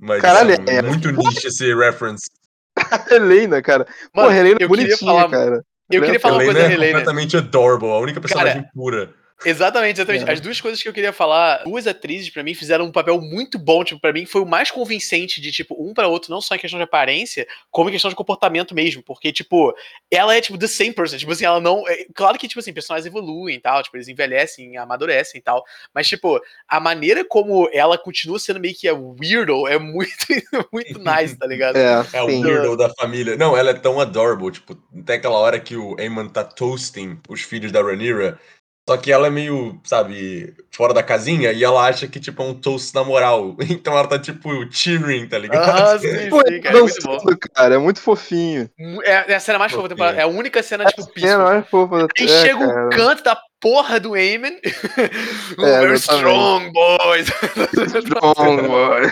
Mas 0.00 0.22
Caralho, 0.22 0.52
é 0.52 0.76
é- 0.76 0.80
muito 0.82 1.10
niche 1.10 1.48
esse 1.48 1.74
reference. 1.74 2.30
A 2.76 3.04
Helena, 3.12 3.60
cara. 3.60 3.84
Mano, 4.14 4.28
Pô, 4.28 4.32
a 4.32 4.36
Helena 4.36 4.58
é 4.60 4.68
bonitinha, 4.68 4.96
falar- 4.98 5.28
cara. 5.28 5.64
Eu 5.90 6.02
queria 6.02 6.20
falar 6.20 6.38
uma 6.38 6.44
coisa 6.44 6.60
é 6.60 6.74
completamente 6.74 7.36
adorable, 7.36 7.88
a 7.88 7.98
única 7.98 8.20
personagem 8.20 8.64
pura. 8.74 9.14
Exatamente, 9.44 9.98
exatamente. 9.98 10.28
É. 10.28 10.32
As 10.32 10.40
duas 10.40 10.60
coisas 10.60 10.82
que 10.82 10.88
eu 10.88 10.92
queria 10.92 11.12
falar, 11.12 11.64
duas 11.64 11.86
atrizes 11.86 12.30
pra 12.30 12.42
mim 12.42 12.54
fizeram 12.54 12.86
um 12.86 12.92
papel 12.92 13.20
muito 13.20 13.58
bom, 13.58 13.84
tipo, 13.84 14.00
para 14.00 14.12
mim 14.12 14.24
foi 14.24 14.40
o 14.40 14.46
mais 14.46 14.70
convincente 14.70 15.40
de 15.40 15.52
tipo 15.52 15.76
um 15.78 15.92
pra 15.92 16.08
outro, 16.08 16.30
não 16.30 16.40
só 16.40 16.54
em 16.54 16.58
questão 16.58 16.78
de 16.78 16.84
aparência, 16.84 17.46
como 17.70 17.88
em 17.88 17.92
questão 17.92 18.08
de 18.08 18.16
comportamento 18.16 18.74
mesmo, 18.74 19.02
porque 19.02 19.32
tipo, 19.32 19.74
ela 20.10 20.34
é 20.34 20.40
tipo 20.40 20.58
the 20.58 20.66
same 20.66 20.92
person, 20.92 21.18
tipo 21.18 21.32
assim, 21.32 21.44
ela 21.44 21.60
não, 21.60 21.86
é, 21.86 22.06
claro 22.14 22.38
que 22.38 22.48
tipo 22.48 22.60
assim, 22.60 22.72
personagens 22.72 23.06
evoluem 23.06 23.56
e 23.56 23.60
tal, 23.60 23.82
tipo, 23.82 23.96
eles 23.96 24.08
envelhecem, 24.08 24.76
amadurecem 24.78 25.38
e 25.38 25.42
tal, 25.42 25.64
mas 25.94 26.08
tipo, 26.08 26.40
a 26.66 26.80
maneira 26.80 27.24
como 27.24 27.68
ela 27.72 27.98
continua 27.98 28.38
sendo 28.38 28.60
meio 28.60 28.74
que 28.74 28.88
a 28.88 28.94
weirdo 28.94 29.66
é 29.68 29.78
muito 29.78 30.26
muito 30.72 30.98
nice, 30.98 31.36
tá 31.36 31.46
ligado? 31.46 31.76
É, 31.86 32.16
É 32.16 32.22
o 32.22 32.26
weirdo 32.26 32.76
da 32.76 32.88
família. 32.94 33.36
Não, 33.36 33.56
ela 33.56 33.70
é 33.70 33.74
tão 33.74 34.00
adorable. 34.00 34.50
Tipo, 34.50 34.74
tem 35.04 35.16
aquela 35.16 35.38
hora 35.38 35.60
que 35.60 35.76
o 35.76 35.94
Aemon 35.98 36.28
tá 36.28 36.42
toasting 36.42 37.18
os 37.28 37.42
filhos 37.42 37.70
da 37.70 37.82
Rhaenyra. 37.82 38.38
Só 38.88 38.96
que 38.96 39.10
ela 39.10 39.26
é 39.26 39.30
meio, 39.30 39.80
sabe, 39.82 40.54
fora 40.70 40.94
da 40.94 41.02
casinha 41.02 41.50
e 41.50 41.64
ela 41.64 41.88
acha 41.88 42.06
que, 42.06 42.20
tipo, 42.20 42.40
é 42.40 42.46
um 42.46 42.54
toast 42.54 42.94
na 42.94 43.02
moral. 43.02 43.56
Então 43.68 43.92
ela 43.98 44.06
tá, 44.06 44.16
tipo, 44.18 44.48
cheering, 44.70 45.26
tá 45.26 45.38
ligado? 45.38 45.68
Aham, 45.68 45.98
sim, 46.00 46.28
Pô, 46.30 46.38
sim, 46.46 46.54
ele 46.54 46.60
cara, 46.60 46.78
é 46.78 46.80
muito 46.82 47.02
bom. 47.04 47.18
cara, 47.52 47.74
é 47.74 47.78
muito 47.78 48.00
fofinho. 48.00 48.70
É, 49.04 49.32
é 49.32 49.34
a 49.34 49.40
cena 49.40 49.58
mais 49.58 49.72
fofa 49.72 49.88
da 49.88 49.94
temporada, 49.96 50.18
é 50.18 50.22
a 50.22 50.26
única 50.28 50.62
cena, 50.62 50.84
tipo, 50.84 51.02
É, 51.02 51.12
peaceful. 51.12 51.38
não 51.38 51.52
é 51.52 51.62
fofa. 51.62 51.96
Aí 52.18 52.24
é, 52.26 52.28
chega 52.42 52.58
cara. 52.66 52.86
o 52.86 52.90
canto 52.90 53.22
da 53.24 53.36
porra 53.60 53.98
do 53.98 54.16
Eamon. 54.16 54.50
É, 55.58 55.80
We're 55.80 55.94
exatamente. 55.94 56.02
strong, 56.02 56.72
boys. 56.72 57.28
Strong, 58.04 58.62
boy. 58.68 59.02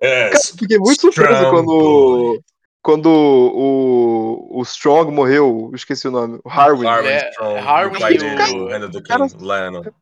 É, 0.00 0.30
Cara, 0.30 0.34
eu 0.34 0.58
fiquei 0.58 0.78
muito 0.78 1.00
surpreso 1.00 1.50
quando. 1.50 1.66
boy. 1.66 2.40
Quando 2.82 3.06
o, 3.06 4.58
o 4.58 4.62
Strong 4.62 5.12
morreu, 5.12 5.68
eu 5.70 5.76
esqueci 5.76 6.08
o 6.08 6.10
nome, 6.10 6.40
o 6.44 6.50
Harwin. 6.50 6.86
Harwin 6.86 7.08
É, 7.08 7.30
Strong, 7.30 7.58
Harwin 7.60 7.96
o 7.96 8.00
pai 8.00 8.14
e 8.14 8.18
do 8.18 8.24
o- 8.26 8.68
Hand 8.68 8.84
of 8.86 8.92
the 8.92 9.02
cara- 9.02 9.28
King, 9.28 9.42
Lionel. 9.42 9.94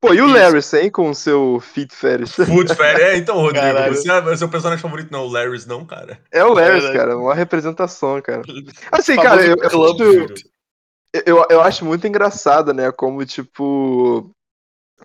Pô, 0.00 0.12
e 0.12 0.20
o. 0.20 0.26
Larry, 0.26 0.58
hein, 0.80 0.90
com 0.90 1.10
o 1.10 1.14
seu 1.14 1.60
feet 1.60 1.94
fetish. 1.94 2.32
Food 2.34 2.74
Fairy. 2.74 3.00
É, 3.02 3.16
então, 3.16 3.36
Rodrigo, 3.36 3.64
Caralho. 3.66 3.94
você 3.94 4.10
é 4.10 4.36
seu 4.36 4.48
personagem 4.48 4.82
favorito 4.82 5.12
não, 5.12 5.26
o 5.26 5.30
Larry's 5.30 5.64
não, 5.64 5.84
cara. 5.86 6.20
É 6.32 6.44
o 6.44 6.52
Larry, 6.52 6.80
Verdade. 6.80 6.98
cara, 6.98 7.16
uma 7.18 7.34
representação, 7.34 8.20
cara. 8.20 8.42
Assim, 8.90 9.14
cara, 9.14 9.44
eu, 9.46 9.56
eu, 9.56 10.26
eu, 11.24 11.46
eu 11.50 11.60
acho 11.60 11.84
muito 11.84 12.04
engraçado, 12.06 12.72
né, 12.74 12.90
como, 12.90 13.24
tipo, 13.24 14.28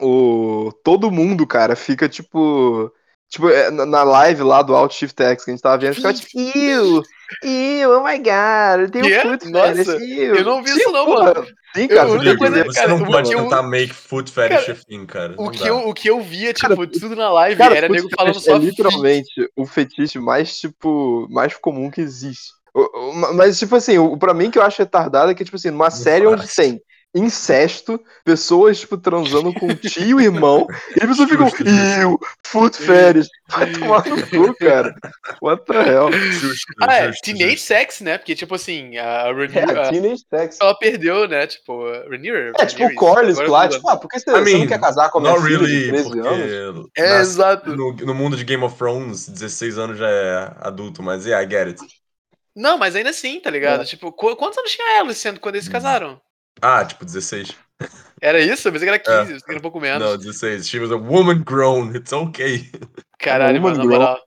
o, 0.01 0.71
todo 0.83 1.11
mundo, 1.11 1.45
cara, 1.45 1.75
fica, 1.75 2.09
tipo, 2.09 2.91
tipo, 3.29 3.49
é, 3.49 3.69
na 3.71 4.03
live 4.03 4.43
lá 4.43 4.61
do 4.61 4.75
Alt 4.75 4.93
Shift 4.93 5.21
X 5.21 5.43
que 5.45 5.51
a 5.51 5.53
gente 5.53 5.61
tava 5.61 5.77
vendo, 5.77 5.95
ficava 5.95 6.13
tipo, 6.13 6.29
ew, 6.39 7.01
ew, 7.43 7.91
oh 7.91 8.03
my 8.03 8.17
god, 8.17 8.79
eu 8.81 8.89
tenho 8.91 9.13
é? 9.13 9.21
foot 9.21 9.49
Nossa, 9.49 9.75
fetish, 9.75 10.01
ew. 10.17 10.35
eu 10.35 10.43
não 10.45 10.63
vi 10.63 10.71
isso 10.71 10.91
não, 10.91 11.05
porra. 11.05 11.33
mano. 11.33 11.47
Sim, 11.75 11.81
Eu- 11.83 11.87
cara, 11.89 12.01
a 12.03 12.07
você 12.17 12.37
coisa- 12.37 12.55
ver. 12.55 12.65
você 12.65 12.79
cara, 12.79 12.87
não 12.89 13.01
o 13.03 13.05
pode 13.05 13.29
que 13.29 13.35
eu- 13.35 13.43
tentar 13.43 13.63
make 13.63 13.93
food 13.93 14.31
fetish 14.31 14.69
assim, 14.69 15.05
cara. 15.05 15.35
O 15.37 15.45
Não 15.45 15.51
que, 15.51 15.67
eu, 15.67 15.77
o 15.89 15.93
que 15.93 16.09
eu 16.09 16.21
via, 16.21 16.53
tipo, 16.53 16.75
Cara, 16.75 16.87
tudo 16.87 17.15
na 17.15 17.29
live 17.29 17.57
Cara, 17.57 17.75
era 17.77 17.87
foot 17.87 17.97
nego 18.01 18.09
falando 18.15 18.39
só 18.39 18.55
é 18.55 18.57
literalmente 18.59 19.29
o 19.55 19.65
fetiche 19.65 20.19
mais, 20.19 20.57
tipo, 20.57 21.27
mais 21.29 21.55
comum 21.57 21.91
que 21.91 22.01
existe. 22.01 22.51
Mas, 23.35 23.57
tipo 23.59 23.75
assim, 23.75 23.97
o, 23.97 24.15
pra 24.17 24.33
mim 24.33 24.49
que 24.51 24.57
eu 24.59 24.63
acho 24.63 24.81
retardado 24.81 25.31
é 25.31 25.35
que, 25.35 25.43
tipo 25.43 25.57
assim, 25.57 25.71
numa 25.71 25.89
série 25.91 26.27
onde 26.27 26.47
tem 26.55 26.79
incesto, 27.15 27.99
pessoas, 28.23 28.79
tipo, 28.79 28.97
transando 28.97 29.51
com 29.53 29.67
tio 29.75 30.19
e 30.21 30.25
irmão, 30.25 30.67
e 30.95 31.03
as 31.03 31.07
pessoas 31.09 31.29
ficam, 31.29 31.47
iu, 32.01 32.19
foot 32.45 32.77
fetish. 32.77 33.27
Vai 33.49 33.71
tomar 33.71 34.05
no 34.05 34.27
cu, 34.27 34.53
cara. 34.55 34.93
What 35.41 35.65
the 35.65 35.73
hell? 35.77 36.11
Justo, 36.11 36.65
Ah, 36.81 36.95
é, 36.97 37.07
justo, 37.07 37.21
Teenage 37.23 37.51
justo. 37.51 37.65
Sex, 37.67 38.01
né? 38.01 38.17
Porque, 38.17 38.35
tipo 38.35 38.53
assim, 38.55 38.97
a 38.97 39.27
É, 39.27 39.31
Rhaenyra, 39.31 39.89
teenage 39.89 40.23
sex. 40.29 40.57
ela 40.61 40.77
perdeu, 40.77 41.27
né? 41.27 41.47
Tipo, 41.47 41.85
a 41.87 42.03
Rhaenyra. 42.09 42.51
É, 42.59 42.65
tipo 42.65 42.85
o 42.85 42.93
Corlys 42.93 43.37
lá, 43.39 43.67
tipo, 43.67 43.87
ah, 43.89 43.97
por 43.97 44.09
que 44.09 44.19
você, 44.19 44.29
I 44.29 44.33
você 44.33 44.51
não 44.51 44.59
mean, 44.59 44.67
quer 44.67 44.79
casar 44.79 45.09
com 45.09 45.19
a 45.19 45.21
minha 45.21 45.41
filha 45.41 45.57
de 45.59 45.65
really, 45.65 45.87
13 45.89 46.03
porque 46.03 46.27
anos? 46.27 46.89
É, 46.95 47.07
nas- 47.09 47.21
exato. 47.29 47.75
no, 47.75 47.93
no 47.93 48.13
mundo 48.13 48.35
de 48.37 48.43
Game 48.43 48.63
of 48.63 48.77
Thrones, 48.77 49.27
16 49.29 49.77
anos 49.77 49.97
já 49.97 50.09
é 50.09 50.51
adulto, 50.59 51.01
mas 51.01 51.25
yeah, 51.25 51.43
I 51.43 51.49
get 51.49 51.67
it. 51.79 51.81
Não, 52.55 52.77
mas 52.77 52.95
ainda 52.95 53.11
assim, 53.11 53.39
tá 53.39 53.49
ligado? 53.49 53.83
É. 53.83 53.85
Tipo, 53.85 54.11
qu- 54.11 54.35
quantos 54.35 54.57
anos 54.57 54.71
tinha 54.71 54.97
ela 54.99 55.13
sendo 55.13 55.39
quando 55.39 55.55
eles 55.55 55.65
se 55.65 55.71
casaram? 55.71 56.19
Ah, 56.61 56.83
tipo 56.85 57.05
16. 57.05 57.55
Era 58.19 58.39
isso? 58.39 58.67
Eu 58.67 58.71
pensei 58.71 58.87
que 58.87 58.89
era 58.89 58.99
15, 58.99 59.11
eu 59.17 59.25
pensei 59.25 59.39
que 59.39 59.51
era 59.51 59.59
um 59.59 59.61
pouco 59.61 59.79
menos. 59.79 60.07
Não, 60.07 60.17
16. 60.17 60.67
She 60.67 60.79
was 60.79 60.91
a 60.91 60.95
woman 60.95 61.43
grown, 61.43 61.95
it's 61.95 62.11
okay. 62.11 62.69
Caralho, 63.19 63.61
mano, 63.61 63.77
na 63.77 63.85
moral. 63.85 64.19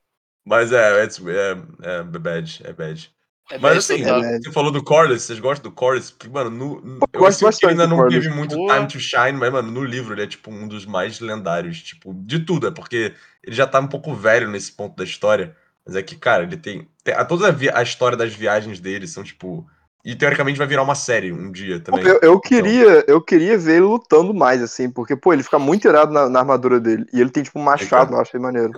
Mas 0.45 0.73
é, 0.73 1.05
it's, 1.05 1.21
é, 1.27 1.57
é 1.83 2.03
bad, 2.03 2.61
é 2.64 2.73
bad. 2.73 3.12
É 3.51 3.59
Mas 3.59 3.79
assim, 3.79 4.05
é. 4.05 4.38
você 4.38 4.53
falou 4.53 4.71
do 4.71 4.83
Corlys, 4.83 5.23
vocês 5.23 5.40
gostam 5.40 5.71
do 5.71 5.75
Corlys? 5.75 6.12
Porque, 6.12 6.29
mano, 6.29 6.51
no, 6.51 6.81
no- 6.81 6.99
eu 7.12 7.21
gosto 7.21 7.40
sinto 7.51 7.59
que 7.59 7.66
ainda 7.66 7.87
não 7.87 7.97
Corlys. 7.97 8.23
teve 8.23 8.33
muito 8.35 8.55
time 8.55 8.87
to 8.87 9.01
shine, 9.01 9.33
mas, 9.33 9.53
mano, 9.53 9.73
no 9.73 9.83
livro 9.83 10.14
ele 10.14 10.23
é, 10.23 10.27
tipo, 10.27 10.53
um 10.53 10.69
dos 10.69 10.87
mais 10.87 11.19
lendários, 11.19 11.83
tipo, 11.83 12.14
de 12.14 12.38
tudo. 12.38 12.69
É 12.69 12.71
porque 12.71 13.12
ele 13.43 13.57
já 13.57 13.66
tá 13.66 13.81
um 13.81 13.88
pouco 13.88 14.14
velho 14.14 14.49
nesse 14.49 14.71
ponto 14.71 14.95
da 14.97 15.03
história. 15.03 15.57
Mas 15.85 15.97
é 15.97 16.03
que, 16.03 16.14
cara, 16.14 16.45
ele 16.45 16.57
tem. 16.57 16.88
tem 17.03 17.12
a, 17.12 17.25
toda 17.25 17.49
a, 17.49 17.79
a 17.79 17.83
história 17.83 18.16
das 18.16 18.33
viagens 18.33 18.79
dele 18.79 19.09
são, 19.09 19.25
tipo. 19.25 19.69
E 20.04 20.14
teoricamente 20.14 20.58
vai 20.58 20.66
virar 20.66 20.82
uma 20.82 20.94
série 20.94 21.32
um 21.32 21.52
dia 21.52 21.78
também. 21.80 22.06
Eu, 22.06 22.18
eu 22.22 22.40
queria, 22.40 23.04
eu 23.06 23.20
queria 23.22 23.58
ver 23.58 23.76
ele 23.76 23.82
lutando 23.82 24.32
mais, 24.32 24.62
assim, 24.62 24.90
porque, 24.90 25.14
pô, 25.14 25.32
ele 25.32 25.42
fica 25.42 25.58
muito 25.58 25.86
irado 25.86 26.12
na, 26.12 26.28
na 26.28 26.38
armadura 26.40 26.80
dele. 26.80 27.04
E 27.12 27.20
ele 27.20 27.30
tem, 27.30 27.42
tipo, 27.42 27.58
um 27.58 27.62
machado, 27.62 28.14
eu 28.14 28.20
achei 28.20 28.40
maneiro. 28.40 28.72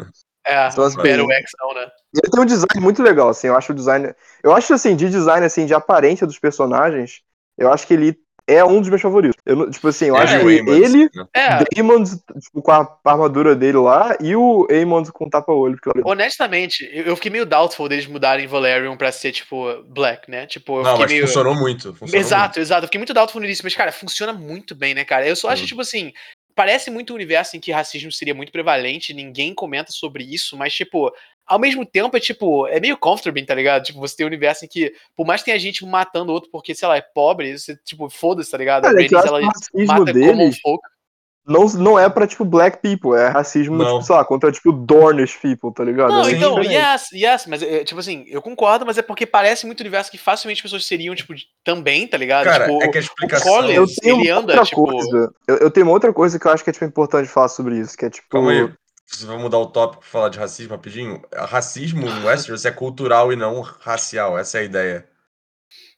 É, 0.44 0.68
Então, 0.68 0.84
assim, 0.84 0.96
Battle 0.96 1.32
X 1.32 1.50
não, 1.60 1.74
né? 1.74 1.86
E 2.14 2.18
ele 2.18 2.30
tem 2.30 2.40
um 2.40 2.46
design 2.46 2.80
muito 2.80 3.02
legal, 3.02 3.28
assim, 3.28 3.46
eu 3.46 3.56
acho 3.56 3.72
o 3.72 3.74
design. 3.74 4.12
Eu 4.42 4.52
acho 4.52 4.74
assim, 4.74 4.96
de 4.96 5.08
design, 5.08 5.46
assim, 5.46 5.66
de 5.66 5.74
aparência 5.74 6.26
dos 6.26 6.38
personagens, 6.38 7.22
eu 7.56 7.72
acho 7.72 7.86
que 7.86 7.94
ele 7.94 8.18
é 8.46 8.64
um 8.64 8.80
dos 8.80 8.88
meus 8.88 9.00
favoritos. 9.00 9.36
Eu, 9.46 9.56
não- 9.56 9.70
tipo 9.70 9.88
assim, 9.88 10.06
eu 10.06 10.16
Ele 10.16 10.24
acho 10.24 10.36
o 10.36 10.40
que 10.46 10.70
ele, 10.70 11.10
né? 11.14 11.26
É, 11.34 11.64
Damon, 11.76 12.04
tipo, 12.04 12.62
com 12.62 12.70
a 12.72 12.98
armadura 13.04 13.54
dele 13.54 13.78
lá, 13.78 14.16
e 14.20 14.34
o 14.36 14.66
Amon 14.70 15.04
com 15.12 15.26
o 15.26 15.30
tapa-olho. 15.30 15.78
eu- 15.94 16.02
honestamente, 16.04 16.88
eu 16.92 17.14
fiquei 17.16 17.30
meio 17.30 17.46
doubtful 17.46 17.88
deles 17.88 18.06
mudarem 18.06 18.46
Valerian 18.46 18.96
pra 18.96 19.12
ser, 19.12 19.32
tipo, 19.32 19.82
Black, 19.88 20.30
né? 20.30 20.46
Tipo, 20.46 20.78
eu 20.78 20.82
Não, 20.82 20.90
fiquei 20.92 21.04
mas 21.04 21.12
meio. 21.12 21.26
funcionou 21.26 21.54
muito. 21.54 21.94
Funcionou 21.94 22.20
Exato, 22.20 22.60
exato. 22.60 22.84
Eu 22.84 22.88
fiquei 22.88 22.98
muito 22.98 23.14
doubtful 23.14 23.42
início, 23.44 23.64
mas, 23.64 23.74
cara, 23.74 23.92
funciona 23.92 24.32
muito 24.32 24.74
bem, 24.74 24.94
né, 24.94 25.04
cara? 25.04 25.26
Eu 25.26 25.36
só 25.36 25.48
acho, 25.48 25.62
Hum. 25.64 25.66
tipo 25.66 25.80
assim, 25.80 26.12
parece 26.54 26.90
muito 26.90 27.12
um 27.12 27.16
universo 27.16 27.56
em 27.56 27.60
que 27.60 27.72
racismo 27.72 28.12
seria 28.12 28.34
muito 28.34 28.52
prevalente, 28.52 29.14
ninguém 29.14 29.54
comenta 29.54 29.90
sobre 29.90 30.22
isso, 30.24 30.56
mas, 30.56 30.74
tipo, 30.74 31.10
ao 31.46 31.58
mesmo 31.58 31.84
tempo 31.84 32.16
é, 32.16 32.20
tipo, 32.20 32.66
é 32.68 32.78
meio 32.80 32.96
comfortable, 32.96 33.44
tá 33.44 33.54
ligado? 33.54 33.82
Tipo, 33.84 34.00
você 34.00 34.16
tem 34.16 34.24
um 34.24 34.28
universo 34.28 34.64
em 34.64 34.68
que, 34.68 34.92
por 35.16 35.26
mais 35.26 35.40
que 35.42 35.46
tenha 35.46 35.58
gente 35.58 35.84
matando 35.84 36.32
outro 36.32 36.50
porque, 36.50 36.74
sei 36.74 36.88
lá, 36.88 36.96
é 36.96 37.02
pobre, 37.02 37.58
você, 37.58 37.76
tipo, 37.84 38.08
foda-se, 38.08 38.50
tá 38.50 38.56
ligado? 38.58 38.82
Cara, 38.84 38.94
é 38.94 39.06
eu 39.06 39.08
Rhaenys, 39.10 39.12
acho 39.14 39.28
ela 39.28 39.40
o 39.74 39.86
mata 39.86 40.12
deles 40.12 40.58
folk. 40.60 40.80
não, 41.44 41.64
não 41.66 41.98
é 41.98 42.08
pra, 42.08 42.24
tipo, 42.26 42.44
black 42.44 42.78
people, 42.80 43.18
é 43.18 43.26
racismo, 43.28 43.76
Não. 43.76 43.94
tipo, 43.96 44.02
sei 44.02 44.14
lá, 44.14 44.24
contra, 44.24 44.52
tipo, 44.52 44.70
Dornish 44.72 45.36
people, 45.42 45.72
tá 45.74 45.82
ligado? 45.84 46.10
Não, 46.10 46.24
É 46.28 46.30
então, 46.32 46.62
yes, 46.62 47.08
yes, 47.12 47.46
mas, 47.48 47.62
é, 47.62 47.82
tipo 47.82 47.98
assim, 47.98 48.24
eu 48.28 48.40
concordo, 48.40 48.86
mas 48.86 48.96
é 48.96 49.02
porque 49.02 49.26
parece 49.26 49.66
muito 49.66 49.80
universo 49.80 50.10
que 50.10 50.16
facilmente 50.18 50.58
as 50.58 50.62
pessoas 50.62 50.86
seriam, 50.86 51.14
tipo, 51.16 51.34
de- 51.34 51.46
também, 51.64 52.06
tá 52.06 52.16
ligado? 52.16 52.44
Cara, 52.44 52.66
tipo, 52.66 52.82
é 52.82 52.88
que 52.88 52.98
a 52.98 53.00
o 53.00 53.04
explicação. 53.04 53.52
Collins, 53.56 53.76
Eu 53.76 53.86
tenho 54.00 54.20
ele 54.20 54.30
anda, 54.30 54.52
outra 54.52 54.64
tipo... 54.64 54.84
coisa. 54.86 55.34
Eu, 55.48 55.56
eu 55.58 55.70
tenho 55.70 55.86
uma 55.86 55.92
outra 55.92 56.12
coisa 56.12 56.38
que 56.38 56.46
eu 56.46 56.52
acho 56.52 56.62
que 56.62 56.70
é 56.70 56.72
tipo, 56.72 56.84
importante 56.84 57.28
falar 57.28 57.48
sobre 57.48 57.76
isso, 57.80 57.96
que 57.96 58.04
é 58.06 58.10
tipo. 58.10 58.28
Calma 58.30 58.52
aí. 58.52 58.72
Você 59.12 59.26
vai 59.26 59.36
mudar 59.36 59.58
o 59.58 59.66
tópico 59.66 60.00
pra 60.02 60.10
falar 60.10 60.28
de 60.30 60.38
racismo 60.38 60.72
rapidinho? 60.72 61.22
Racismo 61.34 62.06
em 62.08 62.24
Westeros 62.24 62.64
é 62.64 62.70
cultural 62.70 63.32
e 63.32 63.36
não 63.36 63.60
racial. 63.60 64.38
Essa 64.38 64.58
é 64.58 64.60
a 64.62 64.64
ideia. 64.64 65.08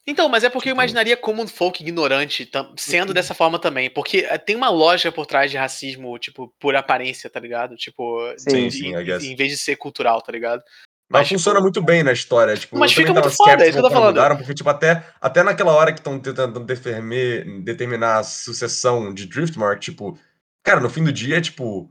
Então, 0.07 0.29
mas 0.29 0.44
é 0.44 0.50
porque 0.50 0.68
eu 0.68 0.74
imaginaria 0.74 1.16
common 1.16 1.46
folk 1.46 1.83
ignorante 1.83 2.50
sendo 2.77 3.14
dessa 3.14 3.33
forma 3.33 3.59
também. 3.59 3.88
Porque 3.88 4.18
eh, 4.18 4.37
tem 4.37 4.55
uma 4.57 4.68
lógica 4.68 5.11
por 5.11 5.24
trás 5.24 5.50
de 5.50 5.57
racismo, 5.57 6.18
tipo, 6.18 6.53
por 6.61 6.77
aparência, 6.77 7.31
tá 7.31 7.40
ligado? 7.40 7.74
Tipo, 7.77 8.20
Sim, 8.37 8.66
em- 8.66 8.70
sim, 8.70 8.94
em, 8.94 9.33
em 9.33 9.37
vez 9.37 9.50
de 9.50 9.57
ser 9.57 9.77
cultural, 9.77 10.20
tá 10.20 10.31
ligado? 10.31 10.62
Mas, 11.09 11.20
Mas, 11.20 11.29
tipo- 11.29 11.38
funciona 11.38 11.61
muito 11.61 11.81
bem 11.81 12.03
na 12.03 12.12
história. 12.12 12.55
Tipo, 12.57 12.79
Mas 12.79 12.90
eu 12.90 12.96
fica 12.96 13.12
muito 13.14 13.31
foda, 13.31 13.64
é 13.64 13.68
isso 13.68 13.72
que 13.72 13.79
eu 13.79 13.83
tô 13.83 13.90
falando. 13.90 14.16
mudaram, 14.16 14.37
porque, 14.37 14.53
tipo, 14.55 14.68
até, 14.68 15.07
até 15.20 15.42
naquela 15.42 15.72
hora 15.72 15.92
que 15.92 16.00
estão 16.00 16.18
tentando 16.18 16.61
determi- 16.61 17.62
determinar 17.62 18.18
a 18.18 18.22
sucessão 18.24 19.14
de 19.14 19.24
Driftmark, 19.27 19.81
tipo, 19.81 20.18
cara, 20.62 20.81
no 20.81 20.90
fim 20.90 21.05
do 21.05 21.12
dia, 21.12 21.40
tipo, 21.40 21.90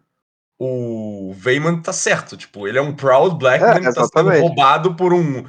o 0.59 1.33
Veyman 1.35 1.81
tá 1.81 1.91
certo. 1.93 2.37
Tipo, 2.37 2.67
ele 2.67 2.77
é 2.77 2.81
um 2.81 2.95
proud 2.95 3.37
black 3.37 3.63
É, 3.63 3.67
man 3.67 3.81
que 3.81 3.93
tá 3.93 4.05
sendo 4.05 4.29
roubado 4.39 4.95
por 4.95 5.13
um, 5.13 5.45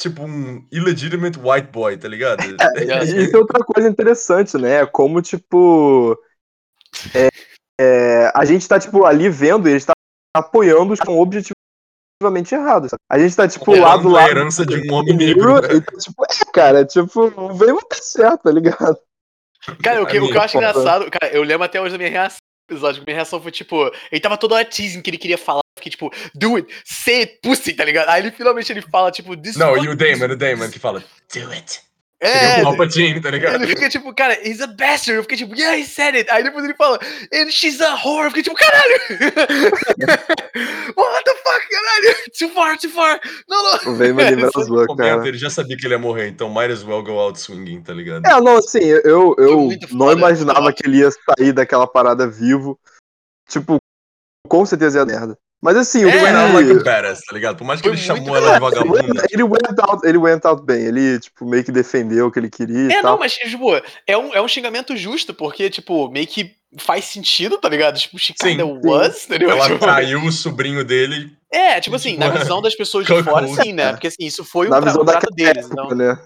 tipo, 0.00 0.22
um 0.22 0.66
illegitimate 0.72 1.38
white 1.38 1.68
boy, 1.68 1.96
tá 1.96 2.08
ligado? 2.08 2.40
Yes. 2.78 3.10
E 3.10 3.24
isso 3.24 3.36
é 3.36 3.38
outra 3.38 3.64
coisa 3.64 3.88
interessante, 3.88 4.56
né? 4.56 4.86
Como, 4.86 5.20
tipo. 5.20 6.16
é, 7.14 7.28
é, 7.80 8.32
a 8.34 8.44
gente 8.44 8.66
tá, 8.66 8.78
tipo, 8.78 9.04
ali 9.04 9.28
vendo 9.28 9.68
e 9.68 9.72
eles 9.72 9.84
tá 9.84 9.92
apoiando 10.36 10.92
os 10.92 10.98
são 10.98 11.18
objetivamente 11.18 12.54
errados. 12.54 12.90
sabe? 12.90 13.00
A 13.10 13.18
gente 13.18 13.36
tá, 13.36 13.48
tipo, 13.48 13.72
lá 13.72 13.96
do 13.96 14.04
Roubando 14.04 14.16
a 14.16 14.20
lado. 14.20 14.30
herança 14.30 14.66
de 14.66 14.90
um 14.90 14.94
homem 14.94 15.16
negro. 15.16 15.58
E 15.58 15.80
tá, 15.80 15.96
tipo, 15.98 16.24
é, 16.24 16.52
cara, 16.52 16.84
tipo, 16.84 17.32
o 17.36 17.54
Veimo 17.54 17.80
tá 17.82 17.96
certo, 17.96 18.42
tá 18.44 18.52
ligado? 18.52 18.98
Cara, 19.82 20.02
o 20.02 20.06
que, 20.06 20.20
o 20.20 20.28
que 20.28 20.36
eu 20.36 20.42
acho 20.42 20.56
engraçado, 20.58 21.10
cara, 21.10 21.32
eu 21.32 21.42
lembro 21.42 21.64
até 21.64 21.80
hoje 21.80 21.92
da 21.92 21.98
minha 21.98 22.10
reação 22.10 22.38
episódio. 22.68 23.00
que 23.00 23.06
Minha 23.06 23.16
reação 23.16 23.40
foi 23.40 23.50
tipo, 23.50 23.90
ele 24.10 24.20
tava 24.20 24.36
todo 24.36 24.52
hora 24.52 24.64
teasing 24.64 25.02
que 25.02 25.10
ele 25.10 25.18
queria 25.18 25.38
falar. 25.38 25.62
Fiquei 25.76 25.90
tipo, 25.90 26.10
do 26.34 26.56
it, 26.56 26.72
say 26.84 27.20
it, 27.22 27.38
pussy, 27.42 27.74
tá 27.74 27.84
ligado? 27.84 28.08
Aí 28.08 28.22
ele 28.22 28.30
finalmente 28.30 28.70
ele 28.72 28.80
fala, 28.80 29.10
tipo, 29.10 29.36
this 29.36 29.56
Não, 29.56 29.76
e 29.76 29.88
o 29.88 29.96
Damon, 29.96 30.32
o 30.32 30.36
Damon 30.36 30.70
que 30.70 30.78
fala, 30.78 31.04
do 31.32 31.50
it. 31.50 31.82
É, 32.24 32.58
É, 32.58 32.60
o 32.60 32.64
Palpatine, 32.64 33.20
tá 33.20 33.30
ligado? 33.30 33.54
Ele 33.56 33.66
fica 33.66 33.88
tipo, 33.88 34.14
cara, 34.14 34.38
he's 34.46 34.60
a 34.60 34.66
bastard. 34.66 35.16
Eu 35.16 35.22
fiquei 35.22 35.36
tipo, 35.38 35.54
yeah, 35.54 35.76
he 35.78 35.84
said 35.84 36.14
it. 36.16 36.30
Aí 36.30 36.42
depois 36.42 36.64
ele 36.64 36.74
fala, 36.74 36.98
and 37.32 37.50
she's 37.50 37.80
a 37.80 37.94
whore. 37.96 38.24
Eu 38.24 38.30
fiquei 38.30 38.42
tipo, 38.42 38.56
caralho! 38.56 38.94
What 40.96 41.24
the 41.24 41.34
fuck, 41.34 41.68
caralho? 41.70 42.16
Too 42.38 42.48
far, 42.50 42.78
too 42.78 42.90
far. 42.90 43.20
Não, 43.48 43.62
não. 43.62 43.92
O 43.92 43.96
Veimo 43.96 44.20
livra 44.20 44.46
Essa- 44.48 44.60
as 44.60 44.66
duas, 44.66 44.86
momento, 44.86 45.16
cara. 45.16 45.28
ele 45.28 45.38
já 45.38 45.50
sabia 45.50 45.76
que 45.76 45.86
ele 45.86 45.94
ia 45.94 45.98
morrer, 45.98 46.28
então 46.28 46.48
might 46.48 46.72
as 46.72 46.82
well 46.84 47.02
go 47.02 47.18
out 47.18 47.38
swinging, 47.38 47.82
tá 47.82 47.92
ligado? 47.92 48.24
É, 48.26 48.40
não, 48.40 48.56
assim, 48.56 48.78
eu, 48.84 49.34
eu 49.38 49.68
não 49.92 50.06
foda, 50.08 50.12
imaginava 50.18 50.72
que 50.72 50.86
ele 50.86 50.98
ia 50.98 51.10
sair 51.10 51.52
daquela 51.52 51.86
parada 51.86 52.26
vivo. 52.26 52.78
Tipo, 53.48 53.76
com 54.48 54.64
certeza 54.64 54.98
ia 55.00 55.04
merda. 55.06 55.36
Mas 55.64 55.78
assim, 55.78 56.04
o 56.04 56.08
É, 56.10 56.18
out 56.18 56.32
não, 56.34 56.52
like 56.52 56.70
a 56.70 56.74
badass, 56.84 57.20
tá 57.24 57.32
ligado? 57.34 57.56
Por 57.56 57.64
mais 57.64 57.80
que 57.80 57.88
ele 57.88 57.96
chamou 57.96 58.36
ela 58.36 58.48
de 58.48 58.52
Ele 58.52 58.60
vagabunda. 58.60 59.26
ele 59.32 59.42
went 59.44 59.78
out, 59.88 60.06
ele 60.06 60.18
went 60.18 60.44
out 60.44 60.62
bem, 60.62 60.82
ele, 60.84 61.18
tipo, 61.18 61.46
meio 61.46 61.64
que 61.64 61.72
defendeu 61.72 62.26
o 62.26 62.30
que 62.30 62.38
ele 62.38 62.50
queria 62.50 62.92
É, 62.94 62.98
e 62.98 63.02
tal. 63.02 63.12
não, 63.12 63.18
mas, 63.18 63.32
tipo, 63.32 63.70
é 64.06 64.16
um, 64.18 64.34
é 64.34 64.42
um 64.42 64.46
xingamento 64.48 64.94
justo, 64.94 65.32
porque, 65.32 65.70
tipo, 65.70 66.10
meio 66.10 66.26
que 66.26 66.54
faz 66.76 67.06
sentido, 67.06 67.56
tá 67.56 67.68
ligado? 67.70 67.98
Tipo, 67.98 68.18
she 68.18 68.34
kinda 68.34 68.62
sim. 68.62 68.80
was, 68.84 69.24
entendeu? 69.24 69.50
Ela 69.52 69.64
Tipo, 69.66 69.78
traiu 69.78 70.22
o 70.22 70.30
sobrinho 70.32 70.84
dele. 70.84 71.32
É, 71.54 71.80
tipo 71.80 71.96
assim, 71.96 72.16
na 72.16 72.26
Tipo, 72.26 72.38
visão 72.38 72.60
das 72.60 72.74
pessoas 72.74 73.06
de 73.06 73.22
fora, 73.22 73.46
sim, 73.46 73.72
né? 73.72 73.92
Porque, 73.92 74.08
assim, 74.08 74.24
isso 74.26 74.44
foi 74.44 74.68
Na 74.68 74.78
o, 74.78 74.80
tra 74.80 74.90
visão 74.90 75.02
o 75.02 75.04
trato 75.06 75.30
daquela 75.30 75.54
deles, 75.54 75.66
época, 75.70 75.82
então... 75.84 75.96
né? 75.96 76.18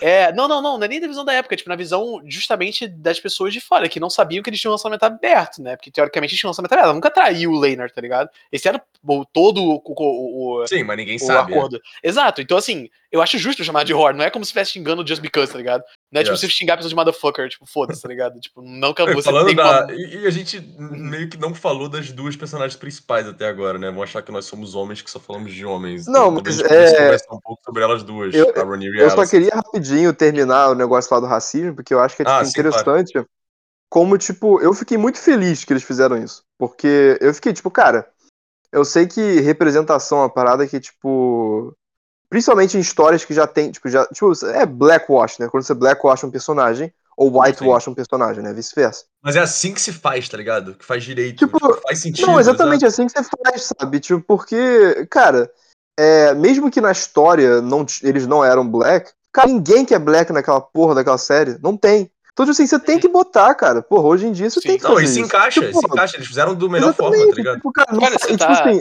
É, 0.00 0.32
não, 0.32 0.48
não, 0.48 0.60
não, 0.60 0.78
não 0.78 0.84
é 0.84 0.88
nem 0.88 1.00
da 1.00 1.06
visão 1.06 1.24
da 1.24 1.32
época, 1.32 1.56
tipo, 1.56 1.68
na 1.70 1.76
visão 1.76 2.20
justamente 2.26 2.86
das 2.88 3.20
pessoas 3.20 3.52
de 3.52 3.60
fora, 3.60 3.88
que 3.88 4.00
não 4.00 4.10
sabiam 4.10 4.42
que 4.42 4.50
eles 4.50 4.60
tinham 4.60 4.72
um 4.72 4.74
lançamento 4.74 5.02
aberto, 5.04 5.62
né? 5.62 5.76
Porque 5.76 5.90
teoricamente 5.90 6.32
eles 6.32 6.40
tinham 6.40 6.48
um 6.48 6.52
lançamento 6.52 6.72
aberto. 6.72 6.84
Ela 6.86 6.94
nunca 6.94 7.10
traiu 7.10 7.52
o 7.52 7.58
Leinart, 7.58 7.92
tá 7.92 8.00
ligado? 8.00 8.28
Esse 8.50 8.68
era 8.68 8.82
o, 9.06 9.24
todo 9.24 9.62
o, 9.62 9.82
o, 9.84 10.62
o, 10.62 10.66
Sim, 10.66 10.82
mas 10.84 10.96
ninguém 10.96 11.16
o 11.16 11.20
sabe. 11.20 11.52
é. 11.52 11.56
acordo. 11.56 11.80
Exato, 12.02 12.40
então 12.40 12.56
assim, 12.56 12.88
eu 13.12 13.20
acho 13.20 13.36
justo 13.38 13.62
chamar 13.62 13.84
de 13.84 13.92
whore, 13.92 14.16
não 14.16 14.24
é 14.24 14.30
como 14.30 14.44
se 14.44 14.48
estivesse 14.48 14.72
xingando 14.72 15.06
just 15.06 15.20
because, 15.20 15.52
tá 15.52 15.58
ligado? 15.58 15.84
Não 16.10 16.20
é 16.20 16.24
tipo 16.24 16.32
Yes. 16.34 16.40
você 16.40 16.48
xingar 16.48 16.76
pessoas 16.76 16.90
de 16.90 16.96
motherfucker, 16.96 17.48
tipo, 17.48 17.66
foda-se, 17.66 18.00
tá 18.00 18.08
ligado? 18.08 18.40
Tipo, 18.40 18.62
não 18.62 18.94
que 18.94 19.02
É, 19.02 19.04
você 19.14 19.24
Falando 19.30 19.46
tem 19.46 19.54
da. 19.56 19.84
uma- 19.84 19.92
E, 19.92 20.26
a 20.26 20.30
gente 20.30 20.60
meio 20.78 21.28
que 21.28 21.36
não 21.36 21.54
falou 21.54 21.88
das 21.88 22.10
duas 22.10 22.34
personagens 22.34 22.74
principais 22.74 23.28
até 23.28 23.46
agora, 23.46 23.78
né? 23.78 23.90
Vão 23.90 24.02
achar 24.02 24.22
que 24.22 24.32
nós 24.32 24.46
somos 24.46 24.74
homens 24.74 25.02
que 25.02 25.10
só 25.10 25.20
falamos 25.20 25.52
de 25.52 25.64
homens. 25.64 26.06
Não, 26.06 26.32
Então, 26.36 26.42
mas 26.44 26.60
a 26.62 26.66
é- 26.74 26.90
conversar 26.96 27.34
um 27.34 27.40
pouco 27.40 27.62
sobre 27.64 27.82
elas 27.82 28.02
duas, 28.02 28.34
Eu- 28.34 28.50
a 28.56 28.64
Rhaenyra 28.64 28.96
e 28.96 29.00
Eu 29.00 29.06
a 29.08 29.10
só 29.10 29.26
queria 29.26 29.54
rapidinho 29.54 30.12
terminar 30.14 30.70
o 30.70 30.74
negócio 30.74 31.12
lá 31.14 31.20
do 31.20 31.26
racismo, 31.26 31.74
porque 31.74 31.92
eu 31.92 32.00
acho 32.00 32.16
que 32.16 32.22
é 32.22 32.24
tipo, 32.24 32.34
Ah, 32.36 32.44
sim, 32.44 32.52
claro. 32.52 32.68
interessante. 32.70 33.26
Como, 33.90 34.16
tipo, 34.16 34.58
eu 34.62 34.72
fiquei 34.72 34.96
muito 34.96 35.18
feliz 35.18 35.64
que 35.64 35.72
eles 35.72 35.82
fizeram 35.82 36.16
isso. 36.16 36.42
Porque 36.58 37.18
eu 37.20 37.34
fiquei, 37.34 37.52
tipo, 37.52 37.70
cara, 37.70 38.08
eu 38.72 38.86
sei 38.86 39.06
que 39.06 39.40
representação 39.40 40.18
é 40.18 40.20
uma 40.22 40.30
parada 40.32 40.66
que, 40.66 40.80
tipo. 40.80 41.76
Principalmente 42.32 42.78
em 42.78 42.80
histórias 42.80 43.26
que 43.26 43.34
já 43.34 43.46
tem, 43.46 43.70
tipo, 43.70 43.90
já. 43.90 44.06
Tipo, 44.06 44.32
é 44.46 44.64
blackwash, 44.64 45.36
né? 45.38 45.48
Quando 45.50 45.64
você 45.64 45.74
blackwash 45.74 46.24
um 46.24 46.30
personagem, 46.30 46.90
ou 47.14 47.38
whitewash 47.38 47.86
um 47.88 47.94
personagem, 47.94 48.42
né? 48.42 48.54
Vice-versa. 48.54 49.04
Mas 49.22 49.36
é 49.36 49.40
assim 49.40 49.74
que 49.74 49.80
se 49.82 49.92
faz, 49.92 50.30
tá 50.30 50.38
ligado? 50.38 50.74
Que 50.74 50.82
faz 50.82 51.04
direito. 51.04 51.36
Tipo, 51.40 51.58
tipo, 51.58 51.82
faz 51.82 52.00
sentido. 52.00 52.26
Não, 52.26 52.40
exatamente 52.40 52.86
assim 52.86 53.06
que 53.06 53.12
você 53.12 53.22
faz, 53.44 53.70
sabe? 53.78 54.00
Tipo, 54.00 54.22
porque, 54.26 55.06
cara, 55.10 55.50
é, 56.00 56.32
mesmo 56.32 56.70
que 56.70 56.80
na 56.80 56.90
história 56.90 57.60
não, 57.60 57.84
eles 58.02 58.26
não 58.26 58.42
eram 58.42 58.66
black, 58.66 59.10
cara, 59.30 59.48
ninguém 59.48 59.84
que 59.84 59.94
é 59.94 59.98
black 59.98 60.32
naquela 60.32 60.62
porra 60.62 60.94
daquela 60.94 61.18
série. 61.18 61.58
Não 61.62 61.76
tem. 61.76 62.10
Então, 62.32 62.46
tipo 62.46 62.52
assim, 62.52 62.66
você 62.66 62.78
tem 62.78 62.98
que 62.98 63.08
botar, 63.08 63.54
cara. 63.54 63.82
Porra, 63.82 64.08
hoje 64.08 64.26
em 64.26 64.32
dia 64.32 64.48
você 64.48 64.58
Sim. 64.58 64.68
tem 64.68 64.78
que 64.78 64.84
Não, 64.84 64.92
fazer 64.94 65.04
e 65.04 65.08
se 65.08 65.12
isso. 65.18 65.26
encaixa, 65.26 65.60
Tipo, 65.60 65.80
se 65.80 65.86
encaixa. 65.86 66.16
Eles 66.16 66.28
fizeram 66.28 66.54
do 66.54 66.70
melhor 66.70 66.94
forma, 66.94 67.14
tá 67.28 67.34
ligado? 67.36 67.56
Tipo, 67.56 67.72
cara, 67.72 67.92
não 67.92 68.00
Cara, 68.00 68.18
você 68.18 68.26
tipo 68.28 68.38
tá- 68.38 68.52
assim, 68.52 68.80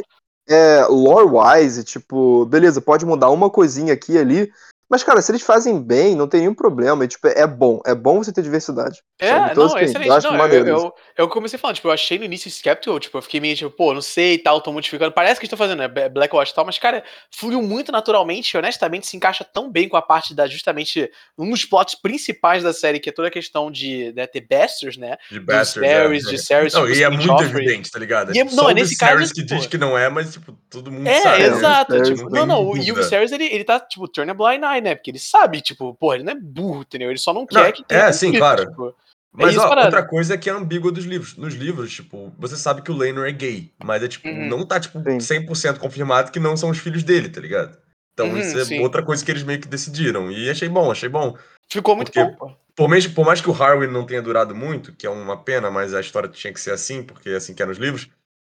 é, 0.52 0.86
lore-wise, 0.88 1.84
tipo, 1.84 2.46
beleza, 2.46 2.82
pode 2.82 3.06
mudar 3.06 3.30
uma 3.30 3.50
coisinha 3.50 3.94
aqui 3.94 4.14
e 4.14 4.18
ali, 4.18 4.54
mas, 4.92 5.04
cara, 5.04 5.22
se 5.22 5.32
eles 5.32 5.42
fazem 5.42 5.82
bem, 5.82 6.16
não 6.16 6.28
tem 6.28 6.42
nenhum 6.42 6.54
problema. 6.54 7.06
E, 7.06 7.08
tipo, 7.08 7.26
é 7.28 7.48
bom. 7.48 7.80
É 7.86 7.96
bom 7.96 8.18
você 8.22 8.32
ter 8.34 8.42
diversidade. 8.44 9.02
É? 9.20 9.30
Então, 9.30 9.68
não, 9.68 9.78
é 9.78 9.84
assim, 9.84 9.84
excelente. 9.86 10.08
eu 10.10 10.14
acho 10.14 10.28
não, 10.32 10.48
eu, 10.48 10.68
eu, 10.68 10.94
eu 11.18 11.28
comecei 11.30 11.58
falando, 11.58 11.76
tipo, 11.78 11.88
eu 11.88 11.92
achei 11.94 12.20
no 12.20 12.26
início 12.26 12.50
skeptical, 12.50 13.00
tipo, 13.00 13.18
eu 13.18 13.22
fiquei 13.22 13.40
meio, 13.40 13.56
tipo, 13.56 13.72
pô, 13.72 13.94
não 13.94 14.02
sei 14.02 14.34
e 14.34 14.38
tal, 14.38 14.60
tô 14.60 14.72
modificando. 14.74 15.12
Parece 15.14 15.40
que 15.40 15.46
estão 15.46 15.58
fazendo, 15.58 15.80
né, 15.80 15.88
Blackwatch 16.10 16.52
e 16.52 16.56
tal, 16.56 16.66
mas, 16.66 16.78
cara, 16.78 17.04
fluiu 17.32 17.62
muito 17.62 17.92
naturalmente 17.92 18.52
e, 18.54 18.58
honestamente, 18.58 19.08
se 19.08 19.16
encaixa 19.16 19.44
tão 19.46 19.72
bem 19.72 19.88
com 19.88 19.96
a 19.96 20.02
parte 20.02 20.34
da, 20.36 20.46
justamente, 20.46 21.10
um 21.38 21.50
dos 21.50 21.64
plots 21.64 21.96
principais 21.96 22.62
da 22.62 22.74
série, 22.74 23.00
que 23.00 23.10
é 23.10 23.14
toda 23.14 23.30
a 23.30 23.32
questão 23.32 23.72
de 23.72 24.12
né, 24.16 24.28
ter 24.28 24.42
Bastards, 24.42 24.98
né? 24.98 25.16
De 25.32 25.40
Bastards. 25.40 25.90
É. 25.90 26.08
de 26.32 26.38
Cersei, 26.38 26.80
Não, 26.80 26.88
tipo, 26.88 27.00
e 27.00 27.04
é 27.04 27.10
muito 27.10 27.24
Joffrey. 27.24 27.50
evidente, 27.66 27.90
tá 27.90 27.98
ligado? 28.00 28.36
E 28.36 28.40
é- 28.40 28.44
tipo, 28.44 28.56
não, 28.56 28.64
só 28.66 28.72
é 28.72 28.74
nesse 28.74 28.98
caso, 28.98 29.34
que 29.34 29.42
tipo- 29.42 29.56
diz 29.56 29.68
que 29.68 29.78
não 29.78 29.98
é, 29.98 30.10
mas, 30.10 30.34
tipo, 30.34 30.52
todo 30.70 30.92
mundo 30.92 31.08
É, 31.08 31.22
sabe. 31.22 31.38
né? 31.44 31.48
exato. 31.48 31.94
Viserys 31.94 32.20
tipo, 32.20 32.30
não 32.30 32.46
não, 32.46 32.64
não, 32.64 32.70
o. 32.70 32.74
Viserys, 32.74 33.32
ele, 33.32 33.46
ele 33.46 33.64
tá, 33.64 33.80
tipo, 33.80 34.08
turn 34.08 34.30
a 34.30 34.34
blind 34.34 34.64
eye, 34.64 34.81
né? 34.82 34.96
Porque 34.96 35.12
ele 35.12 35.20
sabe, 35.20 35.62
tipo, 35.62 35.94
pô, 35.96 36.14
ele 36.14 36.24
não 36.24 36.34
é 36.34 36.36
burro, 36.36 36.82
entendeu? 36.82 37.10
Ele 37.10 37.20
só 37.20 37.34
não 37.34 37.42
Não, 37.42 37.48
quer 37.48 37.72
que 37.72 37.84
tenha 37.84 38.02
é, 38.06 38.12
sim, 38.12 38.28
conflito, 38.28 38.40
claro. 38.42 38.66
tipo. 38.70 38.96
Mas, 39.34 39.52
isso, 39.56 39.62
ó, 39.66 39.70
outra 39.86 40.04
coisa 40.06 40.34
é 40.34 40.38
que 40.38 40.50
é 40.50 40.54
ambígua 40.54 40.92
dos 40.92 41.06
livros. 41.06 41.38
Nos 41.38 41.54
livros, 41.54 41.94
tipo, 41.94 42.34
você 42.38 42.58
sabe 42.58 42.82
que 42.82 42.92
o 42.92 42.98
Lainor 42.98 43.26
é 43.26 43.32
gay, 43.32 43.72
mas 43.82 44.04
é 44.04 44.08
tipo, 44.10 44.28
Uhum. 44.28 44.48
não 44.50 44.66
tá, 44.66 44.78
tipo, 44.78 45.00
Sim. 45.00 45.20
100% 45.20 45.80
confirmado 45.80 46.32
que 46.32 46.40
não 46.40 46.58
são 46.58 46.70
os 46.70 46.80
filhos 46.80 47.02
dele, 47.02 47.30
tá 47.30 47.40
ligado? 47.40 47.78
Então 48.14 48.28
Uhum, 48.28 48.38
isso 48.40 48.60
é 48.60 48.66
sim. 48.66 48.80
outra 48.82 49.02
coisa 49.02 49.24
que 49.24 49.32
eles 49.32 49.44
meio 49.44 49.62
que 49.62 49.70
decidiram. 49.70 50.30
E 50.30 50.50
achei 50.50 50.68
bom, 50.68 50.92
achei 50.92 51.08
bom. 51.08 51.38
Ficou 51.70 51.96
muito 51.96 52.12
Porque- 52.12 52.24
bom, 52.26 52.36
pô. 52.36 52.52
Por 52.76 52.90
mais, 52.90 53.06
por 53.08 53.26
mais 53.26 53.40
que 53.42 53.50
o 53.50 53.54
Harwin 53.54 53.88
não 53.88 54.06
tenha 54.06 54.22
durado 54.22 54.54
muito, 54.56 54.94
que 54.94 55.06
é 55.06 55.10
uma 55.10 55.38
pena, 55.38 55.70
mas 55.72 55.94
a 55.94 56.00
história 56.02 56.28
tinha 56.28 56.52
que 56.54 56.60
ser 56.60 56.72
assim, 56.72 57.02
porque 57.04 57.30
é 57.30 57.36
assim 57.36 57.54
que 57.54 57.62
é 57.62 57.66
nos 57.66 57.78
livros. 57.78 58.10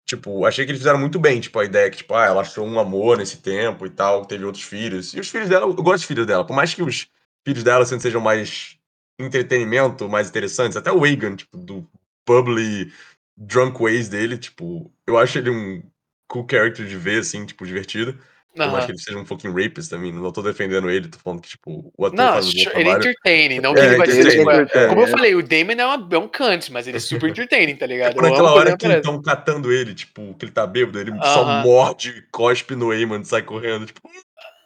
Tipo, 0.08 0.45
achei 0.45 0.66
que 0.66 0.72
eles 0.72 0.80
fizeram 0.80 0.99
muito 0.99 1.20
bem, 1.20 1.41
tipo, 1.41 1.60
a 1.60 1.66
ideia 1.66 1.91
que, 1.91 1.97
tipo, 1.97 2.16
ah, 2.16 2.26
ela 2.26 2.39
achou 2.41 2.66
um 2.66 2.80
amor 2.80 3.18
nesse 3.18 3.41
tempo 3.41 3.86
e 3.86 3.89
tal, 3.89 4.26
teve 4.26 4.45
outros 4.45 4.64
filhos. 4.64 5.14
E 5.14 5.20
os 5.20 5.28
filhos 5.28 5.49
dela, 5.49 5.66
eu 5.66 5.74
gosto 5.74 5.97
dos 5.97 6.05
filhos 6.05 6.26
dela. 6.26 6.45
Por 6.45 6.55
mais 6.55 6.74
que 6.74 6.82
os 6.82 7.08
filhos 7.45 7.62
dela 7.62 7.84
assim, 7.84 7.99
sejam 7.99 8.22
mais 8.22 8.78
entretenimento, 9.20 10.08
mais 10.08 10.30
interessantes, 10.30 10.78
até 10.78 10.91
o 10.93 11.01
Wagan, 11.01 11.36
tipo, 11.36 11.58
do 11.58 11.86
bubbly 12.26 12.91
drunk 13.36 13.82
ways 13.82 14.08
dele, 14.08 14.38
tipo, 14.38 14.89
eu 15.05 15.18
acho 15.18 15.38
ele 15.39 15.49
um 15.49 15.84
cool 16.30 16.47
character 16.49 16.86
de 16.86 16.95
ver, 16.97 17.20
assim, 17.20 17.45
tipo, 17.45 17.66
divertido. 17.66 18.18
Mais 18.58 18.74
Aham. 18.74 18.86
que 18.86 18.91
ele 18.93 18.99
seja 18.99 19.18
um 19.18 19.26
fucking 19.26 19.49
rapist 19.51 19.89
também, 19.89 20.12
não 20.12 20.32
tô 20.32 20.41
defendendo 20.41 20.89
ele, 20.89 21.08
tô 21.08 21.20
falando 21.20 21.41
que, 21.41 21.49
tipo, 21.49 21.93
o 21.95 22.05
ator 22.05 22.18
Não, 22.18 22.34
faz 22.34 22.47
um 22.47 22.51
bom 22.51 22.80
ele 22.80 22.89
é 22.89 22.93
entertaining, 22.93 23.60
não 23.60 23.74
que 23.74 23.80
É, 23.82 23.86
ele 23.86 23.97
vai 23.97 24.08
ser. 24.08 24.30
tipo, 24.32 24.49
é- 24.49 24.88
como 24.88 25.01
eu 25.01 25.08
é. 25.08 25.12
falei, 25.12 25.36
o 25.36 25.43
Damon 25.43 25.74
é, 25.74 25.86
uma, 25.86 26.10
é 26.12 26.18
um 26.18 26.28
cunt, 26.28 26.70
mas 26.72 26.88
ele 26.88 26.97
é 26.97 26.99
super 26.99 27.30
entertaining, 27.30 27.76
tá 27.76 27.86
ligado? 27.86 28.16
Por 28.16 28.24
Eu 28.24 28.34
aquela 28.34 28.51
hora 28.51 28.76
que 28.76 28.86
aparece. 28.86 28.97
estão 28.97 29.22
catando 29.22 29.72
ele, 29.72 29.93
tipo, 29.93 30.34
que 30.36 30.45
ele 30.45 30.51
tá 30.51 30.66
bêbado, 30.66 30.99
ele 30.99 31.12
só 31.24 31.45
morde, 31.45 32.26
cospe 32.32 32.76
no 32.76 32.91
Eamon, 32.91 33.24
sai 33.24 33.43
correndo, 33.43 33.86
tipo, 33.86 34.01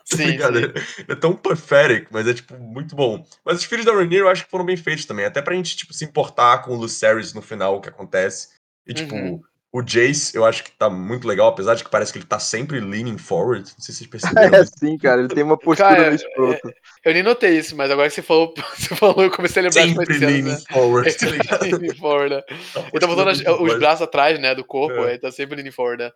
tá 0.10 0.18
Sim, 0.18 0.38
sim. 0.38 1.06
É 1.08 1.16
tão 1.16 1.36
pathetic, 1.36 2.08
mas 2.12 2.28
é, 2.28 2.34
tipo, 2.34 2.58
muito 2.58 2.96
bom. 2.96 3.26
Mas 3.46 3.58
os 3.60 3.64
filhos 3.66 3.86
da 3.86 3.94
Rhaenyra 3.94 4.24
eu 4.26 4.30
acho 4.30 4.46
que 4.46 4.52
foram 4.52 4.66
bem 4.66 4.78
feitos 4.78 5.06
também, 5.06 5.26
até 5.26 5.42
pra 5.42 5.56
gente, 5.56 5.76
tipo, 5.76 5.94
se 5.94 6.06
importar 6.06 6.60
com 6.64 6.72
o 6.72 6.76
Lucerys 6.76 7.34
no 7.34 7.42
final, 7.42 7.76
o 7.78 7.82
que 7.82 7.90
acontece. 7.90 8.50
E, 8.86 8.94
tipo, 8.94 9.16
Uhum. 9.16 9.42
O 9.74 9.82
Jace, 9.82 10.36
eu 10.36 10.44
acho 10.44 10.64
que 10.66 10.72
tá 10.72 10.90
muito 10.90 11.26
legal, 11.28 11.48
apesar 11.48 11.76
de 11.76 11.84
que 11.84 11.90
parece 11.90 12.12
que 12.12 12.20
ele 12.20 12.26
tá 12.26 12.40
sempre 12.40 12.80
leaning 12.82 13.18
forward, 13.18 13.62
não 13.72 13.80
sei 13.84 13.94
se 13.94 14.00
vocês 14.00 14.10
perceberam 14.10 14.54
É 14.60 14.62
isso. 14.64 14.74
sim, 14.78 14.98
cara, 14.98 15.22
ele 15.22 15.30
tem 15.34 15.44
uma 15.44 15.58
postura 15.58 15.90
Cara, 15.90 16.02
meio 16.04 16.16
escrota. 16.16 16.74
Eu 17.06 17.14
nem 17.14 17.24
notei 17.24 17.58
isso, 17.58 17.76
mas 17.76 17.90
agora 17.90 18.10
que 18.10 18.16
você 18.16 18.22
falou, 18.22 18.54
você 18.78 18.96
falou 18.96 19.24
eu 19.24 19.32
comecei 19.32 19.62
a 19.62 19.66
lembrar 19.66 19.82
de 19.84 19.94
Sempre 19.94 20.14
cenas, 20.14 20.34
leaning 20.34 20.52
né? 20.52 20.58
forward, 20.72 21.14
tá 21.18 21.26
ligado? 21.28 21.64
leaning 21.64 21.96
forward, 21.96 22.36
né? 22.36 22.42
Tá 22.74 22.80
Ele 22.92 23.00
tá 23.00 23.08
botando 23.08 23.28
as- 23.30 23.40
os 23.40 23.80
braços 23.80 24.02
atrás, 24.02 24.40
né, 24.40 24.54
do 24.54 24.66
corpo, 24.66 25.06
É. 25.06 25.12
ele 25.12 25.20
tá 25.20 25.32
sempre 25.32 25.56
leaning 25.56 25.72
forward, 25.72 26.04
né? 26.04 26.12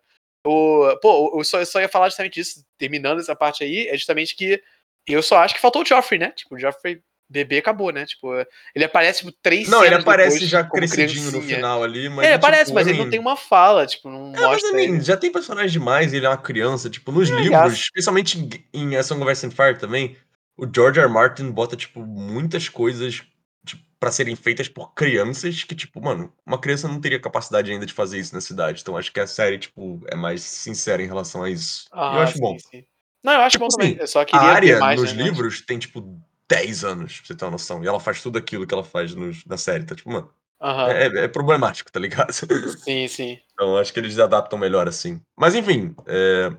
O, 0.46 0.96
pô, 1.02 1.34
eu 1.40 1.44
só, 1.44 1.60
eu 1.60 1.66
só 1.66 1.80
ia 1.82 1.90
falar 1.90 2.10
justamente 2.10 2.34
disso, 2.36 2.64
terminando 2.78 3.20
essa 3.20 3.36
parte 3.36 3.64
aí, 3.64 3.88
é 3.88 3.96
justamente 3.98 4.36
que 4.36 4.62
eu 5.08 5.24
só 5.24 5.38
acho 5.38 5.56
que 5.56 5.62
faltou 5.62 5.82
o 5.82 5.86
Joffrey, 5.86 6.20
né? 6.20 6.32
Tipo, 6.32 6.56
o 6.56 6.60
Joffrey 6.60 7.02
bebê 7.30 7.58
acabou, 7.58 7.92
né? 7.92 8.06
Tipo, 8.06 8.34
ele 8.74 8.86
aparece, 8.86 9.20
tipo, 9.26 9.32
três 9.42 9.68
Não, 9.68 9.84
ele 9.84 9.96
aparece 9.96 10.36
depois 10.36 10.50
já 10.50 10.64
como 10.64 10.88
crescidinho 10.88 11.32
no 11.32 11.42
final 11.42 11.84
ali, 11.84 12.08
mas. 12.10 12.28
É, 12.28 12.32
é, 12.32 12.34
aparece, 12.36 12.66
tipo, 12.66 12.76
mas 12.76 12.88
ele 12.88 12.98
não 12.98 13.06
mean, 13.06 13.12
tem 13.12 13.20
uma 13.20 13.36
fala, 13.36 13.86
tipo, 13.86 14.10
não 14.10 14.28
É, 14.36 14.40
mas 14.40 14.42
mostra 14.42 14.70
I 14.70 14.74
mean, 14.74 14.96
ele. 14.96 15.02
já 15.02 15.18
tem 15.18 15.32
personagens 15.32 15.72
demais 15.72 16.14
ele 16.14 16.26
é 16.26 16.30
uma 16.30 16.38
criança. 16.38 16.90
Tipo, 16.90 17.12
nos 17.12 17.30
É, 17.30 17.36
livros, 17.36 17.74
especialmente 17.74 18.38
em, 18.74 18.96
A 18.96 19.00
of 19.00 19.32
Ice 19.32 19.46
and 19.46 19.52
Fire 19.52 19.78
também, 19.78 20.16
o 20.58 20.66
George 20.74 21.00
R. 21.00 21.06
R. 21.08 21.14
Martin 21.14 21.52
bota, 21.52 21.76
tipo, 21.76 22.00
muitas 22.06 22.70
coisas 22.70 23.24
tipo, 23.66 23.84
pra 24.00 24.12
serem 24.12 24.36
feitas 24.36 24.70
por 24.70 24.94
crianças 24.94 25.64
que, 25.64 25.74
tipo, 25.76 26.00
mano, 26.00 26.32
uma 26.46 26.60
criança 26.60 26.88
não 26.88 27.02
teria 27.02 27.20
capacidade 27.20 27.72
ainda 27.72 27.86
de 27.86 27.94
fazer 27.94 28.20
isso 28.20 28.34
na 28.36 28.40
cidade. 28.42 28.82
Então 28.82 28.96
acho 28.96 29.12
que 29.12 29.20
a 29.20 29.26
série, 29.28 29.58
tipo, 29.58 30.00
é 30.08 30.16
mais 30.16 30.42
sincera 30.44 31.02
em 31.02 31.08
relação 31.08 31.44
a 31.44 31.50
isso. 31.50 31.86
E 31.92 31.96
eu 31.98 32.00
Ah, 32.00 32.22
acho 32.24 32.34
sim, 32.34 32.40
bom. 32.40 32.58
sim. 32.60 32.86
Não, 33.24 33.34
eu 33.34 33.42
acho 33.42 33.54
Tipo 33.54 33.62
bom 33.64 33.68
assim, 33.68 33.78
também. 33.78 33.98
Eu 34.00 34.08
só 34.08 34.22
A 34.22 34.26
queria 34.26 34.40
ver 34.42 34.48
área 34.56 34.80
mais, 34.80 35.02
nos 35.02 35.12
né? 35.12 35.18
mas- 35.18 35.26
livros 35.32 35.62
tem, 35.62 35.80
tipo, 35.80 36.22
10 36.50 36.84
anos, 36.84 37.18
pra 37.20 37.28
você 37.28 37.36
ter 37.36 37.46
uma 37.46 37.52
noção. 37.52 37.84
E 37.84 37.88
ela 37.88 38.00
faz 38.00 38.22
tudo 38.22 38.38
aquilo 38.38 38.66
que 38.68 38.74
ela 38.74 38.84
faz 38.84 39.14
nos- 39.16 39.44
na 39.46 39.58
série. 39.58 39.84
Tá, 39.86 39.96
tipo, 39.96 40.12
mano, 40.12 40.32
Aham. 40.62 40.88
é, 40.90 41.06
é 41.26 41.28
problemático, 41.28 41.92
tá 41.92 42.00
ligado? 42.00 42.32
Sim, 42.88 43.08
sim. 43.08 43.40
Então, 43.54 43.78
acho 43.78 43.92
que 43.94 44.00
eles 44.00 44.18
adaptam 44.20 44.60
melhor 44.60 44.88
assim. 44.88 45.20
Mas, 45.38 45.56
enfim, 45.56 45.96
é, 46.08 46.52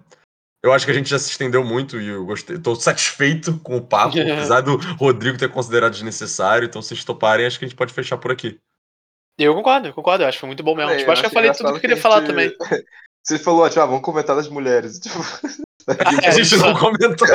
eu 0.65 0.73
acho 0.73 0.85
que 0.85 0.91
a 0.91 0.95
gente 0.95 1.09
já 1.11 1.19
se 1.19 1.31
estendeu 1.31 1.63
muito 1.65 2.01
e 2.01 2.09
eu 2.09 2.25
gostei. 2.27 2.59
Tô 2.59 2.75
satisfeito 2.75 3.59
com 3.61 3.77
o 3.77 3.83
papo, 3.87 4.15
apesar 4.51 4.61
do 4.63 4.77
Rodrigo 4.97 5.39
ter 5.39 5.51
considerado 5.51 5.93
desnecessário. 5.93 6.67
Então, 6.67 6.83
se 6.83 6.89
vocês 6.89 7.05
toparem, 7.05 7.47
acho 7.47 7.59
que 7.59 7.65
a 7.65 7.69
gente 7.69 7.77
pode 7.77 7.93
fechar 7.93 8.17
por 8.19 8.31
aqui. 8.33 8.59
Eu 9.39 9.55
concordo, 9.55 9.89
eu 9.89 9.93
concordo. 9.93 10.25
Eu 10.25 10.29
acho 10.29 10.37
que 10.39 10.41
foi 10.41 10.47
muito 10.49 10.63
bom 10.63 10.75
mesmo. 10.75 10.91
É, 10.93 10.97
tipo, 10.97 11.11
acho 11.11 11.21
que 11.21 11.27
eu 11.27 11.31
falei 11.33 11.53
tudo 11.53 11.69
que 11.71 11.77
eu 11.77 11.81
queria 11.81 11.97
a 11.97 12.01
falar 12.01 12.21
gente- 12.21 12.29
também. 12.29 12.57
Você 13.23 13.39
falou, 13.41 13.69
tipo, 13.69 13.81
ah, 13.81 13.87
vamos 13.87 14.03
comentar 14.03 14.35
das 14.37 14.49
mulheres. 14.49 14.99
Tipo, 15.01 15.19
A 15.87 16.31
gente 16.31 16.57
não 16.57 16.75
comentou. 16.75 17.29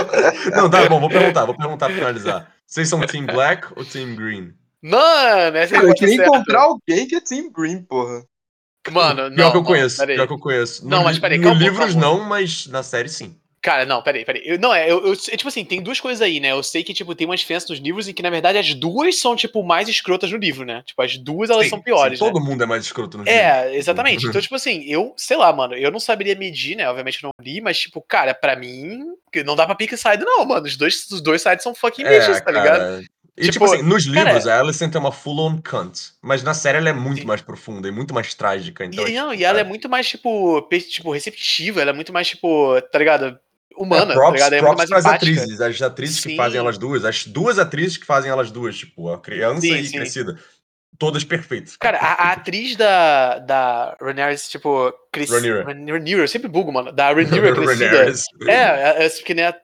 Não, 0.56 0.70
tá 0.70 0.88
bom, 0.90 1.00
vou 1.00 1.10
perguntar, 1.10 1.46
vou 1.46 1.56
perguntar 1.56 1.88
pra 1.88 1.96
finalizar. 1.96 2.52
Vocês 2.66 2.90
são 2.90 3.00
Team 3.02 3.26
Black 3.26 3.68
ou 3.76 3.86
Team 3.86 4.16
Green? 4.16 4.54
Mano, 4.82 5.58
essa 5.58 5.76
é 5.76 5.80
a 5.80 5.84
eu 5.84 5.94
queria 5.94 6.18
certa. 6.18 6.36
encontrar 6.36 6.62
alguém 6.62 7.08
que 7.08 7.16
é 7.16 7.22
Team 7.22 7.52
Green, 7.52 7.84
porra. 7.84 8.24
Mano, 8.90 9.30
não. 9.30 9.36
Pior 9.36 9.52
que 9.52 9.58
eu 9.58 9.62
não, 9.62 9.68
conheço, 9.68 10.06
pior 10.06 10.28
que 10.28 10.34
eu 10.34 10.40
conheço. 10.40 10.88
Não, 10.88 11.00
no, 11.00 11.04
mas 11.04 11.20
peraí, 11.20 11.38
no 11.38 11.44
calma, 11.44 11.60
livros 11.60 11.94
calma. 11.94 12.02
não, 12.02 12.24
mas 12.24 12.68
na 12.68 12.82
série 12.82 13.10
sim. 13.10 13.38
Cara, 13.62 13.86
não, 13.86 14.02
peraí, 14.02 14.26
peraí. 14.26 14.42
Eu, 14.44 14.58
não, 14.58 14.74
é, 14.74 14.90
eu, 14.92 15.06
eu- 15.06 15.14
é, 15.14 15.38
tipo 15.38 15.48
assim, 15.48 15.64
tem 15.64 15.84
duas 15.84 16.00
coisas 16.00 16.20
aí, 16.22 16.40
né? 16.40 16.52
Eu 16.52 16.64
sei 16.64 16.84
que, 16.84 16.96
tipo, 16.96 17.14
tem 17.14 17.28
uma 17.28 17.38
diferença 17.38 17.68
nos 17.70 17.78
livros 17.80 18.08
em 18.08 18.14
que, 18.14 18.24
na 18.24 18.30
verdade, 18.32 18.58
as 18.58 18.74
duas 18.74 19.20
são, 19.20 19.36
tipo, 19.36 19.64
mais 19.64 19.88
escrotas 19.88 20.32
no 20.32 20.38
livro, 20.38 20.66
né? 20.66 20.82
Tipo, 20.84 21.02
as 21.04 21.16
duas, 21.18 21.50
elas 21.52 21.66
Sim, 21.66 21.70
são 21.70 21.82
piores, 21.82 22.18
sim, 22.18 22.26
né? 22.26 22.32
Todo 22.32 22.44
mundo 22.44 22.64
é 22.64 22.66
mais 22.66 22.84
escroto 22.86 23.20
nos 23.20 23.28
livros. 23.28 23.44
É, 23.46 23.76
exatamente. 23.76 24.26
Então, 24.26 24.42
tipo 24.42 24.56
assim, 24.56 24.84
eu, 24.88 25.14
sei 25.16 25.38
lá, 25.38 25.54
mano, 25.54 25.76
eu 25.76 25.92
não 25.92 26.00
saberia 26.00 26.36
medir, 26.36 26.76
né? 26.76 26.90
Obviamente 26.90 27.24
eu 27.24 27.28
não 27.28 27.46
li, 27.46 27.62
mas, 27.62 27.78
tipo, 27.80 28.02
cara, 28.02 28.34
pra 28.34 28.56
mim, 28.56 29.00
não 29.46 29.56
dá 29.56 29.68
pra 29.68 29.76
pick 29.76 29.96
side, 29.96 30.24
não, 30.26 30.44
mano. 30.44 30.66
Os 30.66 30.76
dois, 30.76 31.06
os 31.12 31.22
dois 31.22 31.42
sides 31.44 31.62
são 31.62 31.76
fucking 31.76 32.04
bitches, 32.04 32.42
tá 32.42 32.50
ligado? 32.52 32.76
É, 32.76 32.80
cara. 32.80 33.04
E 33.38 33.44
tipo, 33.44 33.54
Tipo, 33.54 33.66
assim, 33.66 33.84
nos 33.84 34.06
cara- 34.08 34.24
livros 34.26 34.48
a 34.48 34.60
Alicent 34.60 34.94
é 34.94 35.00
uma 35.00 35.12
full-on 35.12 35.62
cunt, 35.62 35.98
mas 36.22 36.44
na 36.44 36.54
série 36.54 36.80
ela 36.80 36.90
é 36.90 36.94
muito 36.94 37.22
Sim. 37.22 37.28
mais 37.28 37.42
profunda 37.42 37.88
e 37.88 37.92
muito 37.92 38.14
mais 38.14 38.34
trágica, 38.34 38.84
então... 38.84 39.08
e, 39.08 39.16
é, 39.16 39.20
não, 39.22 39.30
tipo, 39.30 39.42
e 39.42 39.46
ela 39.46 39.60
é 39.62 39.64
muito 39.64 39.88
mais, 39.88 40.08
tipo, 40.10 40.62
tipo, 40.90 41.12
receptiva, 41.12 41.82
ela 41.82 41.92
é 41.92 41.94
muito 41.94 42.12
mais, 42.12 42.28
tipo, 42.28 42.80
tá 42.92 43.00
ligado? 43.00 43.40
Humana, 43.82 44.14
é, 44.14 44.16
props, 44.16 44.40
tá 44.40 44.50
ligado? 44.50 44.54
É 44.54 44.76
mais 44.76 44.90
pras 44.90 45.06
atrizes, 45.06 45.62
as 45.62 45.82
atrizes 45.82 46.22
que 46.22 46.30
Sim. 46.30 46.38
fazem 46.38 46.60
elas 46.60 46.78
duas, 46.78 47.04
as 47.06 47.26
duas 47.26 47.58
atrizes 47.58 47.98
que 47.98 48.06
fazem 48.06 48.30
elas 48.30 48.52
duas, 48.52 48.78
tipo, 48.78 49.12
a 49.12 49.20
criança 49.20 49.62
Sim, 49.62 49.76
e 49.76 49.86
sim. 49.86 49.98
crescida, 49.98 50.38
todas 51.02 51.24
perfeitas. 51.24 51.76
Cara, 51.78 51.98
a, 51.98 52.14
a 52.14 52.32
atriz 52.34 52.76
da, 52.76 53.40
da 53.40 53.98
Rhaenyra, 54.00 54.36
tipo, 54.36 54.94
crescida. 55.12 55.64
Rhaenyra. 55.64 55.94
Rhaenyra, 55.94 56.22
eu 56.22 56.28
sempre 56.28 56.48
bugo, 56.48 56.72
mano. 56.72 56.92
Da 56.92 57.12
Rhaenyra 57.12 57.54
crescida. 57.56 58.14
É, 58.48 58.54
é, 58.54 59.06
é 59.06 59.10
porque 59.10 59.34
nem 59.34 59.46
a. 59.46 59.56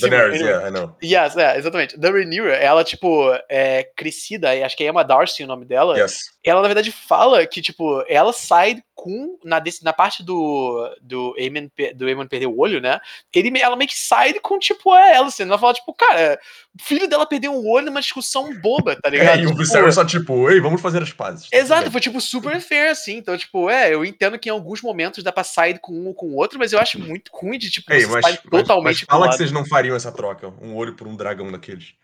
Daenerys, 0.00 0.40
anyway. 0.40 0.50
yeah, 0.50 0.68
I 0.68 0.70
know. 0.72 0.96
Yes, 1.00 1.36
é, 1.36 1.56
exatamente. 1.56 1.96
Da 1.96 2.10
Rhaenyra, 2.10 2.54
ela, 2.54 2.82
tipo, 2.82 3.32
é 3.48 3.84
crescida, 3.96 4.50
acho 4.64 4.76
que 4.76 4.82
é 4.84 4.88
Emma 4.88 5.04
Darcy 5.04 5.44
o 5.44 5.46
nome 5.46 5.64
dela. 5.64 5.96
Yes. 5.98 6.20
Ela, 6.44 6.62
na 6.62 6.68
verdade, 6.68 6.90
fala 6.90 7.46
que, 7.46 7.62
tipo, 7.62 8.04
ela 8.08 8.32
sai 8.32 8.82
com. 9.02 9.36
Na, 9.44 9.62
na 9.82 9.92
parte 9.92 10.22
do. 10.22 10.88
Do 11.00 11.34
pe- 11.74 11.92
do 11.92 12.06
Aemon 12.06 12.26
perder 12.26 12.46
o 12.46 12.58
olho, 12.58 12.80
né? 12.80 13.00
Ele, 13.34 13.58
ela 13.60 13.74
meio 13.76 13.88
que 13.88 13.98
sai 13.98 14.32
com, 14.34 14.58
tipo, 14.58 14.92
a 14.92 15.18
Alicent. 15.18 15.48
Ela 15.48 15.58
fala, 15.58 15.74
tipo, 15.74 15.92
cara, 15.92 16.38
o 16.78 16.82
filho 16.82 17.08
dela 17.08 17.26
perdeu 17.26 17.52
um 17.52 17.68
olho 17.68 17.86
numa 17.86 18.00
discussão 18.00 18.54
boba, 18.60 18.94
tá 18.94 19.08
ligado? 19.10 19.38
É, 19.38 19.42
e 19.42 19.46
o 19.46 19.48
Tipo, 19.48 19.58
Viserys 19.58 19.94
só 19.96 20.04
tipo, 20.04 20.48
ei, 20.50 20.60
vamos 20.60 20.80
fazer 20.80 21.02
as 21.02 21.12
pazes. 21.12 21.44
Tudo 21.50 21.54
Exato, 21.58 21.90
foi 21.90 22.00
tipo 22.00 22.20
super 22.20 22.60
fair, 22.60 22.90
assim. 22.90 23.16
Então, 23.16 23.36
tipo, 23.36 23.68
é, 23.68 23.92
eu 23.92 24.04
entendo 24.04 24.38
que 24.38 24.48
em 24.48 24.52
alguns 24.52 24.80
momentos 24.80 25.24
dá 25.24 25.32
pra 25.32 25.42
sair 25.44 25.78
com 25.80 25.92
um 25.92 26.06
ou 26.06 26.14
com 26.14 26.26
o 26.26 26.36
outro, 26.36 26.58
mas 26.58 26.72
eu 26.72 26.78
acho 26.78 26.98
muito 27.00 27.30
ruim 27.34 27.58
de, 27.58 27.70
tipo, 27.70 27.92
Ei, 27.92 28.06
mas, 28.06 28.22
mas- 28.22 28.40
mas 28.44 28.50
totalmente 28.50 29.04
pro 29.06 29.16
fala 29.16 29.28
que 29.30 29.36
vocês 29.36 29.50
não 29.52 29.66
fariam 29.66 29.96
essa 29.96 30.12
troca, 30.12 30.48
um 30.62 30.76
olho 30.76 30.94
por 30.94 31.06
um 31.08 31.16
dragão 31.16 31.50
daqueles. 31.50 31.94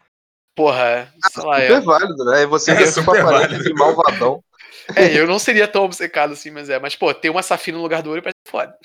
Porra, 0.56 1.12
sei 1.32 1.44
lá, 1.44 1.60
Super 1.60 1.72
é. 1.72 1.80
válido, 1.80 2.24
né? 2.24 2.42
E 2.42 2.46
você 2.46 2.72
É, 2.72 2.86
super 2.86 3.22
válido. 3.22 3.62
de 3.62 3.72
malvadão. 3.74 4.42
É, 4.96 5.18
eu 5.18 5.26
não 5.26 5.38
seria 5.38 5.68
tão 5.68 5.84
obcecado 5.84 6.32
assim, 6.32 6.50
mas 6.50 6.68
é. 6.70 6.78
Mas, 6.78 6.96
pô, 6.96 7.12
ter 7.14 7.30
uma 7.30 7.42
safina 7.42 7.76
no 7.76 7.82
lugar 7.82 8.02
do 8.02 8.10
olho 8.10 8.22
parece 8.22 8.38
foda. 8.46 8.76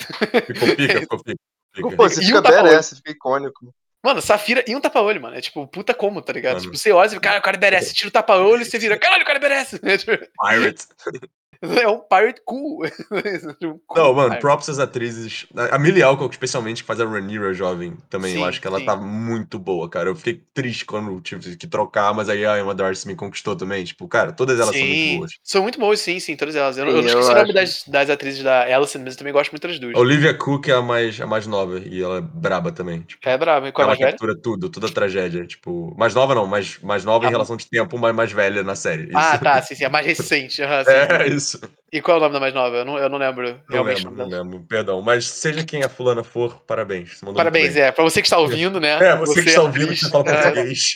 Ficou 0.48 0.76
pica, 0.76 1.00
ficou 1.02 1.24
pica. 1.24 1.40
fica. 1.74 1.90
Pô, 1.96 2.10
você 2.10 2.22
E 2.22 2.26
fica 2.26 2.40
um 2.40 2.42
tapa-olho. 2.42 2.64
badass, 2.70 2.90
fica 2.98 3.12
icônico. 3.12 3.74
Mano, 4.06 4.22
Safira 4.22 4.66
e 4.68 4.76
um 4.76 4.82
tapa-olho, 4.82 5.22
mano. 5.22 5.38
É 5.38 5.42
tipo, 5.42 5.66
puta 5.66 5.94
como, 5.94 6.22
tá 6.22 6.34
ligado? 6.34 6.56
Mano. 6.56 6.66
Tipo, 6.66 6.78
você 6.78 6.92
olha 6.92 7.16
e 7.16 7.20
cara, 7.22 7.40
o 7.40 7.42
cara 7.42 7.58
merece. 7.58 7.94
Tira 7.94 8.10
o 8.10 8.12
tapa-olho 8.12 8.62
e 8.62 8.66
você 8.66 8.78
vira, 8.78 8.98
caralho, 9.00 9.24
o 9.24 9.26
cara 9.26 9.40
merece. 9.40 9.80
Pirate. 9.80 10.88
É 11.84 11.88
um 11.88 12.00
pirate 12.00 12.42
cool. 12.46 12.84
Não, 13.96 14.12
mano, 14.14 14.38
props 14.40 14.70
às 14.70 14.80
atrizes. 14.80 15.46
A 15.72 15.78
Millie 15.78 16.02
Alcock, 16.02 16.34
especialmente, 16.34 16.82
que 16.82 16.88
faz 16.88 17.00
a 17.00 17.06
Rhaenyra 17.06 17.54
jovem 17.54 17.96
também. 18.10 18.34
eu 18.34 18.44
Sim, 18.44 18.44
acho 18.44 18.60
que 18.60 18.68
ela 18.68 18.82
sim. 18.82 18.84
tá 18.84 18.96
muito 18.96 19.60
boa, 19.60 19.88
cara. 19.90 20.10
Eu 20.10 20.16
fiquei 20.16 20.44
triste 20.54 20.84
quando 20.86 21.22
tive 21.22 21.56
que 21.56 21.68
trocar, 21.68 22.12
mas 22.14 22.28
aí 22.28 22.44
a 22.46 22.60
Emma 22.60 22.74
Darcy 22.74 23.08
me 23.08 23.16
conquistou 23.16 23.56
também. 23.56 23.84
Tipo, 23.86 24.08
cara, 24.08 24.34
todas 24.34 24.60
elas 24.60 24.76
são 24.78 24.88
muito 24.88 25.06
Sim, 25.06 25.08
boas. 25.08 25.32
São 25.44 25.62
muito 25.64 25.80
boas, 25.80 26.00
sim, 26.00 26.20
sim, 26.20 26.36
todas 26.38 26.56
elas. 26.56 26.78
Eu, 26.78 26.86
não- 26.86 26.92
eu 26.94 26.98
Sim, 26.98 27.02
não 27.02 27.08
eu 27.08 27.20
esqueci 27.20 27.32
o 27.34 27.36
nome 27.36 27.54
das, 27.54 27.84
das 27.88 28.10
atrizes 28.10 28.42
da 28.44 28.64
Alison, 28.64 29.00
mas 29.00 29.14
eu 29.14 29.18
também 29.20 29.34
gosto 29.34 29.52
muito 29.52 29.68
das 29.68 29.80
duas. 29.80 29.98
A 29.98 30.00
Olivia 30.00 30.34
Cook 30.38 30.68
é 30.70 30.74
a 30.74 30.82
mais, 30.82 31.20
a 31.22 31.28
mais 31.28 31.46
nova 31.48 31.80
e 31.80 32.02
ela 32.02 32.18
é 32.18 32.22
braba 32.22 32.72
também. 32.72 33.02
Tipo, 33.04 33.32
É 33.32 33.38
brava. 33.38 33.68
E 33.70 33.72
qual 33.72 33.88
é 33.90 33.92
a 33.94 33.94
ela 33.94 33.98
velha? 33.98 34.20
captura 34.20 34.36
tudo, 34.40 34.70
toda 34.70 34.88
a 34.88 34.92
tragédia. 34.92 35.46
Tipo, 35.46 35.96
mais 35.98 36.14
nova 36.16 36.34
não, 36.36 36.48
mais, 36.48 36.80
mais 36.80 37.06
nova 37.06 37.26
em 37.28 37.30
Ah, 37.30 37.32
relação 37.32 37.56
de 37.58 37.68
tempo, 37.68 37.98
mas 38.00 38.16
mais 38.16 38.32
velha 38.32 38.64
na 38.64 38.76
série. 38.76 39.16
Isso. 39.16 39.36
Ah, 39.36 39.38
tá, 39.38 39.62
sim, 39.62 39.76
sim, 39.76 39.86
a 39.86 39.90
mais 39.90 40.06
recente. 40.06 40.62
sim. 40.86 41.08
É, 41.10 41.28
isso. 41.30 41.53
E 41.92 42.02
qual 42.02 42.18
é 42.18 42.20
o 42.20 42.22
nome 42.22 42.34
da 42.34 42.40
mais 42.40 42.54
nova? 42.54 42.78
Eu 42.78 42.86
não, 42.86 42.98
eu 42.98 43.10
não 43.10 43.18
lembro 43.18 43.62
Não 43.70 43.84
lembro, 43.84 44.12
não 44.12 44.28
lembro. 44.28 44.66
Perdão. 44.68 45.02
Mas 45.02 45.28
seja 45.28 45.64
quem 45.64 45.84
a 45.84 45.90
fulana 45.90 46.24
for, 46.24 46.62
parabéns. 46.62 47.20
Você 47.20 47.34
Parabéns, 47.34 47.76
é. 47.76 47.92
Pra 47.92 48.04
você 48.04 48.22
que 48.22 48.28
está 48.28 48.38
ouvindo, 48.38 48.80
né? 48.80 48.94
É, 49.02 49.16
você, 49.16 49.42
que 49.42 49.50
está 49.50 49.62
ouvindo, 49.62 49.94
que 49.94 49.94
atriz, 49.94 50.00
você 50.02 50.10
fala 50.10 50.30
é, 50.30 50.42
português. 50.42 50.96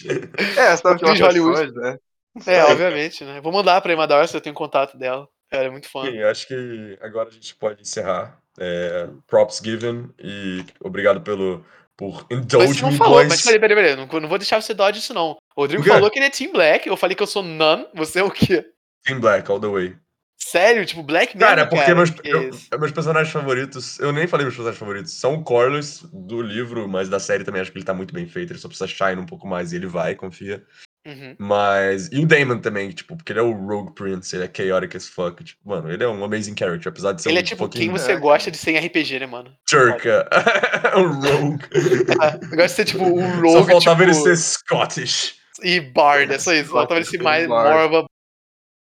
É, 0.58 0.76
você 0.76 0.96
de 0.96 1.00
falando 1.00 1.20
Hollywood. 1.20 1.72
né? 1.74 1.98
É, 2.46 2.64
obviamente, 2.66 3.24
né? 3.24 3.42
Vou 3.42 3.52
mandar 3.52 3.82
pra 3.82 3.94
Emma 3.94 4.08
Darcy, 4.08 4.36
eu 4.36 4.42
tenho 4.42 4.56
contato 4.56 4.98
dela. 4.98 5.28
Ela 5.52 5.66
é 5.66 5.70
muito 5.70 5.90
fã. 5.90 6.02
Enfim, 6.02 6.18
eu 6.18 6.30
acho 6.30 6.48
que 6.48 6.98
agora 7.02 7.30
a 7.30 7.32
gente 7.32 7.56
pode 7.56 7.82
encerrar. 7.82 8.38
É, 8.60 9.08
props 9.28 9.62
given 9.64 10.10
e 10.18 10.66
obrigado 10.80 11.22
pelo, 11.22 11.64
por 11.96 12.26
Mas 12.30 12.40
indulge 12.40 12.74
você 12.74 12.82
não 12.82 12.92
me, 12.92 12.98
falou, 12.98 13.24
mas 13.26 13.44
peraí, 13.44 13.60
peraí, 13.60 13.76
peraí. 13.76 13.96
Não, 13.96 14.20
não 14.20 14.30
vou 14.30 14.38
deixar 14.38 14.62
você 14.62 14.74
dodge 14.74 15.00
isso, 15.00 15.14
não. 15.14 15.38
O 15.56 15.62
Rodrigo 15.62 15.84
falou 15.84 16.10
que 16.10 16.20
ele 16.20 16.26
é 16.26 16.30
Team 16.30 16.52
Black, 16.52 16.88
eu 16.88 16.98
falei 16.98 17.16
que 17.16 17.24
eu 17.24 17.28
sou 17.28 17.44
None, 17.44 17.88
você 17.94 18.20
é 18.20 18.24
o 18.24 18.32
quê? 18.32 18.66
Team 19.04 19.20
Black, 19.20 19.50
all 19.50 19.60
the 19.60 19.68
way. 19.68 19.96
Sério? 20.38 20.86
Tipo, 20.86 21.04
Black 21.04 21.36
mesmo, 21.36 21.48
Cara, 21.50 21.62
é 21.64 21.66
porque 21.66 21.94
meus, 21.94 22.10
Que 22.12 22.30
eu- 22.30 22.50
isso? 22.50 22.68
meus 22.80 22.92
personagens 22.92 23.32
favoritos, 23.34 24.00
eu 24.00 24.12
nem 24.14 24.28
falei 24.28 24.46
meus 24.46 24.56
personagens 24.56 24.80
favoritos, 24.80 25.14
são 25.14 25.34
o 25.36 25.44
Corlys 25.44 26.04
do 26.14 26.42
livro, 26.42 26.88
mas 26.88 27.10
da 27.10 27.20
série 27.20 27.44
também 27.44 27.62
acho 27.62 27.72
que 27.72 27.78
ele 27.78 27.86
tá 27.86 27.94
muito 27.94 28.14
bem 28.14 28.28
feito, 28.28 28.52
ele 28.54 28.60
só 28.60 28.68
precisa 28.68 28.88
shine 28.88 29.20
um 29.22 29.26
pouco 29.26 29.48
mais 29.48 29.74
e 29.74 29.76
ele 29.78 29.88
vai, 29.88 30.16
confia. 30.16 30.64
Uhum. 31.06 31.36
Mas. 31.40 32.10
E 32.12 32.20
o 32.20 32.26
Damon 32.28 32.60
também, 32.60 32.90
tipo, 32.92 33.16
porque 33.16 33.32
ele 33.32 33.40
é 33.40 33.42
o 33.42 33.54
Rogue 33.54 33.96
Prince, 33.96 34.36
ele 34.36 34.44
é 34.44 34.52
chaotic 34.54 34.94
as 34.98 35.08
fuck. 35.08 35.42
Tipo, 35.42 35.62
mano, 35.70 35.90
ele 35.90 36.04
é 36.04 36.08
um 36.08 36.22
amazing 36.22 36.54
character, 36.58 36.90
apesar 36.92 37.14
de 37.14 37.22
ser 37.22 37.30
Ele 37.30 37.38
um 37.38 37.40
é 37.40 37.44
tipo 37.44 37.70
quem 37.70 37.90
você 37.90 38.12
É, 38.12 38.18
gosta 38.20 38.52
de 38.52 38.58
ser 38.58 38.72
em 38.72 38.78
RPG, 38.86 39.20
né, 39.20 39.26
mano? 39.26 39.50
jerka. 39.70 40.28
um 40.98 41.14
rogue. 41.22 41.64
Eu 42.52 42.58
gosto 42.58 42.68
de 42.68 42.70
ser 42.72 42.86
tipo 42.86 43.06
o 43.06 43.22
Só 43.22 43.60
Rogue 43.60 43.72
faltava 43.72 44.04
ele 44.04 44.12
tipo, 44.12 44.24
ser 44.26 44.36
Scottish. 44.38 45.36
e 45.64 45.80
Bard, 45.80 46.34
é 46.34 46.40
só 46.40 46.54
isso. 46.54 46.72
Faltava 46.72 47.00
ele 47.00 47.06
ser 47.06 47.22
mais 47.24 47.48
more 47.48 47.86
of 47.86 47.96
a... 47.96 48.06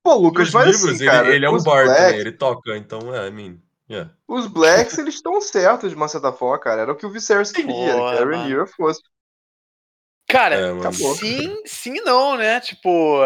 Pô, 0.04 0.16
Nos 0.16 0.24
Lucas, 0.24 0.52
mas 0.52 0.66
livros, 0.66 0.96
assim, 0.96 1.04
ele, 1.04 1.12
cara, 1.12 1.34
ele 1.34 1.46
é 1.46 1.50
um 1.50 1.64
bard 1.64 1.86
Blacks, 1.86 2.06
também, 2.06 2.20
ele 2.20 2.32
toca, 2.34 2.76
então, 2.78 3.16
é, 3.16 3.28
I 3.28 3.32
mean, 3.32 3.58
yeah. 3.90 4.14
os 4.28 4.48
Blacks, 4.48 4.98
eles 4.98 5.16
estão 5.16 5.40
certos 5.40 5.90
de 5.92 5.96
uma 5.96 6.10
certa 6.10 6.34
forma, 6.34 6.60
cara. 6.60 6.82
Era 6.82 6.92
o 6.92 6.96
que 6.96 7.06
o 7.06 7.10
Viserys 7.10 7.52
queria, 7.54 7.94
Porra, 7.94 8.18
que 8.18 8.22
a. 8.22 8.26
Rhaenyra 8.26 8.68
fosse. 8.68 9.02
Cara, 10.28 10.56
É, 10.56 10.74
mano. 10.74 10.92
Sim, 10.94 11.62
sim 11.66 12.02
não, 12.02 12.36
né? 12.36 12.60
Tipo, 12.60 13.22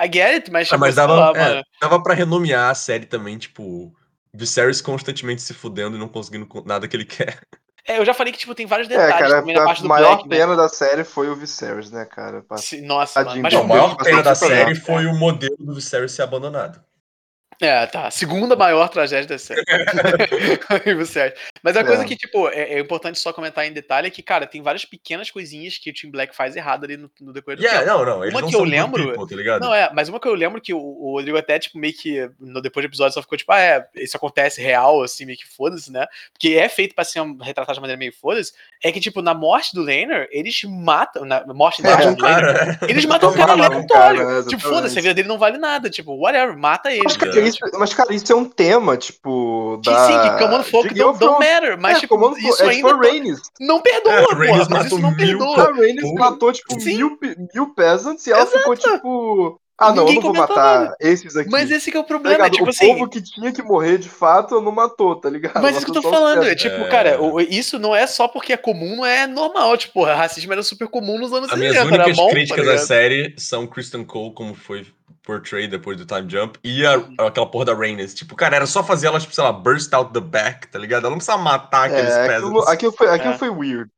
I 0.00 0.04
get 0.12 0.26
it, 0.34 0.50
mas, 0.50 0.68
Ah, 0.68 0.70
tipo, 0.72 0.80
mas 0.80 0.94
dava, 0.94 1.14
lá, 1.14 1.32
é, 1.34 1.48
mano. 1.48 1.64
dava 1.80 2.02
pra 2.02 2.14
renomear 2.14 2.70
a 2.70 2.74
série 2.74 3.06
também, 3.06 3.38
tipo, 3.38 3.92
Viserys 4.32 4.80
constantemente 4.80 5.42
se 5.42 5.54
fudendo 5.54 5.96
e 5.96 5.98
não 5.98 6.08
conseguindo 6.08 6.46
co- 6.46 6.62
nada 6.64 6.86
que 6.86 6.96
ele 6.96 7.04
quer. 7.06 7.40
É, 7.86 7.98
eu 7.98 8.04
já 8.04 8.12
falei 8.12 8.32
que, 8.32 8.38
tipo, 8.38 8.54
tem 8.54 8.66
vários 8.66 8.88
É, 8.88 8.90
detalhes 8.90 9.16
cara, 9.18 9.40
também 9.40 9.54
na 9.54 9.64
parte 9.64 9.78
a 9.78 9.82
do 9.82 9.88
maior 9.88 10.14
Black, 10.16 10.28
né? 10.28 10.36
pena 10.36 10.56
da 10.56 10.68
série 10.68 11.04
foi 11.04 11.28
o 11.28 11.36
Viserys, 11.36 11.90
né, 11.90 12.04
cara? 12.04 12.42
Pra- 12.42 12.56
Sim, 12.58 12.80
Nossa, 12.82 13.22
mano. 13.24 13.42
Mas 13.42 13.54
Bom, 13.54 13.64
maior 13.64 13.96
pena 13.96 14.22
da 14.22 14.34
série 14.34 14.74
foi 14.74 15.06
o 15.06 15.14
modelo 15.14 15.56
do 15.58 15.72
Viserys 15.74 16.12
ser 16.12 16.22
abandonado. 16.22 16.80
É, 17.60 17.86
tá. 17.86 18.10
Segunda 18.10 18.54
maior 18.54 18.88
tragédia 18.88 19.26
da 19.28 19.38
série. 19.38 19.62
Você 20.98 21.20
acha? 21.20 21.34
Mas 21.62 21.76
a 21.76 21.84
coisa 21.84 22.02
É. 22.02 22.04
que, 22.06 22.16
tipo, 22.16 22.48
é, 22.48 22.74
é 22.74 22.78
importante 22.80 23.18
só 23.18 23.32
comentar 23.32 23.66
em 23.66 23.72
detalhe 23.72 24.08
é 24.08 24.10
que, 24.10 24.22
cara, 24.22 24.46
tem 24.46 24.62
várias 24.62 24.84
pequenas 24.84 25.30
coisinhas 25.30 25.78
que 25.78 25.90
o 25.90 25.94
Team 25.94 26.10
Black 26.10 26.34
faz 26.36 26.54
errado 26.56 26.84
ali 26.84 26.96
no, 26.96 27.10
no 27.20 27.32
decorrer 27.32 27.56
do 27.58 27.62
Yeah, 27.64 27.84
tempo. 27.84 27.98
não, 27.98 28.04
não, 28.04 28.22
eles 28.24 28.34
Uma 28.34 28.40
não 28.42 28.48
que 28.48 28.56
eu 28.56 28.64
lembro- 28.64 29.04
people, 29.08 29.28
tá 29.28 29.36
ligado? 29.36 29.60
Não, 29.60 29.74
é, 29.74 29.90
mas 29.94 30.08
uma 30.08 30.20
que 30.20 30.28
eu 30.28 30.34
lembro 30.34 30.60
que 30.60 30.74
o, 30.74 30.78
o 30.78 31.12
Rodrigo 31.16 31.38
até, 31.38 31.58
tipo, 31.58 31.78
meio 31.78 31.94
que 31.94 32.28
no, 32.38 32.60
depois 32.60 32.84
do 32.84 32.88
episódio 32.90 33.14
só 33.14 33.22
ficou 33.22 33.38
tipo, 33.38 33.52
ah, 33.52 33.60
é, 33.60 33.86
isso 33.96 34.16
acontece 34.16 34.60
real, 34.60 35.02
assim, 35.02 35.24
meio 35.24 35.38
que 35.38 35.46
foda-se, 35.46 35.90
né? 35.90 36.06
Porque 36.32 36.54
é 36.54 36.68
feito 36.68 36.94
pra 36.94 37.04
ser 37.04 37.20
um, 37.20 37.36
retratado 37.38 37.74
de 37.76 37.80
maneira 37.80 37.98
meio 37.98 38.12
foda-se. 38.12 38.52
É 38.84 38.92
que, 38.92 39.00
tipo, 39.00 39.22
na 39.22 39.32
morte 39.34 39.74
do 39.74 39.80
Laner, 39.80 40.28
eles 40.30 40.62
matam. 40.64 41.24
Na 41.24 41.42
morte 41.54 41.80
da 41.82 41.90
É, 42.02 42.06
um 42.08 42.16
Laner, 42.18 42.78
eles 42.88 43.04
matam 43.06 43.30
o 43.30 43.34
cara 43.34 43.52
aleatório. 43.52 44.46
tipo, 44.46 44.62
foda-se, 44.62 44.98
a 44.98 45.02
vida 45.02 45.14
dele 45.14 45.28
não 45.28 45.38
vale 45.38 45.56
nada. 45.58 45.88
Tipo, 45.88 46.14
whatever, 46.16 46.56
mata 46.56 46.92
ele. 46.92 47.02
Mas, 47.46 47.58
cara, 47.58 47.68
isso, 47.70 47.78
mas, 47.78 47.94
cara, 47.94 48.14
isso 48.14 48.32
é 48.32 48.36
um 48.36 48.44
tema, 48.44 48.96
tipo, 48.96 49.80
Que 49.82 49.90
da... 49.90 50.06
sim, 50.06 50.12
que 50.30 50.44
Command 50.44 50.62
Folk 50.62 50.94
don't, 50.94 51.18
don't 51.18 51.38
matter, 51.38 51.78
mas 51.78 51.96
é, 51.96 52.00
tipo, 52.00 52.18
Command 52.18 52.36
isso 52.38 52.62
é 52.62 52.68
ainda 52.68 52.88
tipo 52.88 52.88
a 52.88 52.96
Rhaenys. 53.06 53.40
não 53.60 53.80
perdoa, 53.80 54.12
É, 54.12 54.22
porra, 54.24 54.38
mas 54.38 54.60
isso 54.60 54.70
matou 54.70 54.98
não 54.98 55.10
mil 55.10 55.38
perdoa. 55.38 55.62
A 55.62 55.66
Porra. 55.66 56.30
matou, 56.30 56.52
tipo, 56.52 56.76
mil, 56.84 57.18
mil 57.54 57.74
peasants 57.74 58.26
e 58.26 58.32
ela 58.32 58.46
ficou, 58.46 58.76
tipo... 58.76 59.60
Ah, 59.78 59.90
não, 59.92 60.04
eu 60.04 60.04
Ninguém 60.06 60.22
não 60.24 60.32
vou 60.32 60.34
matar 60.34 60.80
nada. 60.80 60.96
esses 61.00 61.36
aqui. 61.36 61.50
Mas 61.50 61.70
esse 61.70 61.90
que 61.90 61.96
é 61.96 62.00
o 62.00 62.02
Tá 62.02 62.08
problema, 62.08 62.36
ligado? 62.36 62.52
tipo 62.52 62.64
o 62.66 62.70
assim, 62.70 62.86
povo 62.94 63.08
que 63.10 63.20
tinha 63.20 63.52
que 63.52 63.62
morrer 63.62 63.98
de 63.98 64.08
fato 64.08 64.58
não 64.60 64.72
matou, 64.72 65.16
tá 65.16 65.28
ligado? 65.28 65.60
Mas 65.60 65.76
isso 65.76 65.84
que 65.84 65.90
eu 65.90 66.00
tô 66.02 66.08
falando, 66.10 66.44
é 66.44 66.54
tipo, 66.54 66.76
É. 66.76 66.88
cara, 66.88 67.22
o- 67.22 67.38
isso 67.40 67.78
não 67.78 67.94
é 67.94 68.06
só 68.06 68.26
porque 68.26 68.54
é 68.54 68.56
comum, 68.56 68.96
não 68.96 69.04
é 69.06 69.26
normal. 69.26 69.76
Tipo, 69.76 70.04
racismo 70.04 70.50
era 70.52 70.62
super 70.62 70.88
comum 70.88 71.18
nos 71.18 71.30
anos 71.32 71.52
As 71.52 71.58
minhas 71.58 71.74
60, 71.74 71.94
era 71.94 72.04
únicas 72.04 72.16
bom, 72.16 72.30
críticas 72.30 72.64
tá 72.64 72.72
da 72.72 72.78
série 72.78 73.34
são 73.36 73.66
Kristen 73.66 74.02
Cole, 74.04 74.32
como 74.32 74.54
foi 74.54 74.86
portrayed 75.22 75.68
depois 75.68 75.96
do 75.98 76.06
Time 76.06 76.24
Jump, 76.30 76.58
e 76.64 76.86
a- 76.86 77.02
aquela 77.26 77.46
porra 77.46 77.66
da 77.66 77.74
Rhaenys. 77.74 78.14
Tipo, 78.14 78.34
cara, 78.34 78.56
era 78.56 78.66
só 78.66 78.82
fazer 78.82 79.08
ela, 79.08 79.20
tipo, 79.20 79.34
sei 79.34 79.44
lá, 79.44 79.52
burst 79.52 79.92
out 79.92 80.10
the 80.12 80.20
back, 80.20 80.68
tá 80.68 80.78
ligado? 80.78 81.02
Ela 81.02 81.10
não 81.10 81.18
precisa 81.18 81.36
matar 81.36 81.86
aqueles 81.90 82.14
É, 82.14 82.24
aquilo, 82.28 82.50
peasants. 82.52 82.68
aquilo, 82.72 82.92
foi, 82.92 83.08
aquilo 83.08 83.34
É. 83.34 83.38
foi 83.38 83.50
weird. 83.50 83.90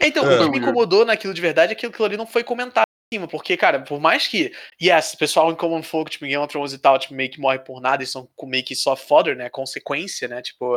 Então, 0.00 0.24
É. 0.30 0.36
o 0.40 0.44
que 0.44 0.50
me 0.50 0.58
incomodou 0.58 1.04
naquilo 1.04 1.34
de 1.34 1.40
verdade 1.42 1.72
é 1.72 1.74
que 1.74 1.84
aquilo 1.84 2.04
ali 2.06 2.16
não 2.16 2.26
foi 2.26 2.42
comentado 2.44 2.84
cima, 3.12 3.26
porque, 3.26 3.56
cara, 3.56 3.80
por 3.80 4.00
mais 4.00 4.26
que, 4.26 4.52
yes, 4.80 5.14
pessoal 5.16 5.50
em 5.50 5.56
Common 5.56 5.82
Folk, 5.82 6.10
tipo, 6.10 6.24
em 6.24 6.28
Game 6.28 6.42
of 6.42 6.50
Thrones 6.50 6.72
e 6.72 6.78
tal, 6.78 6.98
tipo, 6.98 7.12
meio 7.14 7.30
que 7.30 7.40
morre 7.40 7.58
por 7.58 7.80
nada, 7.80 8.02
eles 8.02 8.10
são 8.10 8.28
meio 8.44 8.64
que 8.64 8.76
só 8.76 8.94
fodder, 8.94 9.36
né, 9.36 9.50
consequência, 9.50 10.28
né, 10.28 10.40
tipo, 10.40 10.76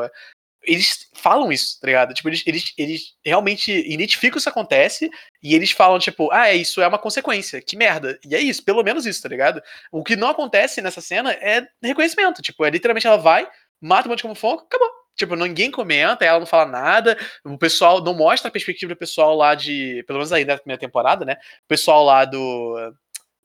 eles 0.63 1.09
falam 1.13 1.51
isso, 1.51 1.79
tá 1.79 1.87
ligado? 1.87 2.13
Tipo, 2.13 2.29
eles, 2.29 2.43
eles, 2.45 2.73
eles 2.77 3.15
realmente 3.23 3.71
identificam 3.71 4.37
isso 4.37 4.49
acontece 4.49 5.11
e 5.43 5.53
eles 5.53 5.71
falam, 5.71 5.99
tipo, 5.99 6.31
ah, 6.31 6.47
é, 6.47 6.55
isso 6.55 6.81
é 6.81 6.87
uma 6.87 6.97
consequência, 6.97 7.61
que 7.61 7.75
merda. 7.75 8.17
E 8.25 8.33
é 8.33 8.39
isso, 8.39 8.63
pelo 8.63 8.81
menos 8.81 9.05
isso, 9.05 9.21
tá 9.21 9.29
ligado? 9.29 9.61
O 9.91 10.03
que 10.03 10.15
não 10.15 10.29
acontece 10.29 10.81
nessa 10.81 11.01
cena 11.01 11.33
é 11.33 11.67
reconhecimento, 11.81 12.41
tipo, 12.41 12.65
é 12.65 12.69
literalmente 12.69 13.05
ela 13.05 13.17
vai, 13.17 13.47
mata 13.81 14.07
um 14.07 14.11
monte 14.11 14.19
de 14.19 14.23
como 14.23 14.35
fogo, 14.35 14.63
acabou. 14.63 15.02
Tipo, 15.15 15.35
ninguém 15.35 15.69
comenta, 15.69 16.25
ela 16.25 16.39
não 16.39 16.45
fala 16.47 16.65
nada, 16.65 17.17
o 17.45 17.57
pessoal 17.57 18.03
não 18.03 18.13
mostra 18.15 18.49
a 18.49 18.51
perspectiva 18.51 18.93
do 18.93 18.97
pessoal 18.97 19.35
lá 19.35 19.53
de, 19.53 20.03
pelo 20.07 20.19
menos 20.19 20.31
aí 20.33 20.43
da 20.43 20.57
primeira 20.57 20.79
temporada, 20.79 21.23
né? 21.23 21.37
O 21.65 21.67
pessoal 21.67 22.03
lá 22.03 22.25
do 22.25 22.93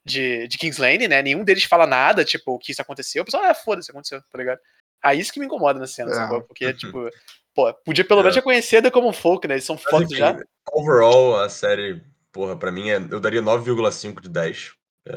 de, 0.05 0.49
de 0.49 0.57
King's 0.57 0.79
Lane, 0.79 1.07
né? 1.07 1.21
Nenhum 1.21 1.45
deles 1.45 1.65
fala 1.65 1.87
nada, 1.87 2.25
tipo, 2.25 2.53
o 2.55 2.59
que 2.59 2.73
isso 2.73 2.81
aconteceu. 2.81 3.23
O 3.23 3.25
pessoal, 3.27 3.45
ah, 3.45 3.55
foda-se, 3.55 3.91
aconteceu, 3.91 4.21
tá 4.23 4.39
ligado? 4.39 4.59
Aí 5.03 5.21
isso 5.21 5.33
que 5.33 5.39
me 5.39 5.47
incomoda 5.47 5.79
na 5.79 5.87
cena, 5.87 6.11
É. 6.11 6.15
sacou? 6.15 6.41
Porque, 6.43 6.73
tipo, 6.75 7.11
pô, 7.55 7.73
podia 7.85 8.05
pelo 8.05 8.23
menos 8.23 8.35
É. 8.35 8.39
reconhecer 8.41 8.81
da 8.81 8.91
como 8.91 9.13
folk, 9.13 9.47
né? 9.47 9.55
Eles 9.55 9.65
são 9.65 9.77
fotos 9.77 10.17
já. 10.17 10.35
Overall, 10.73 11.39
a 11.41 11.49
série, 11.51 12.03
porra, 12.33 12.57
pra 12.57 12.73
mim, 12.73 12.89
é, 12.89 12.97
eu 12.97 13.21
daria 13.21 13.43
9,5 13.43 14.23
de 14.23 14.29
10. 14.31 14.73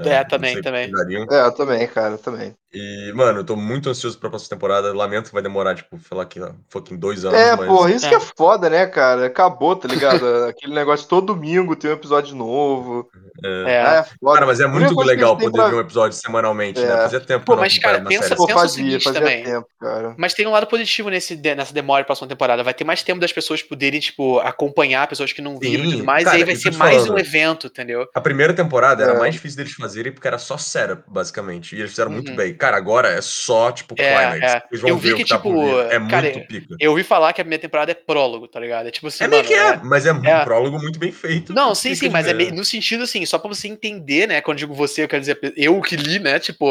É, 0.05 0.19
não 0.19 0.27
também, 0.27 0.61
também. 0.61 0.91
É, 1.29 1.41
eu 1.45 1.51
também, 1.51 1.87
cara, 1.87 2.13
eu 2.13 2.17
também. 2.17 2.53
E, 2.73 3.11
mano, 3.13 3.39
eu 3.39 3.43
tô 3.43 3.57
muito 3.57 3.89
ansioso 3.89 4.17
pra 4.17 4.29
próxima 4.29 4.55
temporada. 4.55 4.93
Lamento 4.93 5.25
que 5.27 5.33
vai 5.33 5.43
demorar, 5.43 5.75
tipo, 5.75 5.99
sei 6.07 6.17
lá, 6.17 6.25
que 6.25 6.39
fucking 6.69 6.95
dois 6.97 7.25
anos, 7.25 7.37
É, 7.37 7.53
mas. 7.53 7.67
porra, 7.67 7.91
isso 7.91 8.05
É. 8.05 8.09
que 8.09 8.15
é 8.15 8.19
foda, 8.19 8.69
né, 8.69 8.85
cara? 8.87 9.25
Acabou, 9.25 9.75
tá 9.75 9.89
ligado? 9.89 10.23
Aquele 10.55 10.73
negócio 10.73 11.05
todo 11.05 11.33
domingo 11.33 11.75
tem 11.75 11.91
um 11.91 11.93
episódio 11.95 12.33
novo. 12.33 13.09
é. 13.43 13.61
É. 13.71 13.97
É, 13.99 14.03
foda. 14.21 14.33
Cara, 14.35 14.45
mas 14.45 14.59
é 14.61 14.67
muito 14.67 14.97
legal 15.01 15.35
poder 15.37 15.51
pra- 15.57 15.67
ver 15.67 15.75
um 15.75 15.79
episódio 15.81 16.17
semanalmente, 16.17 16.79
né? 16.79 16.87
É. 16.93 16.97
Fazia 16.97 17.19
tempo 17.19 17.45
Pô, 17.45 17.55
mas, 17.57 17.77
cara, 17.77 17.99
pensa- 18.01 18.35
Pô, 18.35 18.45
pensa 18.45 18.57
o 18.57 18.61
fazia, 18.61 18.83
seguinte 18.85 19.03
fazia 19.03 19.19
também. 19.19 19.43
tempo, 19.43 19.67
cara. 19.79 20.15
Mas 20.17 20.33
tem 20.33 20.47
um 20.47 20.51
lado 20.51 20.67
positivo 20.67 21.09
nesse, 21.09 21.35
nessa 21.35 21.73
demora 21.73 22.03
pra 22.03 22.07
próxima 22.07 22.27
temporada. 22.29 22.63
Vai 22.63 22.73
ter 22.73 22.83
mais 22.85 23.03
tempo 23.03 23.19
das 23.19 23.33
pessoas 23.33 23.61
poderem, 23.61 23.99
tipo, 23.99 24.39
acompanhar 24.39 25.07
pessoas 25.07 25.33
que 25.33 25.41
não 25.41 25.57
viram 25.59 25.83
e 25.85 25.91
tudo 25.91 26.03
mais. 26.05 26.23
cara, 26.23 26.37
e 26.37 26.39
aí 26.41 26.45
vai 26.45 26.55
ser 26.55 26.73
mais 26.75 26.97
falando. 27.03 27.13
um 27.15 27.19
evento, 27.19 27.67
entendeu? 27.67 28.07
A 28.15 28.21
primeira 28.21 28.53
temporada 28.53 29.03
era 29.03 29.13
É. 29.13 29.19
mais 29.19 29.33
difícil 29.33 29.57
deles 29.57 29.73
fazerem 29.81 30.11
porque 30.11 30.27
era 30.27 30.37
só 30.37 30.57
setup, 30.57 31.03
basicamente. 31.07 31.75
E 31.75 31.79
eles 31.79 31.89
fizeram 31.91 32.11
muito 32.11 32.29
Uhum. 32.31 32.35
bem. 32.37 32.53
Cara, 32.53 32.77
agora 32.77 33.09
é 33.09 33.21
só, 33.21 33.71
tipo, 33.71 33.95
É, 33.97 34.29
climax. 34.29 34.53
é. 34.53 34.63
Vocês 34.69 34.81
vão 34.81 34.89
Eu 34.89 34.97
vi 34.97 35.07
ver 35.09 35.13
o 35.13 35.17
que, 35.17 35.25
tá 35.25 35.35
tipo. 35.37 35.79
É 35.81 35.99
cara, 36.09 36.21
muito 36.31 36.47
pica. 36.47 36.75
Eu 36.79 36.91
ouvi 36.91 37.03
falar 37.03 37.33
que 37.33 37.41
a 37.41 37.43
primeira 37.43 37.61
temporada 37.61 37.91
é 37.91 37.95
prólogo, 37.95 38.47
tá 38.47 38.59
ligado? 38.59 38.87
É 38.87 38.91
tipo 38.91 39.07
assim, 39.07 39.23
É 39.23 39.27
meio 39.27 39.43
que 39.43 39.53
é, 39.53 39.67
é- 39.69 39.77
mas 39.83 40.05
é, 40.05 40.13
um 40.13 40.23
é. 40.25 40.43
prólogo 40.45 40.79
muito 40.79 40.97
bem 40.99 41.11
feito. 41.11 41.53
Não, 41.53 41.73
sim, 41.75 41.93
sim, 41.95 42.09
mas 42.09 42.27
é 42.27 42.33
meio- 42.33 42.53
no 42.53 42.63
sentido 42.63 43.03
assim, 43.03 43.25
só 43.25 43.37
pra 43.39 43.47
você 43.49 43.67
entender, 43.67 44.27
né? 44.27 44.41
Quando 44.41 44.57
eu 44.57 44.67
digo 44.67 44.73
você, 44.73 45.03
eu 45.03 45.07
quero 45.07 45.21
dizer 45.21 45.39
eu 45.57 45.79
que 45.81 45.95
li, 45.95 46.19
né? 46.19 46.39
Tipo, 46.39 46.67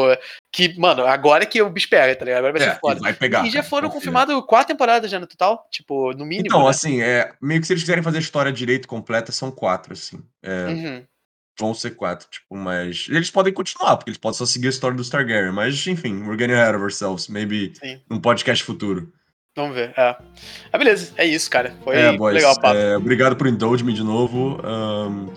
que, 0.51 0.77
mano, 0.79 1.05
agora 1.05 1.45
que 1.45 1.61
o 1.61 1.69
bicho 1.69 1.89
pega, 1.89 2.15
tá 2.15 2.25
ligado? 2.25 2.39
Agora 2.39 2.53
vai 2.59 2.67
É, 2.67 2.73
ser 2.73 2.79
foda. 2.79 2.99
e 2.99 3.03
vai 3.03 3.13
pegar. 3.13 3.45
e 3.45 3.49
já 3.49 3.59
cara, 3.59 3.69
foram 3.69 3.89
confirmadas 3.89 4.41
quatro 4.47 4.67
temporadas 4.73 5.09
já 5.11 5.19
no 5.19 5.27
total, 5.27 5.67
tipo, 5.71 6.11
no 6.13 6.25
mínimo. 6.25 6.47
Então, 6.47 6.63
né? 6.63 6.69
assim, 6.69 7.01
é, 7.01 7.31
meio 7.41 7.61
que 7.61 7.67
se 7.67 7.73
eles 7.73 7.83
quiserem 7.83 8.03
fazer 8.03 8.17
a 8.17 8.21
história 8.21 8.51
direito 8.51 8.87
completa, 8.87 9.31
são 9.31 9.51
quatro, 9.51 9.93
assim. 9.93 10.19
É, 10.43 10.65
Uhum. 10.67 11.03
Vão 11.59 11.73
ser 11.73 11.91
quatro, 11.91 12.27
tipo, 12.29 12.55
mas. 12.55 13.07
Eles 13.09 13.29
podem 13.29 13.53
continuar, 13.53 13.97
porque 13.97 14.09
eles 14.09 14.17
podem 14.17 14.37
só 14.37 14.45
seguir 14.45 14.67
a 14.67 14.69
história 14.69 14.95
do 14.95 15.07
Targaryen. 15.07 15.51
Mas, 15.51 15.85
enfim, 15.85 16.21
we're 16.23 16.37
getting 16.37 16.53
ahead 16.53 16.75
of 16.75 16.83
ourselves. 16.83 17.27
Maybe 17.27 17.73
Sim. 17.79 17.99
num 18.09 18.19
podcast 18.19 18.63
futuro. 18.63 19.11
Vamos 19.55 19.75
ver. 19.75 19.93
É. 19.97 20.15
Ah, 20.71 20.77
beleza, 20.77 21.13
é 21.17 21.25
isso, 21.25 21.49
cara. 21.49 21.75
Foi 21.83 21.95
é, 21.95 22.15
boys. 22.15 22.35
legal 22.35 22.53
o 22.53 22.59
papo. 22.59 22.77
é, 22.77 22.95
obrigado 22.95 23.35
por 23.35 23.47
indulge 23.47 23.83
me 23.83 23.93
de 23.93 24.03
novo. 24.03 24.59
ahn, 24.63 25.27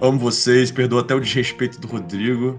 amo 0.00 0.18
vocês, 0.18 0.70
perdoa 0.70 1.02
até 1.02 1.14
o 1.14 1.20
desrespeito 1.20 1.78
do 1.78 1.86
Rodrigo. 1.86 2.56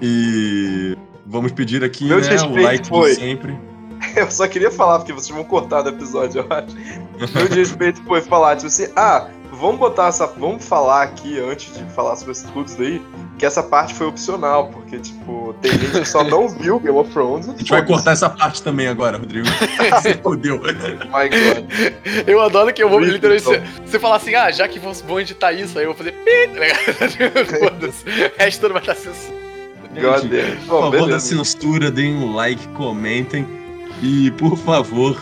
E 0.00 0.96
vamos 1.26 1.52
pedir 1.52 1.82
aqui, 1.84 2.04
Meu 2.04 2.20
né, 2.20 2.36
o 2.42 2.62
like 2.62 2.82
de 2.84 2.88
foi. 2.88 3.14
sempre. 3.14 3.58
Eu 4.16 4.30
só 4.30 4.48
queria 4.48 4.70
falar, 4.70 4.98
porque 4.98 5.12
vocês 5.12 5.34
vão 5.34 5.44
cortar 5.44 5.82
do 5.82 5.90
episódio, 5.90 6.40
eu 6.40 6.46
acho. 6.48 6.74
Meu 7.34 7.48
desrespeito 7.48 8.02
foi 8.04 8.22
falar, 8.22 8.56
tipo 8.56 8.68
assim, 8.68 8.90
ah, 8.96 9.28
vamos 9.60 9.78
botar 9.78 10.08
essa. 10.08 10.26
Vamos 10.26 10.66
falar 10.66 11.02
aqui, 11.02 11.38
antes 11.38 11.76
de 11.76 11.84
falar 11.92 12.16
sobre 12.16 12.32
isso 12.32 12.48
tudo 12.52 12.66
isso 12.66 12.78
daí, 12.78 13.02
que 13.38 13.46
essa 13.46 13.62
parte 13.62 13.94
foi 13.94 14.06
opcional, 14.06 14.68
porque, 14.68 14.98
tipo, 14.98 15.54
tem 15.60 15.72
gente 15.72 16.00
que 16.00 16.04
só 16.04 16.24
não 16.24 16.48
viu 16.48 16.80
Game 16.80 16.96
of 16.96 17.10
Thrones. 17.12 17.48
A 17.48 17.52
gente 17.52 17.70
vai 17.70 17.84
cortar 17.84 18.12
essa 18.12 18.30
parte 18.30 18.62
também 18.62 18.88
agora, 18.88 19.18
Rodrigo. 19.18 19.46
Você 19.92 20.14
fodeu. 20.14 20.58
My 20.58 21.28
God. 21.28 22.26
Eu 22.26 22.40
adoro 22.40 22.72
que 22.72 22.82
eu 22.82 22.88
vou 22.88 22.98
literalmente. 22.98 23.44
Você, 23.44 23.62
você 23.84 23.98
falar 23.98 24.16
assim, 24.16 24.34
ah, 24.34 24.50
já 24.50 24.66
que 24.66 24.78
vão, 24.78 24.92
vão 24.92 25.20
editar 25.20 25.52
isso, 25.52 25.78
aí 25.78 25.84
eu 25.84 25.94
vou 25.94 25.96
fazer 25.96 26.12
tá? 26.12 27.58
Foda-se. 27.58 28.04
O 28.04 28.38
resto 28.38 28.60
todo 28.60 28.72
vai 28.72 28.82
estar 28.82 28.94
censurado. 28.94 29.40
Gente. 30.22 30.66
Por 30.66 30.80
favor, 30.82 31.08
da 31.08 31.20
censura, 31.20 31.90
deem 31.90 32.14
um 32.16 32.34
like, 32.34 32.66
comentem. 32.68 33.46
E, 34.02 34.30
por 34.32 34.56
favor, 34.56 35.20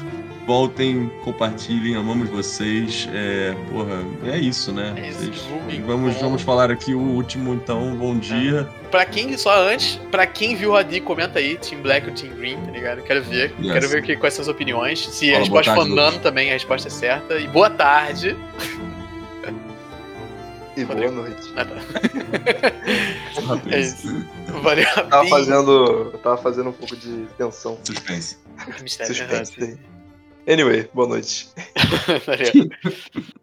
voltem, 0.48 1.12
compartilhem, 1.24 1.94
amamos 1.94 2.30
vocês. 2.30 3.06
É, 3.12 3.54
porra, 3.70 4.02
é 4.32 4.38
isso, 4.38 4.72
né? 4.72 4.94
É 4.96 5.08
isso, 5.10 5.18
Vocês- 5.18 5.42
divulguem. 5.42 5.82
vamos, 5.82 6.14
vamos 6.16 6.40
falar 6.40 6.70
aqui 6.70 6.94
o 6.94 6.98
último, 7.00 7.52
então. 7.52 7.94
Bom 7.96 8.18
dia. 8.18 8.66
Pra 8.90 9.04
quem, 9.04 9.36
só 9.36 9.54
antes, 9.68 9.96
pra 10.10 10.26
quem 10.26 10.56
viu 10.56 10.70
o 10.70 10.76
Adi, 10.76 11.02
comenta 11.02 11.38
aí, 11.38 11.58
Team 11.58 11.82
Black 11.82 12.08
ou 12.08 12.14
Team 12.14 12.34
Green, 12.34 12.56
tá 12.62 12.70
ligado? 12.70 13.02
Quero 13.02 13.22
ver. 13.24 13.54
Yes. 13.60 13.72
Quero 13.74 13.88
ver 13.90 14.02
que, 14.02 14.16
quais 14.16 14.32
são 14.32 14.42
as 14.42 14.48
opiniões. 14.48 15.06
Se 15.10 15.26
Fala, 15.26 15.36
a 15.36 15.40
resposta 15.40 15.74
for 15.74 15.84
nano 15.86 16.18
também, 16.20 16.48
a 16.48 16.54
resposta 16.54 16.88
é 16.88 16.90
certa. 16.90 17.38
E 17.38 17.46
boa 17.46 17.68
tarde. 17.68 18.34
E 20.78 20.84
boa 20.86 21.10
noite. 21.10 21.52
Ah, 21.56 21.64
tá. 21.66 21.76
É 23.70 23.80
isso. 23.80 24.26
Valeu. 24.62 24.86
Tava 25.10 25.28
fazendo. 25.28 26.10
Eu 26.12 26.18
tava 26.22 26.36
fazendo 26.38 26.70
um 26.70 26.72
pouco 26.72 26.96
de 26.96 27.26
tensão. 27.36 27.78
Suspense. 27.84 28.38
Mistério. 28.82 29.14
Suspense. 29.14 29.78
Anyway, 30.48 30.88
boa 30.94 31.06
noite. 31.06 31.46